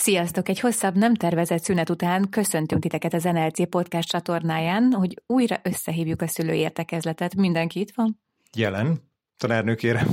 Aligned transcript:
Sziasztok! 0.00 0.48
Egy 0.48 0.60
hosszabb, 0.60 0.96
nem 0.96 1.14
tervezett 1.14 1.62
szünet 1.62 1.90
után 1.90 2.28
köszöntünk 2.30 2.82
titeket 2.82 3.14
az 3.14 3.22
NLC 3.22 3.68
podcast 3.68 4.08
csatornáján, 4.08 4.92
hogy 4.92 5.22
újra 5.26 5.60
összehívjuk 5.62 6.22
a 6.22 6.26
szülőértekezletet. 6.26 7.34
Mindenki 7.34 7.80
itt 7.80 7.92
van? 7.94 8.20
Jelen. 8.56 8.98
Tanárnőkére. 9.36 10.06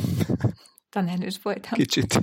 Tanárnős 0.93 1.39
voltam. 1.43 1.71
Kicsit 1.71 2.21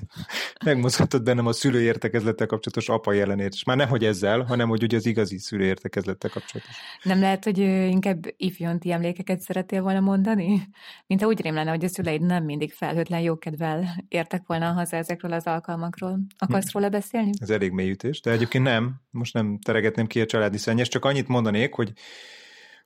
megmozgatott 0.65 1.23
bennem 1.23 1.47
a 1.47 1.53
szülőértekezlettel 1.53 2.47
kapcsolatos 2.47 2.89
apa 2.89 3.13
jelenért, 3.13 3.53
és 3.53 3.65
már 3.65 3.77
nem, 3.77 3.89
hogy 3.89 4.05
ezzel, 4.05 4.43
hanem 4.43 4.69
hogy 4.69 4.83
ugye 4.83 4.97
az 4.97 5.07
igazi 5.07 5.39
szülőértekezlettel 5.39 6.31
kapcsolatos. 6.31 6.77
Nem 7.03 7.21
lehet, 7.21 7.45
hogy 7.45 7.59
inkább 7.59 8.25
ifjonti 8.37 8.93
emlékeket 8.93 9.41
szeretél 9.41 9.83
volna 9.83 10.01
mondani? 10.01 10.69
Mint 11.07 11.21
ha 11.21 11.27
úgy 11.27 11.41
rém 11.41 11.55
lenne, 11.55 11.71
hogy 11.71 11.85
a 11.85 11.89
szüleid 11.89 12.23
nem 12.23 12.45
mindig 12.45 12.73
felhőtlen 12.73 13.21
jókedvel 13.21 14.05
értek 14.09 14.43
volna 14.47 14.73
haza 14.73 14.97
ezekről 14.97 15.33
az 15.33 15.47
alkalmakról. 15.47 16.21
Akarsz 16.39 16.73
róla 16.73 16.89
beszélni? 16.89 17.31
Ez 17.41 17.51
elég 17.51 17.71
mélyütés, 17.71 18.21
de 18.21 18.31
egyébként 18.31 18.65
nem. 18.65 19.01
Most 19.11 19.35
nem 19.35 19.59
teregetném 19.59 20.07
ki 20.07 20.21
a 20.21 20.27
családi 20.27 20.59
szennyes, 20.59 20.89
csak 20.89 21.05
annyit 21.05 21.29
mondanék, 21.29 21.75
hogy 21.75 21.93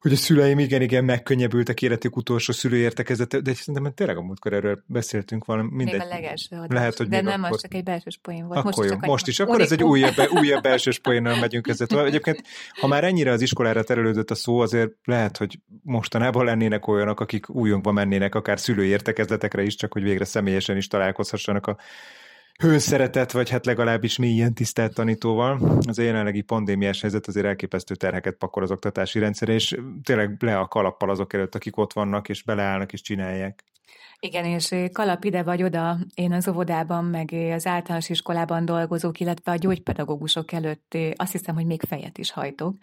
hogy 0.05 0.13
a 0.13 0.17
szüleim 0.17 0.59
igen, 0.59 0.83
igen 0.83 1.05
megkönnyebbültek 1.05 1.83
életük 1.83 2.17
utolsó 2.17 2.53
szülőértekezete, 2.53 3.41
de 3.41 3.55
szerintem 3.55 3.93
tényleg 3.95 4.17
a 4.17 4.23
múltkor 4.23 4.53
erről 4.53 4.83
beszéltünk 4.87 5.45
valami. 5.45 5.69
Mindegy. 5.71 5.99
Még 5.99 6.03
a 6.03 6.15
legelső 6.15 6.57
adás. 6.57 6.69
Lehet, 6.69 6.97
hogy 6.97 7.09
de 7.09 7.21
nem, 7.21 7.43
akkor... 7.43 7.55
az 7.55 7.63
csak 7.63 7.75
egy 7.75 7.83
belső 7.83 8.11
poén 8.23 8.47
volt. 8.47 8.59
Akkor 8.59 8.73
most, 8.77 8.91
jó, 8.91 8.95
csak 8.97 9.07
most 9.07 9.27
is. 9.27 9.41
Akkor 9.41 9.61
ez 9.61 9.73
egy 9.73 9.83
újabb, 9.83 10.15
újabb 10.41 10.63
belső 10.63 10.91
poénnal 11.03 11.39
megyünk 11.39 11.69
ezzel 11.69 11.87
tovább. 11.87 12.07
Egyébként, 12.07 12.43
ha 12.81 12.87
már 12.87 13.05
ennyire 13.05 13.31
az 13.31 13.41
iskolára 13.41 13.83
terelődött 13.83 14.31
a 14.31 14.35
szó, 14.35 14.59
azért 14.59 14.91
lehet, 15.05 15.37
hogy 15.37 15.59
mostanában 15.83 16.45
lennének 16.45 16.87
olyanok, 16.87 17.21
akik 17.21 17.51
újunkba 17.51 17.93
mennének 17.93 18.35
akár 18.35 18.61
szülőértekezletekre 18.61 19.63
is, 19.63 19.75
csak 19.75 19.93
hogy 19.93 20.03
végre 20.03 20.25
személyesen 20.25 20.77
is 20.77 20.87
találkozhassanak 20.87 21.67
a 21.67 21.77
hőszeretet, 22.59 23.33
vagy 23.33 23.51
hát 23.51 23.67
legalábbis 23.67 24.19
mi 24.19 24.27
ilyen 24.27 24.55
tisztelt 24.55 24.95
tanítóval. 24.95 25.79
Az 25.87 25.99
a 25.99 26.03
jelenlegi 26.03 26.43
pandémiás 26.43 27.01
helyzet 27.01 27.27
azért 27.27 27.47
elképesztő 27.47 27.95
terheket 27.95 28.35
pakol 28.35 28.63
az 28.63 28.71
oktatási 28.71 29.19
rendszer, 29.19 29.49
és 29.49 29.77
tényleg 30.03 30.43
le 30.43 30.59
a 30.59 30.69
kalappal 30.69 31.11
azok 31.11 31.33
előtt, 31.33 31.55
akik 31.55 31.77
ott 31.77 31.93
vannak, 31.93 32.29
és 32.29 32.43
beleállnak 32.43 32.93
és 32.93 33.01
csinálják. 33.01 33.65
Igen, 34.21 34.45
és 34.45 34.75
kalap 34.93 35.25
ide 35.25 35.43
vagy 35.43 35.63
oda, 35.63 35.99
én 36.15 36.33
az 36.33 36.49
óvodában, 36.49 37.05
meg 37.05 37.31
az 37.53 37.67
általános 37.67 38.09
iskolában 38.09 38.65
dolgozók, 38.65 39.21
illetve 39.21 39.53
a 39.53 39.57
gyógypedagógusok 39.57 40.53
előtt 40.53 40.97
azt 41.17 41.33
hiszem, 41.33 41.55
hogy 41.55 41.67
még 41.67 41.83
fejet 41.89 42.19
is 42.19 42.31
hajtok. 42.31 42.77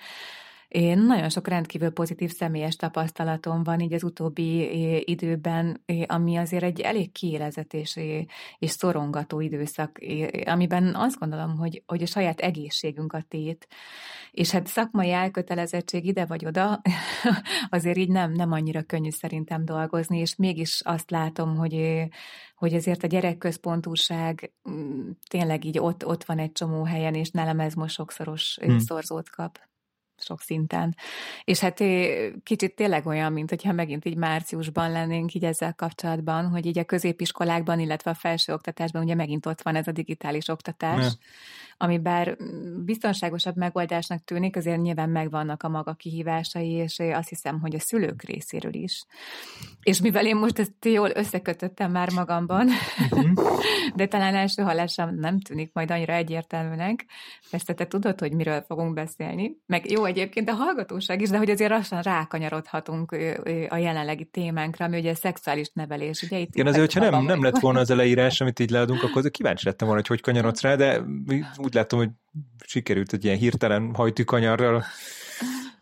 Én 0.72 0.98
nagyon 0.98 1.30
sok 1.30 1.48
rendkívül 1.48 1.90
pozitív 1.90 2.32
személyes 2.32 2.76
tapasztalatom 2.76 3.64
van 3.64 3.80
így 3.80 3.94
az 3.94 4.04
utóbbi 4.04 4.70
időben, 5.12 5.84
ami 6.06 6.36
azért 6.38 6.64
egy 6.64 6.80
elég 6.80 7.12
kiélezett 7.12 7.74
és, 7.74 8.00
és 8.58 8.70
szorongató 8.70 9.40
időszak, 9.40 10.00
amiben 10.46 10.96
azt 10.96 11.20
gondolom, 11.20 11.58
hogy, 11.58 11.84
hogy 11.86 12.02
a 12.02 12.06
saját 12.06 12.40
egészségünk 12.40 13.14
a 13.14 13.22
tét, 13.28 13.68
és 14.32 14.52
hát 14.52 14.68
szakmai 14.68 15.12
elkötelezettség 15.12 16.06
ide 16.06 16.26
vagy 16.26 16.46
oda, 16.46 16.82
azért 17.70 17.98
így 17.98 18.10
nem, 18.10 18.32
nem 18.32 18.52
annyira 18.52 18.82
könnyű 18.82 19.10
szerintem 19.10 19.66
dolgozni, 19.66 20.20
és 20.20 20.36
mégis 20.36 20.82
azt 20.84 21.10
látom, 21.10 21.56
hogy, 21.56 22.08
hogy 22.56 22.74
ezért 22.74 23.04
a 23.04 23.08
gyerekközpontúság 23.08 24.54
mm, 24.70 25.10
tényleg 25.30 25.66
így 25.66 25.80
ott, 25.80 26.06
ott 26.06 26.24
van 26.24 26.40
egy 26.40 26.52
csomó 26.52 26.84
helyen, 26.84 27.14
és 27.14 27.30
nálam 27.32 27.60
ez 27.60 27.74
most 27.74 27.96
sokszoros 27.96 28.58
hmm. 28.62 28.80
szorzót 28.80 29.30
kap 29.30 29.70
sok 30.22 30.42
szinten. 30.42 30.96
És 31.44 31.60
hát 31.60 31.84
kicsit 32.44 32.76
tényleg 32.76 33.06
olyan, 33.06 33.32
mint 33.32 33.50
hogyha 33.50 33.72
megint 33.72 34.06
így 34.06 34.18
márciusban 34.18 34.92
lennénk 34.92 35.34
így 35.34 35.44
ezzel 35.44 35.74
kapcsolatban, 35.74 36.50
hogy 36.50 36.66
így 36.66 36.80
a 36.80 36.84
középiskolákban, 36.84 37.80
illetve 37.80 38.12
a 38.12 38.14
felsőoktatásban 38.14 39.04
ugye 39.04 39.16
megint 39.16 39.46
ott 39.46 39.62
van 39.62 39.76
ez 39.76 39.88
a 39.88 39.92
digitális 39.92 40.48
oktatás, 40.48 41.04
ne. 41.04 41.10
ami 41.78 41.98
bár 42.00 42.38
biztonságosabb 42.86 43.56
megoldásnak 43.56 44.24
tűnik, 44.24 44.56
azért 44.56 44.82
nyilván 44.82 45.10
megvannak 45.10 45.64
a 45.64 45.70
maga 45.70 45.94
kihívásai, 45.94 46.72
és 46.72 47.00
azt 47.00 47.30
hiszem, 47.30 47.60
hogy 47.60 47.76
a 47.76 47.80
szülők 47.80 48.24
részéről 48.24 48.74
is. 48.74 49.06
És 49.82 50.02
mivel 50.02 50.26
én 50.26 50.36
most 50.36 50.60
ezt 50.60 50.86
jól 50.86 51.12
összekötöttem 51.14 51.92
már 51.92 52.12
magamban, 52.14 52.68
uh-huh. 53.10 53.60
de 53.96 54.08
talán 54.08 54.36
első 54.36 54.62
hallásam 54.62 55.16
nem 55.16 55.40
tűnik 55.40 55.74
majd 55.74 55.92
annyira 55.92 56.14
egyértelműnek, 56.14 57.06
persze 57.50 57.74
te 57.74 57.88
tudod, 57.88 58.20
hogy 58.20 58.34
miről 58.34 58.62
fogunk 58.62 58.94
beszélni, 58.94 59.58
meg 59.66 59.92
jó 59.92 60.06
egyébként 60.12 60.50
a 60.50 60.54
hallgatóság 60.54 61.22
is, 61.22 61.30
de 61.30 61.38
hogy 61.38 61.50
azért 61.50 61.72
lassan 61.72 62.02
rákanyarodhatunk 62.02 63.12
a 63.70 63.78
jelenlegi 63.78 64.26
témánkra, 64.26 64.86
ami 64.86 64.98
ugye 64.98 65.12
a 65.12 65.16
szexuális 65.16 65.72
nevelés. 65.74 66.22
Ugye 66.22 66.40
itt 66.40 66.54
Igen, 66.56 66.68
azért, 66.68 66.94
hogyha 66.94 67.10
nem, 67.10 67.24
nem 67.24 67.44
lett 67.44 67.60
volna 67.60 67.80
az 67.80 67.90
leírás, 67.90 68.42
amit 68.42 68.60
így 68.60 68.70
leadunk, 68.70 69.04
akkor 69.04 69.30
kíváncsi 69.30 69.66
lettem 69.66 69.88
volna, 69.88 70.02
hogy 70.02 70.18
hogy 70.18 70.22
kanyarodsz 70.22 70.62
rá, 70.62 70.76
de 70.76 71.02
úgy 71.58 71.74
látom, 71.74 72.00
hogy 72.00 72.10
sikerült 72.66 73.14
egy 73.14 73.26
ilyen 73.26 73.38
hirtelen 73.38 73.94
hajtűkanyarral 73.94 74.84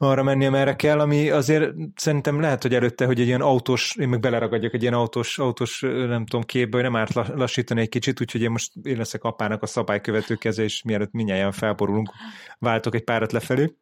arra 0.02 0.24
menni, 0.24 0.46
amerre 0.46 0.76
kell, 0.76 1.00
ami 1.00 1.30
azért 1.30 1.72
szerintem 1.96 2.40
lehet, 2.40 2.62
hogy 2.62 2.74
előtte, 2.74 3.06
hogy 3.06 3.20
egy 3.20 3.28
ilyen 3.28 3.42
autós, 3.42 3.96
én 3.96 4.10
meg 4.10 4.20
beleragadjak 4.20 4.74
egy 4.74 4.82
ilyen 4.82 4.94
autós, 4.94 5.40
autós 5.40 5.80
nem 5.82 6.26
tudom, 6.26 6.42
képbe, 6.46 6.76
hogy 6.76 6.86
nem 6.92 6.96
árt 6.96 7.14
lassítani 7.14 7.82
egy 7.82 7.90
kicsit, 7.90 8.22
úgyhogy 8.22 8.42
én 8.42 8.52
most 8.52 8.72
én 8.84 8.98
leszek 8.98 9.24
apának 9.24 9.62
a 9.62 9.66
szabálykövető 9.66 10.36
keze, 10.36 10.64
és 10.64 10.84
mielőtt 10.84 11.12
minnyáján 11.12 11.52
felborulunk, 11.52 12.12
váltok 12.60 12.96
egy 12.96 13.04
párat 13.04 13.32
lefelé. 13.32 13.76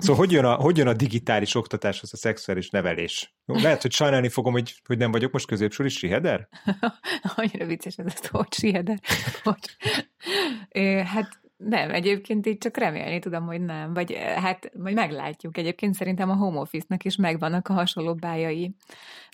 Szóval 0.00 0.16
hogy 0.16 0.32
jön, 0.32 0.44
a, 0.44 0.54
hogy 0.54 0.76
jön 0.76 0.86
a 0.86 0.92
digitális 0.92 1.54
oktatáshoz 1.54 2.12
a 2.12 2.16
szexuális 2.16 2.70
nevelés? 2.70 3.34
Lehet, 3.44 3.82
hogy 3.82 3.92
sajnálni 3.92 4.28
fogom, 4.28 4.52
hogy, 4.52 4.74
hogy 4.86 4.98
nem 4.98 5.10
vagyok 5.10 5.32
most 5.32 5.46
középsúli 5.46 5.88
siheder? 5.88 6.48
Annyira 7.36 7.66
vicces 7.66 7.96
ez 7.96 8.06
a 8.06 8.10
szó, 8.22 8.40
siheder. 8.50 9.00
hát 11.12 11.42
nem, 11.56 11.90
egyébként 11.90 12.46
így 12.46 12.58
csak 12.58 12.76
remélni 12.76 13.18
tudom, 13.18 13.46
hogy 13.46 13.60
nem. 13.60 13.94
Vagy 13.94 14.14
hát 14.16 14.70
majd 14.76 14.94
meglátjuk. 14.94 15.56
Egyébként 15.56 15.94
szerintem 15.94 16.30
a 16.30 16.34
home 16.34 16.58
office-nak 16.58 17.04
is 17.04 17.16
megvannak 17.16 17.68
a 17.68 17.72
hasonló 17.72 18.14
bájai. 18.14 18.74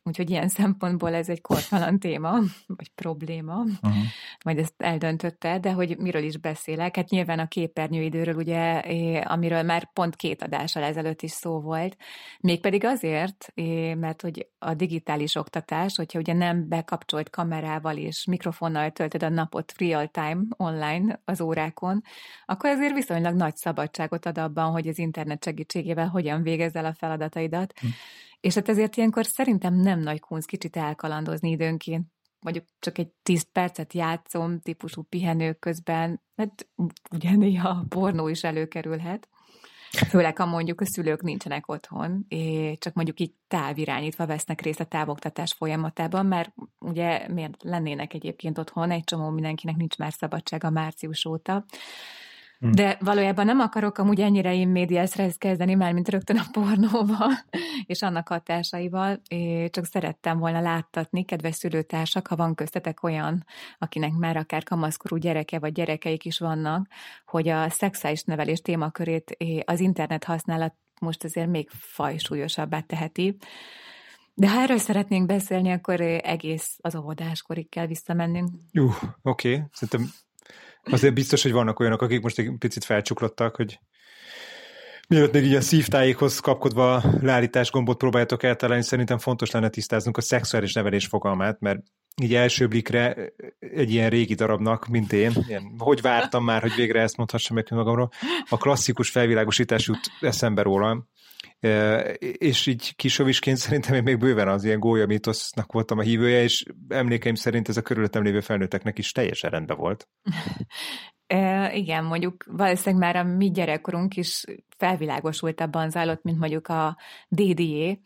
Úgyhogy 0.03 0.31
ilyen 0.31 0.49
szempontból 0.49 1.15
ez 1.15 1.29
egy 1.29 1.41
kortalan 1.41 1.99
téma, 1.99 2.39
vagy 2.67 2.89
probléma, 2.95 3.57
uh-huh. 3.57 3.95
majd 4.45 4.59
ezt 4.59 4.75
eldöntötte, 4.77 5.59
de 5.59 5.73
hogy 5.73 5.97
miről 5.99 6.23
is 6.23 6.37
beszélek, 6.37 6.97
hát 6.97 7.09
nyilván 7.09 7.39
a 7.39 7.49
képernyőidőről, 7.49 8.35
ugye, 8.35 8.79
amiről 9.21 9.63
már 9.63 9.93
pont 9.93 10.17
két 10.17 10.43
adással 10.43 10.83
ezelőtt 10.83 11.23
is 11.23 11.31
szó 11.31 11.61
volt, 11.61 11.97
mégpedig 12.41 12.85
azért, 12.85 13.53
mert 13.97 14.23
hogy 14.23 14.49
a 14.59 14.75
digitális 14.75 15.35
oktatás, 15.35 15.97
hogyha 15.97 16.19
ugye 16.19 16.33
nem 16.33 16.69
bekapcsolt 16.69 17.31
kamerával 17.31 17.97
és 17.97 18.25
mikrofonnal 18.25 18.91
töltöd 18.91 19.23
a 19.23 19.29
napot 19.29 19.73
real 19.79 20.07
time 20.07 20.43
online 20.57 21.21
az 21.25 21.41
órákon, 21.41 22.03
akkor 22.47 22.71
azért 22.71 22.95
viszonylag 22.95 23.35
nagy 23.35 23.57
szabadságot 23.57 24.27
ad 24.27 24.39
abban, 24.39 24.71
hogy 24.71 24.89
az 24.89 24.99
internet 24.99 25.45
segítségével 25.45 26.09
hogyan 26.09 26.43
végezz 26.43 26.77
el 26.77 26.85
a 26.85 26.95
feladataidat, 26.95 27.73
uh-huh 27.77 27.91
és 28.41 28.55
hát 28.55 28.69
ezért 28.69 28.97
ilyenkor 28.97 29.27
szerintem 29.27 29.75
nem 29.75 30.01
nagy 30.01 30.21
kunsz 30.21 30.45
kicsit 30.45 30.77
elkalandozni 30.77 31.51
időnként. 31.51 32.07
Mondjuk 32.41 32.65
csak 32.79 32.99
egy 32.99 33.11
tíz 33.23 33.47
percet 33.53 33.93
játszom 33.93 34.61
típusú 34.61 35.03
pihenők 35.03 35.59
közben, 35.59 36.23
hát 36.37 36.69
ugye 37.11 37.37
néha 37.37 37.69
a 37.69 37.85
pornó 37.89 38.29
is 38.29 38.45
előkerülhet. 38.45 39.29
Főleg, 40.09 40.37
ha 40.39 40.47
mondjuk 40.47 40.81
a 40.81 40.87
szülők 40.87 41.23
nincsenek 41.23 41.69
otthon, 41.69 42.25
és 42.29 42.79
csak 42.79 42.95
mondjuk 42.95 43.21
így 43.21 43.33
távirányítva 43.49 44.27
vesznek 44.27 44.61
részt 44.61 44.81
a 44.81 44.85
távoktatás 44.85 45.53
folyamatában, 45.53 46.27
mert 46.27 46.53
ugye 46.79 47.29
miért 47.29 47.63
lennének 47.63 48.15
egyébként 48.15 48.59
otthon, 48.59 48.91
egy 48.91 49.05
csomó 49.05 49.31
mindenkinek 49.31 49.77
nincs 49.77 49.97
már 49.97 50.13
szabadsága 50.13 50.71
március 50.71 51.25
óta. 51.25 51.65
De 52.63 52.97
valójában 53.01 53.45
nem 53.45 53.61
akarok 53.61 53.99
amúgy 53.99 54.21
ennyire 54.21 54.55
én 54.55 54.69
médiászra 54.69 55.27
kezdeni, 55.39 55.75
már 55.75 55.93
mint 55.93 56.09
rögtön 56.09 56.37
a 56.37 56.45
pornóval, 56.53 57.31
és 57.87 58.03
annak 58.03 58.29
hatásaival, 58.29 59.21
csak 59.71 59.85
szerettem 59.85 60.39
volna 60.39 60.61
láttatni, 60.61 61.25
kedves 61.25 61.55
szülőtársak, 61.55 62.27
ha 62.27 62.37
van 62.37 62.55
köztetek 62.55 63.03
olyan, 63.03 63.45
akinek 63.79 64.13
már 64.13 64.37
akár 64.37 64.63
kamaszkorú 64.63 65.17
gyereke 65.17 65.59
vagy 65.59 65.73
gyerekeik 65.73 66.25
is 66.25 66.39
vannak, 66.39 66.87
hogy 67.27 67.49
a 67.49 67.71
szexuális 67.71 68.23
nevelés 68.23 68.61
témakörét 68.61 69.37
az 69.65 69.81
internet 69.81 70.25
használat 70.25 70.75
most 71.01 71.25
azért 71.25 71.49
még 71.49 71.71
fajsúlyosabbá 71.71 72.81
teheti. 72.81 73.37
De 74.35 74.51
ha 74.51 74.61
erről 74.61 74.79
szeretnénk 74.79 75.27
beszélni, 75.27 75.71
akkor 75.71 76.01
egész 76.01 76.77
az 76.81 76.97
óvodáskorig 76.97 77.69
kell 77.69 77.87
visszamennünk. 77.87 78.49
Jó, 78.73 78.87
oké. 79.23 79.53
Okay. 79.53 79.63
Szerintem 79.73 80.13
Azért 80.83 81.15
biztos, 81.15 81.43
hogy 81.43 81.53
vannak 81.53 81.81
olyanok, 81.81 82.03
akik 82.03 82.23
most 82.23 82.39
egy 82.39 82.51
picit 82.59 82.85
felcsuklottak, 82.85 83.57
hogy 83.57 83.79
Mielőtt 85.11 85.33
még 85.33 85.45
így 85.45 85.55
a 85.55 85.61
szívtájékhoz 85.61 86.39
kapkodva 86.39 87.03
leállítás 87.21 87.71
gombot 87.71 87.99
próbáljátok 87.99 88.43
eltalálni, 88.43 88.83
szerintem 88.83 89.19
fontos 89.19 89.51
lenne 89.51 89.69
tisztáznunk 89.69 90.17
a 90.17 90.21
szexuális 90.21 90.73
nevelés 90.73 91.07
fogalmát, 91.07 91.61
mert 91.61 91.79
így 92.23 92.35
első 92.35 92.69
blikre 92.69 93.33
egy 93.59 93.91
ilyen 93.91 94.11
régi 94.11 94.35
darabnak, 94.35 94.87
mint 94.87 95.13
én, 95.13 95.33
ilyen, 95.49 95.75
hogy 95.79 96.01
vártam 96.01 96.45
már, 96.45 96.61
hogy 96.61 96.75
végre 96.75 97.01
ezt 97.01 97.17
mondhassam 97.17 97.57
meg 97.57 97.67
magamról, 97.71 98.11
a 98.49 98.57
klasszikus 98.57 99.11
felvilágosítás 99.11 99.87
jut 99.87 100.11
eszembe 100.21 100.63
róla, 100.63 101.07
és 102.39 102.67
így 102.67 102.97
kisovisként 102.97 103.57
szerintem 103.65 103.95
én 103.95 104.03
még 104.03 104.19
bőven 104.19 104.49
az 104.49 104.65
ilyen 104.65 104.79
gólya 104.79 105.07
mitosznak 105.07 105.73
voltam 105.73 105.99
a 105.99 106.03
hívője, 106.03 106.43
és 106.43 106.65
emlékeim 106.89 107.35
szerint 107.35 107.69
ez 107.69 107.77
a 107.77 107.83
körülöttem 107.83 108.23
lévő 108.23 108.41
felnőtteknek 108.41 108.99
is 108.99 109.13
teljesen 109.13 109.51
rendben 109.51 109.77
volt. 109.77 110.09
E, 111.33 111.75
igen, 111.75 112.05
mondjuk 112.05 112.45
valószínűleg 112.47 113.15
már 113.15 113.27
a 113.27 113.29
mi 113.29 113.51
gyerekkorunk 113.51 114.17
is 114.17 114.45
felvilágosultabban 114.77 115.91
zajlott, 115.91 116.23
mint 116.23 116.39
mondjuk 116.39 116.69
a 116.69 116.97
DDE, 117.29 117.99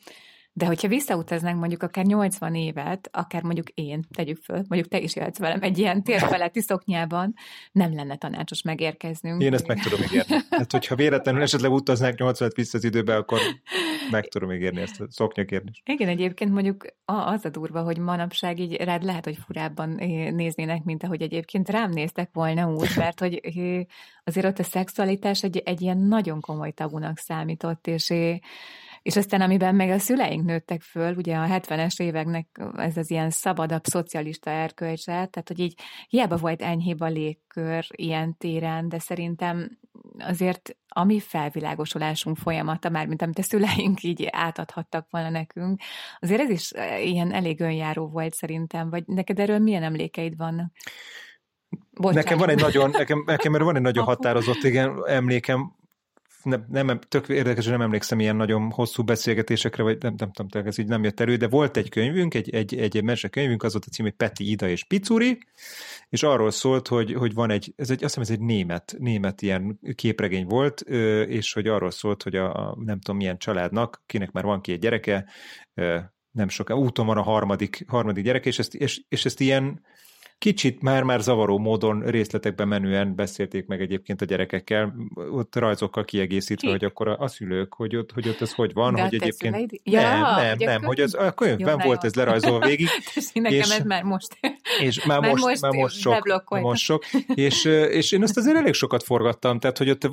de 0.57 0.67
hogyha 0.67 0.89
visszautaznánk 0.89 1.59
mondjuk 1.59 1.83
akár 1.83 2.05
80 2.05 2.55
évet, 2.55 3.09
akár 3.13 3.43
mondjuk 3.43 3.69
én, 3.69 4.05
tegyük 4.11 4.43
föl, 4.43 4.57
mondjuk 4.57 4.89
te 4.89 5.01
is 5.01 5.17
jöhetsz 5.17 5.39
velem 5.39 5.63
egy 5.63 5.79
ilyen 5.79 6.03
térfeletti 6.03 6.61
szoknyában, 6.61 7.35
nem 7.73 7.95
lenne 7.95 8.17
tanácsos 8.17 8.63
megérkeznünk. 8.63 9.43
Én 9.43 9.55
ezt 9.55 9.67
meg 9.67 9.83
tudom 9.83 10.01
ígérni. 10.03 10.37
Hát, 10.51 10.73
hogyha 10.73 10.95
véletlenül 10.95 11.43
esetleg 11.43 11.73
utaznánk 11.73 12.19
80 12.19 12.51
vissza 12.55 12.79
az 12.79 12.85
időbe, 12.85 13.17
akkor 13.17 13.39
meg 14.11 14.29
tudom 14.29 14.53
ígérni 14.53 14.81
ezt 14.81 15.01
a 15.01 15.07
szoknyakérdést. 15.11 15.83
Igen, 15.89 16.09
egyébként 16.09 16.53
mondjuk 16.53 16.87
az 17.05 17.45
a 17.45 17.49
durva, 17.49 17.83
hogy 17.83 17.99
manapság 17.99 18.59
így 18.59 18.75
rád 18.75 19.03
lehet, 19.03 19.25
hogy 19.25 19.39
furábban 19.47 19.89
néznének, 20.35 20.85
mint 20.85 21.03
ahogy 21.03 21.23
egyébként 21.23 21.69
rám 21.69 21.91
néztek 21.91 22.31
volna 22.33 22.73
úgy, 22.73 22.91
mert 22.97 23.21
hogy 23.21 23.41
azért 24.25 24.47
ott 24.47 24.59
a 24.59 24.63
szexualitás 24.63 25.43
egy, 25.43 25.63
egy 25.65 25.81
ilyen 25.81 25.99
nagyon 25.99 26.41
komoly 26.41 26.71
tabunak 26.71 27.19
számított, 27.19 27.87
és 27.87 28.11
és 29.05 29.17
aztán, 29.17 29.41
amiben 29.41 29.75
meg 29.75 29.91
a 29.91 29.99
szüleink 29.99 30.45
nőttek 30.45 30.83
föl, 30.83 31.15
ugye 31.17 31.37
a 31.37 31.47
70-es 31.47 32.03
éveknek 32.03 32.47
ez 32.77 32.97
az 32.97 33.11
ilyen 33.11 33.31
szabadabb 33.31 33.85
szocialista 33.85 34.51
erkölcse, 34.51 35.13
tehát 35.13 35.45
hogy 35.47 35.59
így 35.59 35.79
hiába 36.09 36.37
volt 36.37 36.63
enyhébb 36.63 37.01
a 37.01 37.07
légkör 37.07 37.87
ilyen 37.89 38.37
téren, 38.37 38.89
de 38.89 38.99
szerintem 38.99 39.79
azért 40.19 40.77
a 40.89 41.05
mi 41.05 41.21
felvilágosulásunk 41.21 42.37
folyamata, 42.37 42.89
már 42.89 43.07
mint 43.07 43.23
amit 43.23 43.39
a 43.39 43.43
szüleink 43.43 44.03
így 44.03 44.29
átadhattak 44.31 45.07
volna 45.11 45.31
nekünk, 45.31 45.81
azért 46.21 46.41
ez 46.41 46.51
is 46.51 46.73
ilyen 47.03 47.33
elég 47.33 47.61
önjáró 47.61 48.09
volt 48.09 48.35
szerintem, 48.35 48.91
vagy 48.91 49.07
neked 49.07 49.39
erről 49.39 49.59
milyen 49.59 49.83
emlékeid 49.83 50.37
vannak? 50.37 50.73
Bocsánat. 51.91 52.25
Nekem 52.25 52.39
van 52.39 52.49
egy 52.49 52.61
nagyon, 52.61 52.91
nekem, 52.91 53.23
nekem 53.27 53.53
van 53.53 53.77
egy 53.77 53.83
nagyon 53.83 54.05
határozott 54.05 54.63
igen, 54.63 55.07
emlékem, 55.07 55.73
nem, 56.45 56.65
nem, 56.69 57.01
tök 57.09 57.29
érdekes, 57.29 57.67
nem 57.67 57.81
emlékszem 57.81 58.21
ilyen 58.21 58.37
nagyon 58.37 58.71
hosszú 58.71 59.03
beszélgetésekre, 59.03 59.83
vagy 59.83 60.03
nem, 60.03 60.15
nem 60.17 60.33
tudom, 60.33 60.67
ez 60.67 60.79
így 60.79 60.87
nem 60.87 61.05
jött 61.05 61.21
elő, 61.21 61.37
de 61.37 61.49
volt 61.49 61.77
egy 61.77 61.89
könyvünk, 61.89 62.35
egy, 62.35 62.51
egy, 62.51 62.77
egy 62.77 63.03
mesekönyvünk, 63.03 63.63
az 63.63 63.73
volt 63.73 63.85
a 63.85 63.91
cím, 63.91 64.05
hogy 64.05 64.15
Peti, 64.15 64.51
Ida 64.51 64.69
és 64.69 64.85
Picuri, 64.85 65.39
és 66.09 66.23
arról 66.23 66.51
szólt, 66.51 66.89
hogy, 66.89 67.13
hogy 67.13 67.35
van 67.35 67.51
egy, 67.51 67.73
ez 67.77 67.91
egy, 67.91 68.05
azt 68.05 68.15
hiszem 68.15 68.23
ez 68.23 68.41
egy 68.41 68.47
német, 68.47 68.95
német 68.99 69.43
ilyen 69.43 69.79
képregény 69.95 70.47
volt, 70.47 70.81
és 71.29 71.53
hogy 71.53 71.67
arról 71.67 71.91
szólt, 71.91 72.23
hogy 72.23 72.37
a, 72.37 72.55
a 72.55 72.77
nem 72.85 73.01
tudom 73.01 73.17
milyen 73.17 73.39
családnak, 73.39 74.03
kinek 74.07 74.33
már 74.33 74.45
van 74.45 74.61
két 74.61 74.81
gyereke, 74.81 75.27
nem 76.31 76.49
soká, 76.49 76.75
úton 76.75 77.07
van 77.07 77.17
a 77.17 77.23
harmadik, 77.23 77.85
harmadik 77.89 78.25
gyereke, 78.25 78.49
és 78.49 78.59
ezt, 78.59 78.75
és, 78.75 79.03
és 79.09 79.25
ezt 79.25 79.41
ilyen 79.41 79.83
Kicsit 80.45 80.83
már-már 80.83 81.21
zavaró 81.21 81.59
módon 81.59 82.01
részletekben 82.01 82.69
menően 82.69 83.15
beszélték 83.15 83.67
meg 83.67 83.81
egyébként 83.81 84.21
a 84.21 84.25
gyerekekkel, 84.25 84.95
ott 85.31 85.57
rajzokkal 85.57 86.05
kiegészítve, 86.05 86.67
Ki? 86.67 86.73
hogy 86.73 86.85
akkor 86.85 87.09
a, 87.09 87.19
a 87.19 87.29
szülők, 87.29 87.75
hogy 87.75 87.97
ott, 87.97 88.13
hogy 88.13 88.29
ott 88.29 88.41
ez 88.41 88.53
hogy 88.53 88.73
van, 88.73 88.95
De 88.95 89.03
hogy 89.03 89.15
egyébként... 89.15 89.81
Ja, 89.83 90.01
nem, 90.01 90.21
nem, 90.21 90.57
nem, 90.59 90.83
hogy 90.83 91.01
az 91.01 91.15
a 91.15 91.33
könyvben 91.33 91.79
jó, 91.79 91.87
volt 91.87 92.03
jó. 92.03 92.09
ez 92.09 92.15
lerajzolva 92.15 92.67
végig. 92.67 92.89
és 93.15 93.31
nekem 93.33 93.59
és, 93.59 93.71
ez 93.71 93.85
már 93.85 94.03
most... 94.03 94.39
És 94.81 95.05
már, 95.05 95.21
már 95.21 95.31
most, 95.31 95.45
most, 95.45 95.61
már 95.61 95.73
most 95.73 96.01
sok, 96.01 96.49
most 96.49 96.83
sok. 96.83 97.05
És, 97.35 97.65
és 97.91 98.13
én 98.13 98.23
azt 98.23 98.37
azért 98.37 98.57
elég 98.57 98.75
sokat 98.75 99.03
forgattam, 99.03 99.59
tehát 99.59 99.79
hogy 99.79 99.91
ott, 99.91 100.11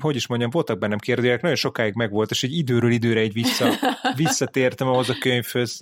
hogy 0.00 0.16
is 0.16 0.26
mondjam, 0.26 0.50
voltak 0.50 0.78
bennem 0.78 0.98
kérdőjelek, 0.98 1.42
nagyon 1.42 1.56
sokáig 1.56 1.94
megvolt, 1.94 2.30
és 2.30 2.42
egy 2.42 2.56
időről 2.56 2.90
időre 2.90 3.20
egy 3.20 3.32
vissza, 3.32 3.68
visszatértem 4.16 4.88
ahhoz 4.88 5.08
a 5.08 5.14
könyvhöz, 5.20 5.78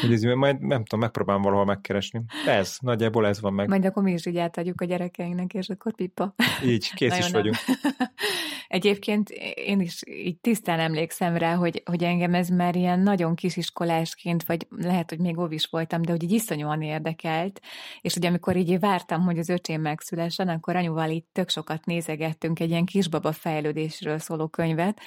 hogy 0.00 0.12
ez, 0.12 0.22
majd 0.22 0.60
nem 0.60 0.84
tudom, 0.84 1.00
megpróbálom 1.00 1.42
valahol 1.42 1.64
megkeresni. 1.64 2.22
Ez, 2.46 2.76
nagyjából 2.80 3.26
ez 3.26 3.40
van 3.40 3.52
meg. 3.52 3.68
Majd 3.68 3.84
akkor 3.84 4.02
mi 4.02 4.12
is 4.12 4.26
így 4.26 4.36
átadjuk 4.36 4.80
a 4.80 4.84
gyerekeinknek, 4.84 5.54
és 5.54 5.68
akkor 5.68 5.94
pipa. 5.94 6.34
Így, 6.64 6.92
kész 6.94 7.18
is 7.26 7.30
vagyunk. 7.30 7.56
Egyébként 8.68 9.28
én 9.54 9.80
is 9.80 10.00
így 10.06 10.38
tisztán 10.38 10.80
emlékszem 10.80 11.36
rá, 11.36 11.54
hogy, 11.54 11.82
hogy 11.84 12.02
engem 12.02 12.34
ez 12.34 12.48
már 12.48 12.76
ilyen 12.76 13.00
nagyon 13.00 13.34
kisiskolásként, 13.34 14.44
vagy 14.44 14.66
lehet, 14.76 15.10
hogy 15.10 15.18
még 15.18 15.38
óvis 15.38 15.66
voltam, 15.66 16.02
de 16.02 16.10
hogy 16.10 16.22
így 16.22 16.32
iszonyúan 16.32 16.82
érdekelt, 16.82 17.60
és 18.00 18.14
hogy 18.14 18.26
amikor 18.26 18.56
így 18.56 18.78
vártam, 18.78 19.22
hogy 19.22 19.38
az 19.38 19.48
öcsém 19.48 19.80
megszülessen, 19.80 20.48
akkor 20.48 20.76
anyuval 20.76 21.10
itt 21.10 21.28
tök 21.32 21.48
sokat 21.48 21.84
nézegettünk 21.84 22.60
egy 22.60 22.70
ilyen 22.70 22.84
kisbaba 22.84 23.32
fejlődésről 23.32 24.18
szóló 24.18 24.48
könyvet, 24.48 25.00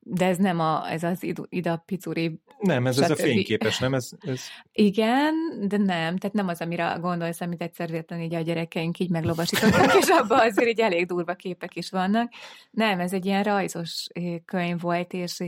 de 0.00 0.26
ez 0.26 0.36
nem 0.36 0.60
a, 0.60 0.90
ez 0.90 1.02
az 1.02 1.26
ida 1.48 1.76
picuri. 1.86 2.40
Nem, 2.58 2.86
ez, 2.86 2.98
ez 2.98 3.10
a 3.10 3.16
fényképes, 3.16 3.78
nem? 3.78 3.94
Ez, 3.94 4.10
ez... 4.20 4.40
Igen, 4.72 5.34
de 5.68 5.76
nem, 5.76 6.16
tehát 6.16 6.32
nem 6.32 6.48
az, 6.48 6.60
amire 6.60 6.96
gondolsz, 7.00 7.40
amit 7.40 7.62
egyszer 7.62 7.90
véletlenül 7.90 8.24
így 8.24 8.34
a 8.34 8.40
gyerekeink 8.40 8.98
így 8.98 9.10
meglovasítottak, 9.10 9.94
és 9.94 10.08
abban 10.08 10.38
azért 10.38 10.68
így 10.68 10.80
elég 10.80 11.06
durva 11.06 11.34
képek 11.34 11.76
is 11.76 11.90
vannak. 11.90 12.32
Nem, 12.70 13.00
ez 13.00 13.12
egy 13.12 13.26
ilyen 13.26 13.42
rajzos 13.42 14.06
könyv 14.44 14.80
volt, 14.80 15.12
és, 15.12 15.40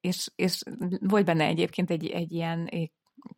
és, 0.00 0.30
és 0.36 0.62
volt 1.00 1.24
benne 1.24 1.44
egyébként 1.44 1.90
egy, 1.90 2.06
egy 2.06 2.32
ilyen 2.32 2.70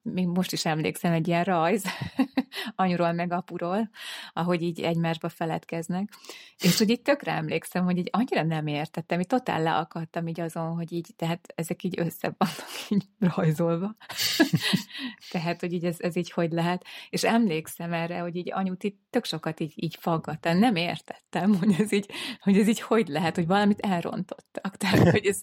még 0.02 0.26
most 0.26 0.52
is 0.52 0.64
emlékszem 0.64 1.12
egy 1.12 1.28
ilyen 1.28 1.44
rajz, 1.44 1.84
anyuról 2.74 3.12
meg 3.12 3.32
apuról, 3.32 3.90
ahogy 4.32 4.62
így 4.62 4.80
egymásba 4.80 5.28
feledkeznek. 5.28 6.12
És 6.58 6.78
hogy 6.78 6.90
így 6.90 7.02
tökre 7.02 7.32
emlékszem, 7.32 7.84
hogy 7.84 7.98
így 7.98 8.08
annyira 8.12 8.42
nem 8.42 8.66
értettem, 8.66 9.20
így 9.20 9.26
totál 9.26 9.62
leakadtam 9.62 10.26
így 10.26 10.40
azon, 10.40 10.74
hogy 10.74 10.92
így, 10.92 11.08
tehát 11.16 11.52
ezek 11.54 11.82
így 11.82 12.00
össze 12.00 12.34
vannak 12.38 12.68
így 12.90 13.04
rajzolva. 13.18 13.96
tehát, 15.30 15.60
hogy 15.60 15.72
így 15.72 15.84
ez, 15.84 15.96
ez 15.98 16.16
így 16.16 16.30
hogy 16.30 16.52
lehet. 16.52 16.84
És 17.10 17.24
emlékszem 17.24 17.92
erre, 17.92 18.18
hogy 18.18 18.36
így 18.36 18.52
anyut 18.52 18.82
itt 18.82 19.00
tök 19.10 19.24
sokat 19.24 19.60
így, 19.60 19.72
így 19.76 19.96
faggattam. 20.00 20.58
Nem 20.58 20.76
értettem, 20.76 21.54
hogy 21.54 21.74
ez 21.78 21.92
így, 21.92 22.10
hogy 22.40 22.58
ez 22.58 22.68
így 22.68 22.80
hogy 22.80 23.08
lehet, 23.08 23.34
hogy 23.34 23.46
valamit 23.46 23.80
elrontottak. 23.80 24.76
Tehát, 24.76 25.10
hogy 25.10 25.26
ez, 25.26 25.42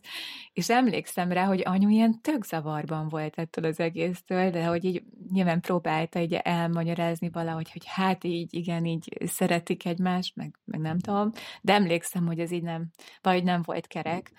és 0.53 0.69
emlékszem 0.69 1.31
rá, 1.31 1.45
hogy 1.45 1.61
anyu 1.65 1.89
ilyen 1.89 2.21
tök 2.21 2.43
zavarban 2.43 3.07
volt 3.07 3.37
ettől 3.37 3.65
az 3.65 3.79
egésztől, 3.79 4.34
de 4.49 4.65
hogy 4.65 4.85
így 4.85 5.03
nyilván 5.31 5.61
próbálta 5.61 6.19
így 6.19 6.33
elmagyarázni 6.33 7.29
valahogy, 7.29 7.71
hogy 7.71 7.83
hát 7.85 8.23
így, 8.23 8.53
igen, 8.53 8.85
így 8.85 9.17
szeretik 9.25 9.85
egymást, 9.85 10.35
meg, 10.35 10.59
meg 10.65 10.79
nem 10.79 10.99
tudom, 10.99 11.31
de 11.61 11.73
emlékszem, 11.73 12.25
hogy 12.25 12.39
ez 12.39 12.51
így 12.51 12.63
nem, 12.63 12.89
vagy 13.21 13.43
nem 13.43 13.61
volt 13.65 13.87
kerek. 13.87 14.31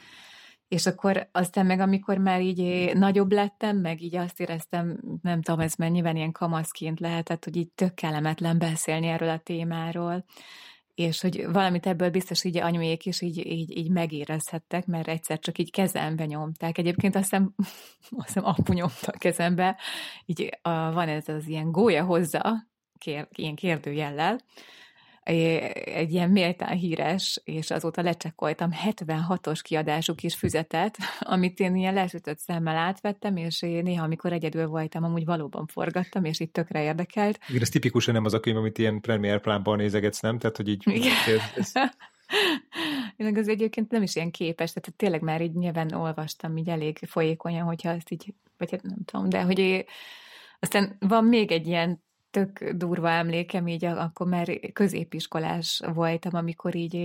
És 0.68 0.86
akkor 0.86 1.28
aztán 1.32 1.66
meg, 1.66 1.80
amikor 1.80 2.18
már 2.18 2.40
így 2.40 2.92
nagyobb 2.94 3.32
lettem, 3.32 3.76
meg 3.76 4.02
így 4.02 4.16
azt 4.16 4.40
éreztem, 4.40 5.00
nem 5.22 5.42
tudom, 5.42 5.60
ez 5.60 5.74
mennyiben 5.74 6.16
ilyen 6.16 6.32
kamaszként 6.32 7.00
lehetett, 7.00 7.44
hogy 7.44 7.56
így 7.56 7.70
tök 7.74 7.94
kellemetlen 7.94 8.58
beszélni 8.58 9.06
erről 9.06 9.28
a 9.28 9.38
témáról, 9.38 10.24
és 10.96 11.20
hogy 11.20 11.46
valamit 11.46 11.86
ebből 11.86 12.10
biztos 12.10 12.44
így 12.44 12.56
anyuék 12.56 13.06
is 13.06 13.20
így, 13.20 13.46
így, 13.46 13.76
így 13.76 13.90
megérezhettek, 13.90 14.86
mert 14.86 15.08
egyszer 15.08 15.38
csak 15.38 15.58
így 15.58 15.70
kezembe 15.70 16.26
nyomták. 16.26 16.78
Egyébként 16.78 17.14
azt 17.14 17.24
hiszem, 17.24 17.54
azt 18.18 18.26
hiszem 18.26 18.44
apu 18.44 18.72
nyomta 18.72 19.12
a 19.12 19.18
kezembe, 19.18 19.76
így 20.24 20.58
a, 20.62 20.70
van 20.92 21.08
ez 21.08 21.28
az 21.28 21.48
ilyen 21.48 21.70
gólya 21.70 22.04
hozzá, 22.04 22.66
kér, 22.98 23.28
ilyen 23.30 23.54
kérdőjellel, 23.54 24.40
egy 25.26 26.12
ilyen 26.12 26.30
méltán 26.30 26.76
híres, 26.76 27.40
és 27.44 27.70
azóta 27.70 28.02
lecsekkoltam 28.02 28.70
76-os 28.88 29.60
kiadásuk 29.62 30.22
is 30.22 30.34
füzetet, 30.34 30.96
amit 31.20 31.60
én 31.60 31.76
ilyen 31.76 31.94
lesütött 31.94 32.38
szemmel 32.38 32.76
átvettem, 32.76 33.36
és 33.36 33.62
én 33.62 33.82
néha, 33.82 34.04
amikor 34.04 34.32
egyedül 34.32 34.66
voltam, 34.66 35.04
amúgy 35.04 35.24
valóban 35.24 35.66
forgattam, 35.66 36.24
és 36.24 36.40
itt 36.40 36.52
tökre 36.52 36.82
érdekelt. 36.82 37.38
Igen, 37.48 37.62
ez 37.62 37.68
tipikusan 37.68 38.14
nem 38.14 38.24
az 38.24 38.34
a 38.34 38.40
könyv, 38.40 38.56
amit 38.56 38.78
ilyen 38.78 39.00
premier 39.00 39.40
plánban 39.40 39.76
nézegetsz, 39.76 40.20
nem? 40.20 40.38
Tehát, 40.38 40.56
hogy 40.56 40.68
így... 40.68 40.82
Igen. 40.86 41.12
Ez, 41.26 41.42
ez... 41.56 41.72
Én 43.16 43.36
az 43.36 43.48
egyébként 43.48 43.90
nem 43.90 44.02
is 44.02 44.16
ilyen 44.16 44.30
képes, 44.30 44.72
tehát 44.72 44.96
tényleg 44.96 45.20
már 45.20 45.42
így 45.42 45.54
nyilván 45.54 45.92
olvastam 45.92 46.56
így 46.56 46.68
elég 46.68 46.98
folyékonyan, 47.06 47.66
hogyha 47.66 47.90
ezt 47.90 48.10
így, 48.10 48.34
vagy 48.58 48.70
hát 48.70 48.82
nem 48.82 48.98
tudom, 49.04 49.28
de 49.28 49.42
hogy 49.42 49.86
aztán 50.58 50.96
van 50.98 51.24
még 51.24 51.50
egy 51.50 51.66
ilyen 51.66 52.04
tök 52.36 52.70
durva 52.70 53.10
emlékem, 53.10 53.66
így 53.66 53.84
akkor 53.84 54.26
már 54.26 54.60
középiskolás 54.72 55.82
voltam, 55.94 56.34
amikor 56.34 56.74
így 56.74 56.96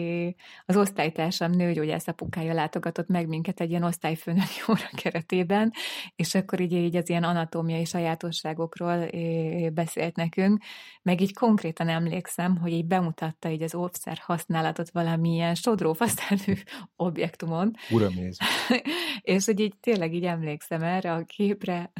az 0.65 0.75
osztálytársam 0.75 1.51
nőgyógyász 1.51 2.07
apukája 2.07 2.53
látogatott 2.53 3.07
meg 3.07 3.27
minket 3.27 3.59
egy 3.59 3.69
ilyen 3.69 3.83
osztályfőnök 3.83 4.47
óra 4.69 4.89
keretében, 4.95 5.71
és 6.15 6.35
akkor 6.35 6.59
így, 6.59 6.73
így 6.73 6.95
az 6.95 7.09
ilyen 7.09 7.23
anatómiai 7.23 7.85
sajátosságokról 7.85 9.09
beszélt 9.73 10.15
nekünk, 10.15 10.63
meg 11.01 11.21
így 11.21 11.33
konkrétan 11.33 11.89
emlékszem, 11.89 12.57
hogy 12.57 12.71
így 12.71 12.85
bemutatta 12.85 13.49
így 13.49 13.61
az 13.61 13.75
óvszer 13.75 14.17
használatot 14.21 14.89
valamilyen 14.89 15.55
sodrófaszerű 15.55 16.53
objektumon. 16.95 17.73
Uram 17.89 18.13
és 19.21 19.45
hogy 19.45 19.59
így 19.59 19.73
tényleg 19.79 20.13
így 20.13 20.25
emlékszem 20.25 20.81
erre 20.81 21.13
a 21.13 21.23
képre, 21.23 21.91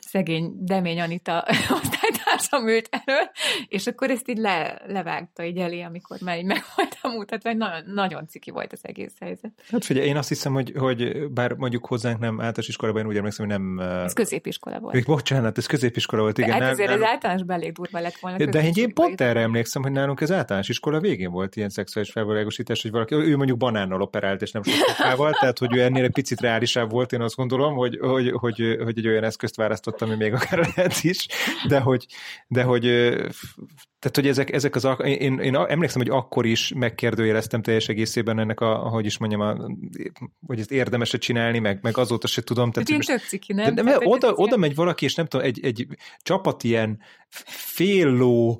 szegény 0.00 0.52
Demény 0.56 1.00
Anita 1.00 1.44
osztálytársam 1.80 2.61
ült 2.68 2.88
elől, 2.90 3.30
és 3.68 3.86
akkor 3.86 4.10
ezt 4.10 4.28
így 4.28 4.38
le, 4.38 4.82
levágta 4.86 5.44
így 5.44 5.56
elé, 5.56 5.80
amikor 5.80 6.16
már 6.20 6.38
így 6.38 6.44
meg 6.44 6.62
voltam 6.76 7.12
mutatva, 7.12 7.52
nagyon, 7.52 7.82
nagyon 7.86 8.28
ciki 8.28 8.50
volt 8.50 8.72
az 8.72 8.80
egész 8.82 9.14
helyzet. 9.20 9.52
Hát 9.70 9.84
figyelj, 9.84 10.06
én 10.06 10.16
azt 10.16 10.28
hiszem, 10.28 10.52
hogy, 10.52 10.72
hogy 10.76 11.30
bár 11.30 11.52
mondjuk 11.52 11.86
hozzánk 11.86 12.18
nem 12.18 12.32
általános 12.32 12.68
iskolában, 12.68 13.00
én 13.00 13.06
úgy 13.06 13.16
emlékszem, 13.16 13.46
hogy 13.46 13.58
nem... 13.58 13.78
Ez 13.78 14.12
középiskola 14.12 14.78
volt. 14.78 14.94
Még, 14.94 15.04
bocsánat, 15.04 15.58
ez 15.58 15.66
középiskola 15.66 16.22
volt, 16.22 16.38
igen. 16.38 16.58
De 16.58 16.64
hát 16.64 16.72
azért 16.72 16.88
nem, 16.88 17.00
az 17.02 17.06
általános 17.08 17.42
belég 17.42 17.72
durva 17.72 18.00
lett 18.00 18.16
volna. 18.20 18.46
De 18.46 18.70
én 18.74 18.94
pont 18.94 19.20
erre 19.20 19.40
emlékszem, 19.40 19.82
hogy 19.82 19.92
nálunk 19.92 20.20
az 20.20 20.32
általános 20.32 20.68
iskola 20.68 21.00
végén 21.00 21.30
volt 21.30 21.56
ilyen 21.56 21.68
szexuális 21.68 22.10
felvilágosítás, 22.10 22.82
hogy 22.82 22.90
valaki, 22.90 23.14
ő 23.14 23.36
mondjuk 23.36 23.58
banánnal 23.58 24.02
operált, 24.02 24.42
és 24.42 24.50
nem 24.50 24.62
sokakával, 24.62 25.32
tehát 25.32 25.58
hogy 25.58 25.76
ő 25.76 25.82
ennél 25.82 26.04
egy 26.04 26.12
picit 26.12 26.40
reálisabb 26.40 26.90
volt, 26.90 27.12
én 27.12 27.20
azt 27.20 27.36
gondolom, 27.36 27.74
hogy, 27.74 27.98
hogy, 28.00 28.30
hogy, 28.30 28.76
hogy 28.84 28.98
egy 28.98 29.06
olyan 29.06 29.24
eszközt 29.24 29.56
választottam, 29.56 30.08
ami 30.08 30.16
még 30.16 30.32
akár 30.32 30.58
lehet 30.58 31.02
is, 31.02 31.26
de 31.68 31.80
hogy, 31.80 32.06
de 32.52 32.62
hogy 32.62 32.82
tehát, 33.98 34.16
hogy 34.16 34.26
ezek, 34.26 34.52
ezek 34.52 34.74
az, 34.74 34.88
én, 35.04 35.38
én 35.38 35.54
emlékszem, 35.54 36.00
hogy 36.02 36.10
akkor 36.10 36.46
is 36.46 36.72
megkérdőjeleztem 36.74 37.62
teljes 37.62 37.88
egészében 37.88 38.38
ennek 38.38 38.60
a, 38.60 38.86
ahogy 38.86 39.06
is 39.06 39.18
mondjam, 39.18 39.40
a, 39.40 39.56
hogy 40.46 40.58
ezt 40.58 40.70
érdemes 40.70 41.10
csinálni, 41.18 41.58
meg, 41.58 41.78
meg 41.82 41.98
azóta 41.98 42.26
se 42.26 42.42
tudom. 42.42 42.70
Tehát, 42.70 42.88
én 42.88 43.00
tök 43.00 43.20
ciki, 43.20 43.52
nem? 43.52 43.74
De, 43.74 43.82
de, 43.82 43.98
oda, 43.98 44.32
oda 44.32 44.56
megy 44.56 44.74
valaki, 44.74 45.04
és 45.04 45.14
nem 45.14 45.26
tudom, 45.26 45.46
egy, 45.46 45.64
egy 45.64 45.86
csapat 46.22 46.64
ilyen 46.64 47.00
fél 47.44 48.08
ló, 48.08 48.58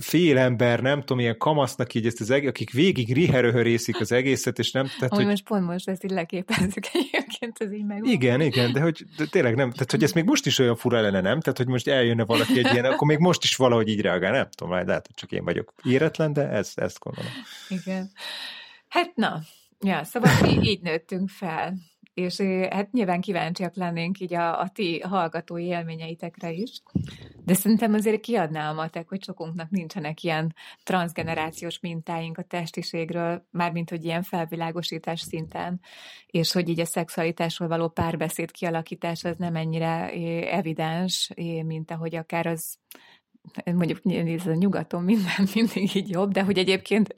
fél 0.00 0.38
ember, 0.38 0.80
nem 0.80 1.00
tudom, 1.00 1.18
ilyen 1.18 1.38
kamasznak 1.38 1.94
így 1.94 2.06
ezt 2.06 2.20
az 2.20 2.30
egész, 2.30 2.48
akik 2.48 2.70
végig 2.70 3.12
riheröhörészik 3.12 4.00
az 4.00 4.12
egészet, 4.12 4.58
és 4.58 4.70
nem... 4.72 4.86
Tehát, 4.98 5.14
hogy 5.14 5.26
most 5.26 5.44
pont 5.44 5.66
most 5.66 5.88
ezt 5.88 6.04
így 6.04 6.10
leképezzük 6.10 6.84
egyébként, 6.92 7.58
ez 7.58 7.72
így 7.72 7.84
meg. 7.84 8.04
Igen, 8.04 8.40
igen, 8.40 8.72
de 8.72 8.80
hogy 8.80 9.04
de 9.16 9.26
tényleg 9.26 9.54
nem, 9.54 9.70
tehát 9.70 9.90
hogy 9.90 10.02
ez 10.02 10.12
még 10.12 10.24
most 10.24 10.46
is 10.46 10.58
olyan 10.58 10.76
fura 10.76 11.00
lenne, 11.00 11.20
nem? 11.20 11.40
Tehát, 11.40 11.58
hogy 11.58 11.68
most 11.68 11.88
eljönne 11.88 12.24
valaki 12.24 12.58
egy 12.58 12.72
ilyen, 12.72 12.84
akkor 12.84 13.06
még 13.06 13.18
most 13.18 13.44
is 13.44 13.56
valahogy 13.56 13.88
így 13.88 14.00
reagál, 14.00 14.32
nem 14.32 14.48
tudom, 14.50 14.72
lehet, 14.72 15.06
hogy 15.06 15.14
csak 15.14 15.32
én 15.32 15.44
vagyok 15.44 15.72
éretlen, 15.84 16.32
de 16.32 16.48
ez, 16.48 16.72
ezt 16.74 16.98
gondolom. 16.98 17.32
Igen. 17.68 18.10
Hát 18.88 19.14
na, 19.14 19.40
ja, 19.80 20.04
szóval 20.04 20.32
mi 20.40 20.68
így 20.68 20.80
nőttünk 20.80 21.28
fel 21.28 21.74
és 22.14 22.40
hát 22.70 22.92
nyilván 22.92 23.20
kíváncsiak 23.20 23.74
lennénk 23.74 24.20
így 24.20 24.34
a, 24.34 24.60
a 24.60 24.68
ti 24.68 25.00
hallgatói 25.00 25.64
élményeitekre 25.64 26.52
is, 26.52 26.82
de 27.44 27.54
szerintem 27.54 27.94
azért 27.94 28.20
kiadná 28.20 28.70
a 28.70 28.74
matek, 28.74 29.08
hogy 29.08 29.22
sokunknak 29.22 29.70
nincsenek 29.70 30.22
ilyen 30.22 30.54
transgenerációs 30.82 31.80
mintáink 31.80 32.38
a 32.38 32.42
testiségről, 32.42 33.46
mármint 33.50 33.90
hogy 33.90 34.04
ilyen 34.04 34.22
felvilágosítás 34.22 35.20
szinten, 35.20 35.80
és 36.26 36.52
hogy 36.52 36.68
így 36.68 36.80
a 36.80 36.86
szexualitásról 36.86 37.68
való 37.68 37.88
párbeszéd 37.88 38.50
kialakítás 38.50 39.24
az 39.24 39.36
nem 39.36 39.56
ennyire 39.56 40.10
evidens, 40.50 41.30
mint 41.64 41.90
ahogy 41.90 42.14
akár 42.14 42.46
az 42.46 42.78
mondjuk 43.64 44.00
ez 44.04 44.46
a 44.46 44.54
nyugaton 44.54 45.02
minden 45.02 45.48
mindig 45.54 45.96
így 45.96 46.10
jobb, 46.10 46.32
de 46.32 46.42
hogy 46.42 46.58
egyébként 46.58 47.14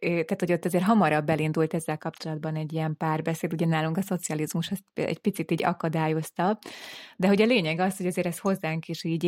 tehát, 0.00 0.40
hogy 0.40 0.52
ott 0.52 0.64
azért 0.64 0.84
hamarabb 0.84 1.28
elindult 1.28 1.74
ezzel 1.74 1.98
kapcsolatban 1.98 2.56
egy 2.56 2.72
ilyen 2.72 2.96
párbeszéd, 2.96 3.52
ugye 3.52 3.66
nálunk 3.66 3.96
a 3.96 4.02
szocializmus 4.02 4.70
ezt 4.70 4.82
egy 4.94 5.18
picit 5.18 5.50
így 5.50 5.64
akadályozta, 5.64 6.58
de 7.16 7.28
hogy 7.28 7.42
a 7.42 7.46
lényeg 7.46 7.78
az, 7.78 7.96
hogy 7.96 8.06
azért 8.06 8.26
ez 8.26 8.38
hozzánk 8.38 8.88
is 8.88 9.04
így 9.04 9.26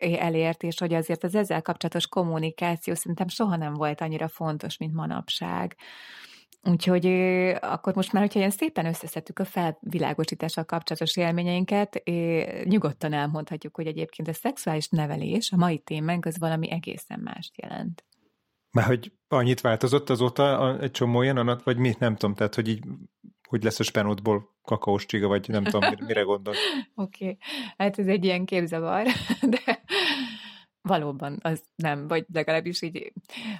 elért, 0.00 0.62
és 0.62 0.78
hogy 0.78 0.94
azért 0.94 1.24
az 1.24 1.34
ezzel 1.34 1.62
kapcsolatos 1.62 2.06
kommunikáció 2.06 2.94
szerintem 2.94 3.28
soha 3.28 3.56
nem 3.56 3.74
volt 3.74 4.00
annyira 4.00 4.28
fontos, 4.28 4.76
mint 4.76 4.94
manapság. 4.94 5.76
Úgyhogy 6.62 7.06
akkor 7.60 7.94
most 7.94 8.12
már, 8.12 8.22
hogyha 8.22 8.38
ilyen 8.38 8.50
szépen 8.50 8.86
összeszedtük 8.86 9.38
a 9.38 9.44
felvilágosítással 9.44 10.64
kapcsolatos 10.64 11.16
élményeinket, 11.16 12.02
nyugodtan 12.64 13.12
elmondhatjuk, 13.12 13.76
hogy 13.76 13.86
egyébként 13.86 14.28
a 14.28 14.32
szexuális 14.32 14.88
nevelés, 14.88 15.52
a 15.52 15.56
mai 15.56 15.78
témánk, 15.78 16.26
az 16.26 16.38
valami 16.38 16.70
egészen 16.70 17.20
mást 17.20 17.60
jelent. 17.62 18.04
Már 18.70 18.86
hogy 18.86 19.12
annyit 19.28 19.60
változott 19.60 20.10
azóta 20.10 20.78
egy 20.80 20.90
csomó 20.90 21.18
olyan, 21.18 21.60
vagy 21.64 21.76
mi? 21.76 21.94
Nem 21.98 22.16
tudom, 22.16 22.34
tehát 22.34 22.54
hogy 22.54 22.68
így 22.68 22.84
hogy 23.48 23.62
lesz 23.62 23.80
a 23.80 23.82
spenótból 23.82 24.56
kakaós 24.62 25.06
csiga, 25.06 25.28
vagy 25.28 25.48
nem 25.48 25.64
tudom, 25.64 25.94
mire 26.06 26.22
gondol. 26.22 26.54
Oké, 26.94 27.24
okay. 27.24 27.38
hát 27.76 27.98
ez 27.98 28.06
egy 28.06 28.24
ilyen 28.24 28.44
képzavar, 28.44 29.06
de 29.54 29.82
valóban 30.80 31.38
az 31.42 31.62
nem, 31.76 32.08
vagy 32.08 32.24
legalábbis 32.32 32.82
így 32.82 33.12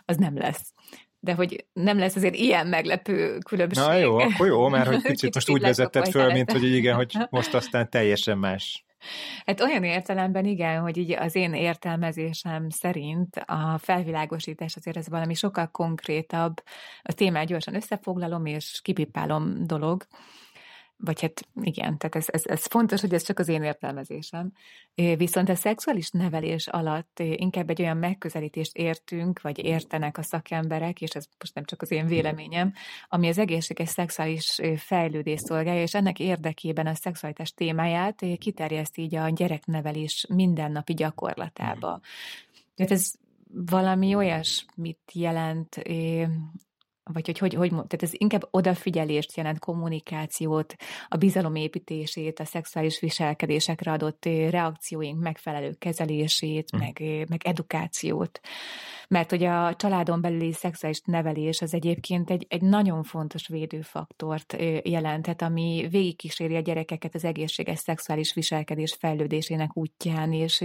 az 0.04 0.16
nem 0.16 0.36
lesz. 0.36 0.72
De 1.20 1.34
hogy 1.34 1.66
nem 1.72 1.98
lesz 1.98 2.16
azért 2.16 2.34
ilyen 2.34 2.66
meglepő 2.66 3.38
különbség. 3.38 3.84
Na 3.84 3.94
jó, 3.94 4.18
akkor 4.18 4.46
jó, 4.46 4.68
mert 4.68 4.86
hogy 4.86 4.96
kicsit, 5.02 5.10
kicsit 5.10 5.34
most 5.34 5.50
úgy 5.50 5.60
vezetted 5.60 6.08
föl, 6.08 6.32
mint 6.32 6.52
hogy 6.52 6.64
igen, 6.64 6.94
hogy 6.94 7.16
most 7.30 7.54
aztán 7.54 7.90
teljesen 7.90 8.38
más. 8.38 8.84
Hát 9.46 9.60
olyan 9.60 9.84
értelemben 9.84 10.44
igen, 10.44 10.80
hogy 10.80 10.96
így 10.96 11.12
az 11.12 11.34
én 11.34 11.54
értelmezésem 11.54 12.68
szerint 12.70 13.36
a 13.36 13.78
felvilágosítás 13.78 14.76
azért 14.76 14.96
ez 14.96 15.08
valami 15.08 15.34
sokkal 15.34 15.66
konkrétabb, 15.66 16.62
a 17.02 17.12
témát 17.12 17.46
gyorsan 17.46 17.74
összefoglalom 17.74 18.46
és 18.46 18.80
kipipálom 18.82 19.66
dolog, 19.66 20.06
vagy 21.00 21.20
hát 21.20 21.48
igen, 21.60 21.98
tehát 21.98 22.16
ez, 22.16 22.26
ez, 22.28 22.46
ez 22.46 22.66
fontos, 22.66 23.00
hogy 23.00 23.14
ez 23.14 23.22
csak 23.22 23.38
az 23.38 23.48
én 23.48 23.62
értelmezésem. 23.62 24.52
Viszont 24.94 25.48
a 25.48 25.54
szexuális 25.54 26.10
nevelés 26.10 26.66
alatt 26.66 27.18
inkább 27.18 27.70
egy 27.70 27.82
olyan 27.82 27.96
megközelítést 27.96 28.76
értünk, 28.76 29.40
vagy 29.40 29.64
értenek 29.64 30.18
a 30.18 30.22
szakemberek, 30.22 31.00
és 31.00 31.10
ez 31.10 31.24
most 31.38 31.54
nem 31.54 31.64
csak 31.64 31.82
az 31.82 31.90
én 31.90 32.06
véleményem, 32.06 32.72
ami 33.08 33.28
az 33.28 33.38
egészséges 33.38 33.88
szexuális 33.88 34.60
fejlődés 34.76 35.40
szolgálja, 35.40 35.82
és 35.82 35.94
ennek 35.94 36.18
érdekében 36.20 36.86
a 36.86 36.94
szexualitás 36.94 37.52
témáját 37.52 38.24
kiterjeszt 38.38 38.98
így 38.98 39.14
a 39.14 39.28
gyereknevelés 39.28 40.26
mindennapi 40.28 40.94
gyakorlatába. 40.94 42.00
Tehát 42.74 42.92
ez 42.92 43.12
valami 43.48 44.14
olyasmit 44.14 45.10
jelent 45.12 45.76
vagy 47.12 47.26
hogy, 47.26 47.38
hogy, 47.38 47.54
hogy 47.54 47.68
tehát 47.70 48.02
ez 48.02 48.10
inkább 48.12 48.48
odafigyelést 48.50 49.36
jelent, 49.36 49.58
kommunikációt, 49.58 50.74
a 51.08 51.16
bizalomépítését, 51.16 52.40
a 52.40 52.44
szexuális 52.44 53.00
viselkedésekre 53.00 53.92
adott 53.92 54.24
reakcióink 54.24 55.20
megfelelő 55.20 55.74
kezelését, 55.78 56.76
mm. 56.76 56.78
meg, 56.78 57.02
meg 57.28 57.40
edukációt. 57.44 58.40
Mert 59.08 59.30
hogy 59.30 59.44
a 59.44 59.74
családon 59.76 60.20
belüli 60.20 60.52
szexuális 60.52 61.00
nevelés 61.04 61.60
az 61.60 61.74
egyébként 61.74 62.30
egy, 62.30 62.46
egy 62.48 62.62
nagyon 62.62 63.02
fontos 63.02 63.48
védőfaktort 63.48 64.56
jelentett, 64.82 65.42
ami 65.42 65.86
végigkíséri 65.90 66.56
a 66.56 66.60
gyerekeket 66.60 67.14
az 67.14 67.24
egészséges 67.24 67.78
szexuális 67.78 68.34
viselkedés 68.34 68.96
fejlődésének 68.98 69.76
útján, 69.76 70.32
és 70.32 70.64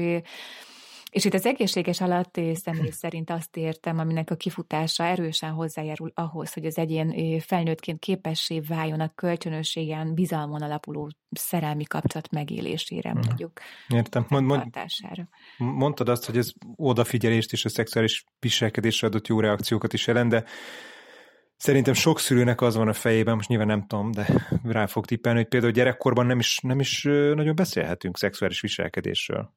és 1.13 1.25
itt 1.25 1.33
az 1.33 1.45
egészséges 1.45 2.01
alatt 2.01 2.39
személy 2.53 2.89
szerint 2.89 3.29
azt 3.29 3.57
értem, 3.57 3.99
aminek 3.99 4.31
a 4.31 4.35
kifutása 4.35 5.03
erősen 5.03 5.51
hozzájárul 5.51 6.11
ahhoz, 6.13 6.53
hogy 6.53 6.65
az 6.65 6.77
egyén 6.77 7.39
felnőttként 7.39 7.99
képessé 7.99 8.59
váljon 8.59 8.99
a 8.99 9.11
kölcsönösségen, 9.15 10.13
bizalmon 10.13 10.61
alapuló 10.61 11.11
szerelmi 11.31 11.83
kapcsolat 11.83 12.31
megélésére, 12.31 13.13
mondjuk. 13.13 13.51
Értem. 13.87 14.25
Mond, 14.29 14.45
mond, 14.45 14.63
mondtad 15.57 16.09
azt, 16.09 16.25
hogy 16.25 16.37
ez 16.37 16.51
odafigyelést 16.75 17.51
és 17.51 17.65
a 17.65 17.69
szexuális 17.69 18.23
viselkedésre 18.39 19.07
adott 19.07 19.27
jó 19.27 19.39
reakciókat 19.39 19.93
is 19.93 20.07
jelent, 20.07 20.29
de 20.29 20.43
Szerintem 21.57 21.93
sok 21.93 22.19
szülőnek 22.19 22.61
az 22.61 22.75
van 22.75 22.87
a 22.87 22.93
fejében, 22.93 23.35
most 23.35 23.49
nyilván 23.49 23.67
nem 23.67 23.87
tudom, 23.87 24.11
de 24.11 24.47
rá 24.63 24.85
fog 24.85 25.05
tippelni, 25.05 25.39
hogy 25.39 25.47
például 25.47 25.71
gyerekkorban 25.71 26.25
nem 26.25 26.39
is, 26.39 26.59
nem 26.63 26.79
is 26.79 27.03
nagyon 27.33 27.55
beszélhetünk 27.55 28.17
szexuális 28.17 28.61
viselkedésről. 28.61 29.53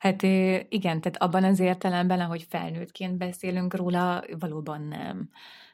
Hát 0.00 0.22
igen, 0.68 1.00
tehát 1.00 1.16
abban 1.16 1.44
az 1.44 1.60
értelemben, 1.60 2.20
ahogy 2.20 2.46
felnőttként 2.48 3.16
beszélünk 3.16 3.74
róla, 3.74 4.24
valóban 4.38 4.82
nem. 4.82 5.28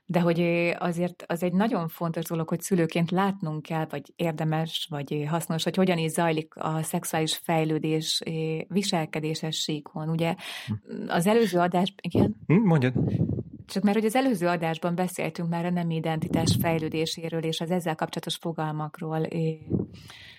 De 0.07 0.21
hogy 0.21 0.41
azért 0.79 1.25
az 1.27 1.43
egy 1.43 1.53
nagyon 1.53 1.89
fontos 1.89 2.25
dolog, 2.25 2.49
hogy 2.49 2.61
szülőként 2.61 3.11
látnunk 3.11 3.63
kell, 3.63 3.87
vagy 3.91 4.13
érdemes, 4.17 4.87
vagy 4.91 5.25
hasznos, 5.29 5.65
hogy 5.65 5.77
hogyan 5.77 5.99
is 5.99 6.11
zajlik 6.11 6.57
a 6.57 6.83
szexuális 6.83 7.37
fejlődés 7.37 8.23
viselkedéses 8.69 9.57
síkon. 9.57 10.09
Ugye 10.09 10.35
hm. 10.67 10.75
az 11.09 11.27
előző 11.27 11.59
adás... 11.59 11.95
Igen? 12.01 12.37
Hm, 12.47 12.55
mondjad. 12.55 12.95
Csak 13.67 13.83
mert 13.83 13.97
hogy 13.97 14.07
az 14.07 14.15
előző 14.15 14.47
adásban 14.47 14.95
beszéltünk 14.95 15.49
már 15.49 15.65
a 15.65 15.71
nem 15.71 15.91
identitás 15.91 16.57
fejlődéséről 16.61 17.43
és 17.43 17.61
az 17.61 17.71
ezzel 17.71 17.95
kapcsolatos 17.95 18.37
fogalmakról, 18.37 19.27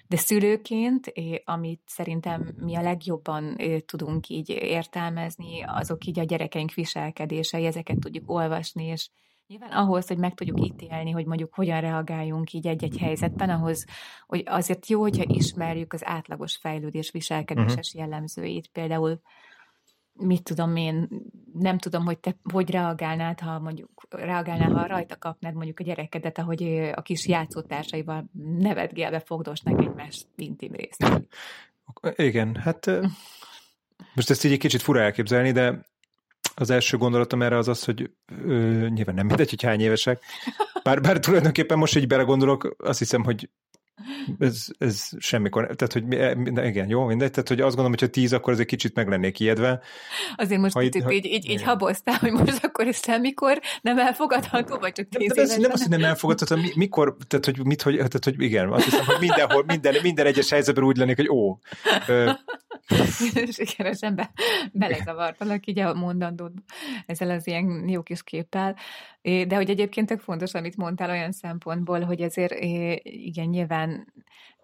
de 0.07 0.17
szülőként, 0.17 1.13
amit 1.45 1.81
szerintem 1.85 2.53
mi 2.57 2.75
a 2.75 2.81
legjobban 2.81 3.57
tudunk 3.85 4.29
így 4.29 4.49
értelmezni, 4.49 5.61
azok 5.61 6.05
így 6.05 6.19
a 6.19 6.23
gyerekeink 6.23 6.73
viselkedései, 6.73 7.65
ezeket 7.65 7.99
tudjuk 7.99 8.29
olvasni, 8.29 8.85
és 8.85 9.09
Nyilván 9.47 9.71
ahhoz, 9.71 10.07
hogy 10.07 10.17
meg 10.17 10.33
tudjuk 10.33 10.65
ítélni, 10.65 11.11
hogy 11.11 11.25
mondjuk 11.25 11.53
hogyan 11.53 11.81
reagáljunk 11.81 12.53
így 12.53 12.67
egy-egy 12.67 12.97
helyzetben, 12.97 13.49
ahhoz, 13.49 13.85
hogy 14.25 14.43
azért 14.45 14.87
jó, 14.87 15.01
hogyha 15.01 15.23
ismerjük 15.27 15.93
az 15.93 16.05
átlagos 16.05 16.57
fejlődés 16.57 17.11
viselkedéses 17.11 17.75
uh-huh. 17.75 18.01
jellemzőit. 18.01 18.67
Például 18.67 19.21
mit 20.19 20.43
tudom 20.43 20.75
én, 20.75 21.07
nem 21.53 21.77
tudom, 21.77 22.05
hogy 22.05 22.17
te 22.17 22.35
hogy 22.51 22.69
reagálnád, 22.69 23.39
ha 23.39 23.59
mondjuk 23.59 23.89
reagálnál, 24.09 24.71
ha 24.71 24.87
rajta 24.87 25.17
kapnád 25.17 25.53
mondjuk 25.53 25.79
a 25.79 25.83
gyerekedet, 25.83 26.37
ahogy 26.37 26.63
a 26.95 27.01
kis 27.01 27.27
játszótársaival 27.27 28.29
nevetgélve 28.57 29.19
fogdosnak 29.19 29.81
egymás 29.81 30.25
intim 30.35 30.73
részt. 30.73 31.05
Igen, 32.15 32.55
hát 32.55 32.91
Most 34.13 34.29
ezt 34.29 34.43
így 34.43 34.51
egy 34.51 34.57
kicsit 34.57 34.81
fura 34.81 35.01
elképzelni, 35.01 35.51
de 35.51 35.85
az 36.55 36.69
első 36.69 36.97
gondolatom 36.97 37.41
erre 37.41 37.57
az 37.57 37.67
az, 37.67 37.83
hogy 37.83 38.11
ö, 38.45 38.53
nyilván 38.89 39.15
nem 39.15 39.25
mindegy, 39.25 39.49
hogy 39.49 39.63
hány 39.63 39.81
évesek. 39.81 40.21
Bár, 40.83 41.01
bár 41.01 41.19
tulajdonképpen 41.19 41.77
most 41.77 41.95
így 41.95 42.07
belegondolok, 42.07 42.75
azt 42.77 42.99
hiszem, 42.99 43.23
hogy 43.23 43.49
ez, 44.39 44.65
ez 44.77 45.09
semmikor, 45.17 45.75
tehát 45.75 45.93
hogy 45.93 46.03
igen, 46.67 46.89
jó, 46.89 47.05
mindegy, 47.05 47.31
tehát 47.31 47.47
hogy 47.47 47.61
azt 47.61 47.75
gondolom, 47.75 47.91
hogy 47.91 48.01
ha 48.01 48.07
tíz, 48.07 48.33
akkor 48.33 48.53
ez 48.53 48.59
egy 48.59 48.65
kicsit 48.65 48.95
meg 48.95 49.07
lennék 49.07 49.39
ijedve. 49.39 49.81
Azért 50.35 50.61
most 50.61 50.77
picit 50.77 51.11
így, 51.11 51.25
így, 51.25 51.49
így 51.49 51.63
haboztál, 51.63 52.17
hogy 52.19 52.31
most 52.31 52.63
akkor 52.63 52.87
ez 52.87 53.03
semmikor 53.03 53.59
nem 53.81 53.99
elfogadható, 53.99 54.77
vagy 54.77 54.91
csak 54.91 55.07
tíz 55.09 55.33
de, 55.33 55.45
de 55.45 55.57
nem 55.57 55.71
azt, 55.71 55.81
hogy 55.81 55.91
nem 55.91 56.03
elfogadható, 56.03 56.61
mikor, 56.75 57.17
tehát 57.27 57.45
hogy 57.45 57.65
mit, 57.65 57.81
hogy, 57.81 57.95
tehát 57.95 58.23
hogy 58.23 58.41
igen, 58.41 58.71
azt 58.71 58.83
hiszem, 58.83 59.05
hogy 59.05 59.19
mindenhol, 59.19 59.63
minden, 59.67 59.95
minden 60.01 60.25
egyes 60.25 60.49
helyzetben 60.49 60.83
úgy 60.83 60.97
lennék, 60.97 61.15
hogy 61.15 61.29
ó. 61.29 61.57
Sikeresen 63.51 64.15
be, 64.15 64.31
belezavartalak 64.73 65.67
így 65.67 65.79
a 65.79 65.93
mondandót 65.93 66.51
ezzel 67.05 67.29
az 67.29 67.47
ilyen 67.47 67.89
jó 67.89 68.01
kis 68.01 68.23
képpel. 68.23 68.75
De 69.21 69.55
hogy 69.55 69.69
egyébként 69.69 70.07
tök 70.07 70.19
fontos, 70.19 70.53
amit 70.53 70.77
mondtál 70.77 71.09
olyan 71.09 71.31
szempontból, 71.31 72.01
hogy 72.01 72.21
azért 72.21 72.53
igen, 73.03 73.47
nyilván 73.47 74.13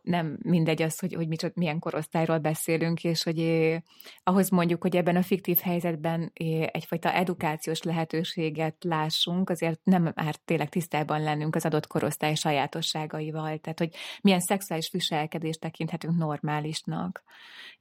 nem 0.04 0.38
mindegy 0.42 0.82
az, 0.82 1.00
hogy, 1.00 1.14
hogy 1.14 1.28
micsoda, 1.28 1.54
milyen 1.56 1.80
korosztályról 1.80 2.38
beszélünk, 2.38 3.04
és 3.04 3.24
hogy 3.24 3.40
eh, 3.40 3.82
ahhoz 4.24 4.50
mondjuk, 4.50 4.82
hogy 4.82 4.96
ebben 4.96 5.16
a 5.16 5.22
fiktív 5.22 5.58
helyzetben 5.58 6.32
eh, 6.34 6.68
egyfajta 6.72 7.14
edukációs 7.14 7.82
lehetőséget 7.82 8.84
lássunk, 8.84 9.50
azért 9.50 9.80
nem 9.84 10.12
már 10.16 10.36
tényleg 10.36 10.70
tisztában 10.70 11.22
lennünk 11.22 11.56
az 11.56 11.66
adott 11.66 11.88
korosztály 11.88 12.36
sajátosságaival, 12.36 13.58
tehát 13.58 13.80
hogy 13.80 13.96
milyen 14.22 14.40
szexuális 14.40 14.90
viselkedést 14.92 15.60
tekinthetünk 15.60 16.18
normálisnak. 16.18 17.24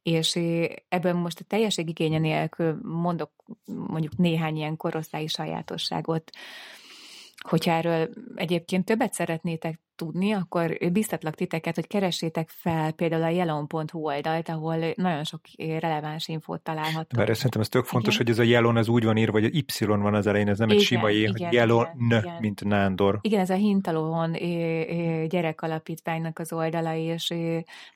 És 0.02 0.36
eh, 0.36 0.66
ebben 0.88 1.16
most 1.16 1.40
a 1.40 1.44
teljesség 1.44 1.88
igénye 1.88 2.18
nélkül 2.18 2.78
mondok 2.82 3.30
mondjuk 3.64 4.16
néhány 4.16 4.56
ilyen 4.56 4.76
korosztályi 4.76 5.26
sajátosságot, 5.26 6.30
Hogyha 7.48 7.70
erről 7.70 8.08
egyébként 8.34 8.84
többet 8.84 9.12
szeretnétek 9.12 9.80
tudni, 10.02 10.32
akkor 10.32 10.78
biztatlak 10.92 11.34
titeket, 11.34 11.74
hogy 11.74 11.86
keressétek 11.86 12.48
fel 12.48 12.92
például 12.92 13.22
a 13.22 13.28
yellow.hu 13.28 14.04
oldalt, 14.04 14.48
ahol 14.48 14.76
nagyon 14.94 15.24
sok 15.24 15.40
releváns 15.56 16.28
infót 16.28 16.60
találhatok. 16.60 17.18
Mert 17.18 17.34
szerintem 17.34 17.60
ez 17.60 17.68
tök 17.68 17.84
fontos, 17.84 18.14
igen. 18.14 18.26
hogy 18.26 18.34
ez 18.34 18.46
a 18.46 18.50
yellow 18.50 18.76
az 18.76 18.88
úgy 18.88 19.04
van 19.04 19.16
írva, 19.16 19.40
hogy 19.40 19.56
Y 19.56 19.84
van 19.84 20.14
az 20.14 20.26
elején, 20.26 20.48
ez 20.48 20.58
nem 20.58 20.68
igen, 20.68 20.80
egy 20.80 20.86
sima 20.86 21.10
é, 21.10 21.24
hogy 21.24 21.40
yellow 21.52 21.80
igen, 21.80 22.18
igen. 22.18 22.36
mint 22.40 22.64
nándor. 22.64 23.18
Igen, 23.20 23.40
ez 23.40 23.50
a 23.50 23.54
Hintalóhon 23.54 24.32
gyerekalapítványnak 25.28 26.38
az 26.38 26.52
oldala, 26.52 26.94
és 26.94 27.34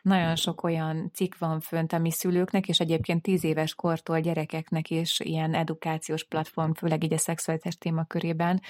nagyon 0.03 0.37
sok 0.37 0.63
olyan 0.63 1.11
cikk 1.15 1.35
van 1.39 1.61
fönt, 1.61 1.93
ami 1.93 2.11
szülőknek, 2.11 2.69
és 2.69 2.79
egyébként 2.79 3.23
tíz 3.23 3.45
éves 3.45 3.75
kortól 3.75 4.21
gyerekeknek 4.21 4.91
is 4.91 5.21
ilyen 5.21 5.55
edukációs 5.55 6.25
platform, 6.25 6.73
főleg 6.73 7.05
így 7.05 7.13
a 7.13 7.19
szexualitás 7.19 7.77
témakörében, 7.79 8.61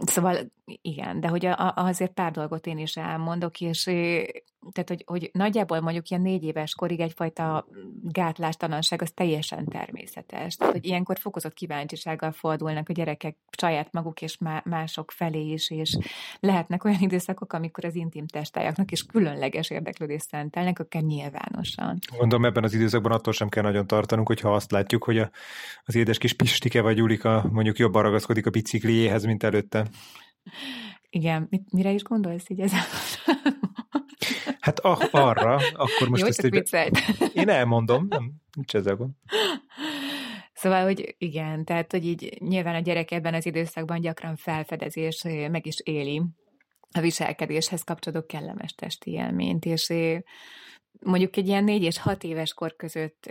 Szóval 0.00 0.52
igen, 0.64 1.20
de 1.20 1.28
hogy 1.28 1.46
a, 1.46 1.72
azért 1.76 2.12
pár 2.12 2.32
dolgot 2.32 2.66
én 2.66 2.78
is 2.78 2.96
elmondok, 2.96 3.60
és 3.60 3.90
tehát, 4.70 4.88
hogy, 4.88 5.02
hogy 5.06 5.30
nagyjából 5.32 5.80
mondjuk 5.80 6.08
ilyen 6.08 6.22
négy 6.22 6.44
éves 6.44 6.74
korig 6.74 7.00
egyfajta 7.00 7.66
gátlástalanság 8.02 9.02
az 9.02 9.10
teljesen 9.10 9.64
természetes. 9.64 10.56
Tehát, 10.56 10.72
hogy 10.72 10.86
ilyenkor 10.86 11.18
fokozott 11.18 11.54
kíváncsisággal 11.54 12.32
fordulnak 12.32 12.88
a 12.88 12.92
gyerekek 12.92 13.36
saját 13.58 13.92
maguk 13.92 14.22
és 14.22 14.38
mások 14.64 15.10
felé 15.10 15.50
is, 15.50 15.70
és 15.70 15.98
lehetnek 16.40 16.84
olyan 16.84 17.00
időszakok, 17.08 17.52
amikor 17.52 17.84
az 17.84 17.94
intim 17.94 18.26
testájaknak 18.26 18.90
is 18.90 19.06
különleges 19.06 19.70
érdeklődést 19.70 20.28
szentelnek, 20.28 20.78
akár 20.78 21.02
nyilvánosan. 21.02 21.98
Gondolom 22.18 22.44
ebben 22.44 22.64
az 22.64 22.74
időszakban 22.74 23.12
attól 23.12 23.32
sem 23.32 23.48
kell 23.48 23.62
nagyon 23.62 23.86
tartanunk, 23.86 24.26
hogyha 24.26 24.54
azt 24.54 24.70
látjuk, 24.70 25.04
hogy 25.04 25.18
a, 25.18 25.30
az 25.84 25.94
édes 25.94 26.18
kis 26.18 26.32
Pistike 26.32 26.80
vagy 26.80 26.96
Julika 26.96 27.48
mondjuk 27.52 27.78
jobban 27.78 28.02
ragaszkodik 28.02 28.46
a 28.46 28.50
bicikliéhez, 28.50 29.24
mint 29.24 29.42
előtte. 29.42 29.86
Igen, 31.10 31.46
mit, 31.50 31.72
mire 31.72 31.90
is 31.90 32.02
gondolsz 32.02 32.50
így 32.50 32.60
ezzel? 32.60 32.80
Hát 34.62 34.78
ah, 34.78 35.02
arra, 35.10 35.60
akkor 35.72 36.08
most 36.08 36.22
Jó, 36.22 36.28
ezt 36.28 36.44
egy... 36.44 36.98
Én 37.34 37.48
elmondom, 37.48 38.06
nem, 38.08 38.32
nincs 38.52 38.74
ezzel 38.74 38.96
gond. 38.96 39.10
Szóval, 40.52 40.84
hogy 40.84 41.14
igen, 41.18 41.64
tehát, 41.64 41.92
hogy 41.92 42.06
így 42.06 42.36
nyilván 42.38 42.74
a 42.74 42.80
gyerek 42.80 43.10
ebben 43.10 43.34
az 43.34 43.46
időszakban 43.46 44.00
gyakran 44.00 44.36
felfedezés 44.36 45.22
meg 45.50 45.66
is 45.66 45.80
éli 45.80 46.22
a 46.92 47.00
viselkedéshez 47.00 47.82
kapcsolódó 47.82 48.26
kellemes 48.26 48.74
testi 48.74 49.10
élményt, 49.10 49.64
és 49.64 49.92
mondjuk 51.00 51.36
egy 51.36 51.46
ilyen 51.46 51.64
négy 51.64 51.82
és 51.82 51.98
hat 51.98 52.24
éves 52.24 52.54
kor 52.54 52.76
között 52.76 53.30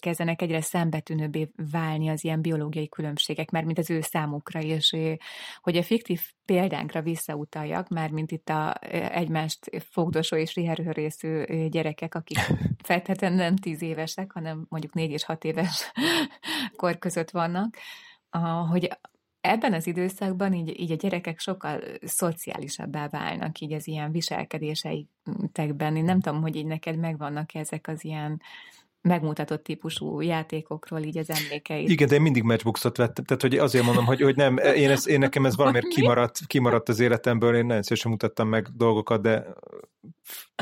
kezdenek 0.00 0.42
egyre 0.42 0.60
szembetűnőbbé 0.60 1.50
válni 1.70 2.08
az 2.08 2.24
ilyen 2.24 2.40
biológiai 2.40 2.88
különbségek, 2.88 3.50
mert 3.50 3.66
mint 3.66 3.78
az 3.78 3.90
ő 3.90 4.00
számukra, 4.00 4.60
és 4.60 4.96
hogy 5.60 5.76
a 5.76 5.82
fiktív 5.82 6.20
példánkra 6.44 7.02
visszautaljak, 7.02 7.88
már 7.88 8.10
mint 8.10 8.30
itt 8.30 8.48
a 8.48 8.74
egymást 8.90 9.70
fogdosó 9.90 10.36
és 10.36 10.54
riherőrészű 10.54 11.44
gyerekek, 11.68 12.14
akik 12.14 12.38
feltétlenül 12.82 13.38
nem 13.38 13.56
tíz 13.56 13.82
évesek, 13.82 14.32
hanem 14.32 14.66
mondjuk 14.68 14.94
négy 14.94 15.10
és 15.10 15.24
hat 15.24 15.44
éves 15.44 15.92
kor 16.76 16.98
között 16.98 17.30
vannak, 17.30 17.76
hogy 18.70 18.90
ebben 19.44 19.72
az 19.72 19.86
időszakban 19.86 20.52
így, 20.52 20.80
így 20.80 20.92
a 20.92 20.96
gyerekek 20.96 21.38
sokkal 21.38 21.80
szociálisabbá 22.02 23.08
válnak 23.08 23.58
így 23.60 23.72
az 23.72 23.86
ilyen 23.86 24.10
viselkedéseitekben. 24.12 25.96
Én 25.96 26.04
nem 26.04 26.20
tudom, 26.20 26.40
hogy 26.40 26.56
így 26.56 26.66
neked 26.66 26.98
megvannak 26.98 27.54
ezek 27.54 27.88
az 27.88 28.04
ilyen 28.04 28.40
megmutatott 29.08 29.64
típusú 29.64 30.20
játékokról 30.20 31.00
így 31.00 31.18
az 31.18 31.30
emlékeit. 31.30 31.88
Igen, 31.88 32.08
de 32.08 32.14
én 32.14 32.20
mindig 32.20 32.42
matchboxot 32.42 32.96
vettem, 32.96 33.24
tehát 33.24 33.42
hogy 33.42 33.56
azért 33.56 33.84
mondom, 33.84 34.04
hogy, 34.04 34.20
hogy 34.20 34.36
nem, 34.36 34.56
én, 34.56 34.90
ez, 34.90 35.08
én 35.08 35.18
nekem 35.18 35.46
ez 35.46 35.56
valamiért 35.56 35.88
kimaradt, 35.88 36.38
kimaradt 36.46 36.88
az 36.88 37.00
életemből, 37.00 37.56
én 37.56 37.66
nagyon 37.66 37.82
szívesen 37.82 38.10
mutattam 38.10 38.48
meg 38.48 38.68
dolgokat, 38.76 39.22
de 39.22 39.46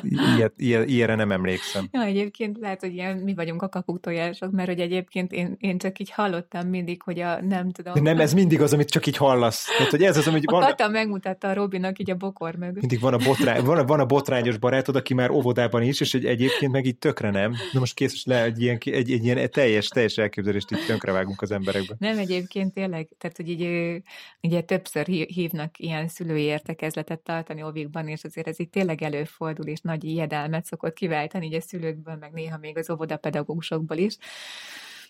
Ilyet, 0.03 0.53
ilyen, 0.57 0.89
ilyenre 0.89 1.15
nem 1.15 1.33
emlékszem. 1.33 1.89
Ja, 1.91 2.03
egyébként 2.03 2.59
lehet, 2.59 2.81
hogy 2.81 2.93
ilyen, 2.93 3.17
mi 3.17 3.35
vagyunk 3.35 3.63
a 3.63 3.69
kaputojások, 3.69 4.51
mert 4.51 4.69
hogy 4.69 4.81
egyébként 4.81 5.33
én, 5.33 5.57
én 5.59 5.79
csak 5.79 5.99
így 5.99 6.11
hallottam 6.11 6.69
mindig, 6.69 7.03
hogy 7.03 7.21
a 7.21 7.43
nem 7.43 7.71
tudom. 7.71 7.95
De 7.95 8.01
nem, 8.01 8.21
ez 8.21 8.33
mindig 8.33 8.61
az, 8.61 8.73
amit 8.73 8.91
csak 8.91 9.07
így 9.07 9.17
hallasz. 9.17 9.67
Tehát, 9.77 9.91
hogy 9.91 10.03
ez 10.03 10.17
az, 10.17 10.27
amit 10.27 10.47
a 10.47 10.53
van... 10.53 10.61
Kata 10.63 10.89
megmutatta 10.89 11.49
a 11.49 11.55
Robinak 11.55 11.99
így 11.99 12.11
a 12.11 12.15
bokor 12.15 12.55
mögött. 12.55 12.81
Mindig 12.81 13.01
van 13.01 13.15
a, 13.15 13.17
botrány, 13.17 13.65
van, 13.65 13.79
a, 13.79 13.85
van 13.85 14.01
a 14.01 14.07
botrányos 14.07 14.57
barátod, 14.57 14.97
aki 14.97 15.15
már 15.15 15.31
óvodában 15.31 15.83
is, 15.83 16.01
és 16.01 16.15
egy, 16.15 16.25
egyébként 16.25 16.73
meg 16.73 16.87
így 16.87 16.99
tökre 16.99 17.31
nem. 17.31 17.55
Na 17.73 17.79
most 17.79 17.95
kész, 17.95 18.25
le 18.33 18.43
egy 18.43 18.61
ilyen, 18.61 18.79
egy, 18.85 19.13
egy 19.13 19.25
ilyen 19.25 19.51
teljes, 19.51 19.89
teljes 19.89 20.19
elképzelést 20.19 20.71
itt 20.71 20.87
tönkrevágunk 20.87 21.43
az 21.43 21.51
emberekbe. 21.51 21.95
Nem, 21.99 22.19
egyébként 22.19 22.75
tényleg, 22.75 23.09
tehát 23.19 23.37
hogy 23.37 23.49
így 23.49 24.03
ugye 24.43 24.61
többször 24.61 25.07
hívnak 25.07 25.79
ilyen 25.79 26.09
szülői 26.09 26.43
értekezletet 26.43 27.21
tartani 27.21 27.63
óvikban, 27.63 28.09
és 28.09 28.25
azért 28.25 28.49
ez 28.49 28.59
itt 28.59 28.73
tényleg 28.73 29.03
előfordul, 29.03 29.67
és 29.67 29.81
nagy 29.81 30.05
ijedelmet 30.05 30.65
szokott 30.65 30.95
kiváltani 30.95 31.47
így 31.47 31.55
a 31.55 31.61
szülőkből, 31.61 32.17
meg 32.17 32.33
néha 32.33 32.59
még 32.59 32.79
az 32.79 32.91
óvodapedagógusokból 32.91 33.97
is. 33.97 34.17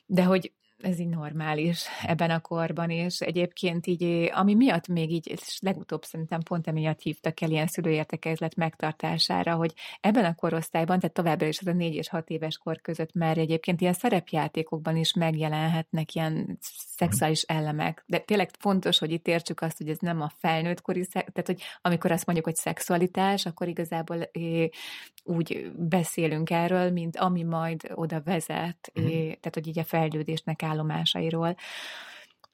De 0.06 0.24
hogy 0.24 0.52
ez 0.82 0.98
így 0.98 1.08
normális 1.08 1.86
ebben 2.06 2.30
a 2.30 2.40
korban, 2.40 2.90
és 2.90 3.20
egyébként 3.20 3.86
így, 3.86 4.30
ami 4.34 4.54
miatt 4.54 4.88
még 4.88 5.10
így, 5.10 5.28
és 5.28 5.58
legutóbb 5.60 6.04
szerintem 6.04 6.40
pont 6.40 6.66
emiatt 6.66 7.00
hívtak 7.00 7.40
el 7.40 7.50
ilyen 7.50 7.66
szülőértekezlet 7.66 8.54
megtartására, 8.54 9.54
hogy 9.54 9.72
ebben 10.00 10.24
a 10.24 10.34
korosztályban, 10.34 10.98
tehát 10.98 11.14
továbbra 11.14 11.46
is 11.46 11.60
az 11.60 11.66
a 11.66 11.72
négy 11.72 11.94
és 11.94 12.08
hat 12.08 12.30
éves 12.30 12.58
kor 12.58 12.80
között 12.80 13.12
már 13.12 13.38
egyébként 13.38 13.80
ilyen 13.80 13.92
szerepjátékokban 13.92 14.96
is 14.96 15.12
megjelenhetnek 15.12 16.14
ilyen 16.14 16.58
szexuális 16.96 17.42
elemek, 17.42 18.04
de 18.06 18.18
tényleg 18.18 18.50
fontos, 18.58 18.98
hogy 18.98 19.10
itt 19.10 19.26
értsük 19.26 19.60
azt, 19.60 19.78
hogy 19.78 19.88
ez 19.88 19.98
nem 19.98 20.20
a 20.20 20.32
felnőttkori, 20.38 21.06
tehát 21.06 21.46
hogy 21.46 21.62
amikor 21.82 22.10
azt 22.12 22.26
mondjuk, 22.26 22.46
hogy 22.46 22.56
szexualitás, 22.56 23.46
akkor 23.46 23.68
igazából 23.68 24.30
úgy 25.24 25.70
beszélünk 25.76 26.50
erről, 26.50 26.90
mint 26.90 27.16
ami 27.16 27.42
majd 27.42 27.90
oda 27.94 28.22
vezet, 28.24 28.90
é, 28.92 29.00
mhm. 29.00 29.10
tehát 29.12 29.54
hogy 29.54 29.66
így 29.66 29.78
a 29.78 29.84
fejlődésnek 29.84 30.62
állomásairól 30.62 31.56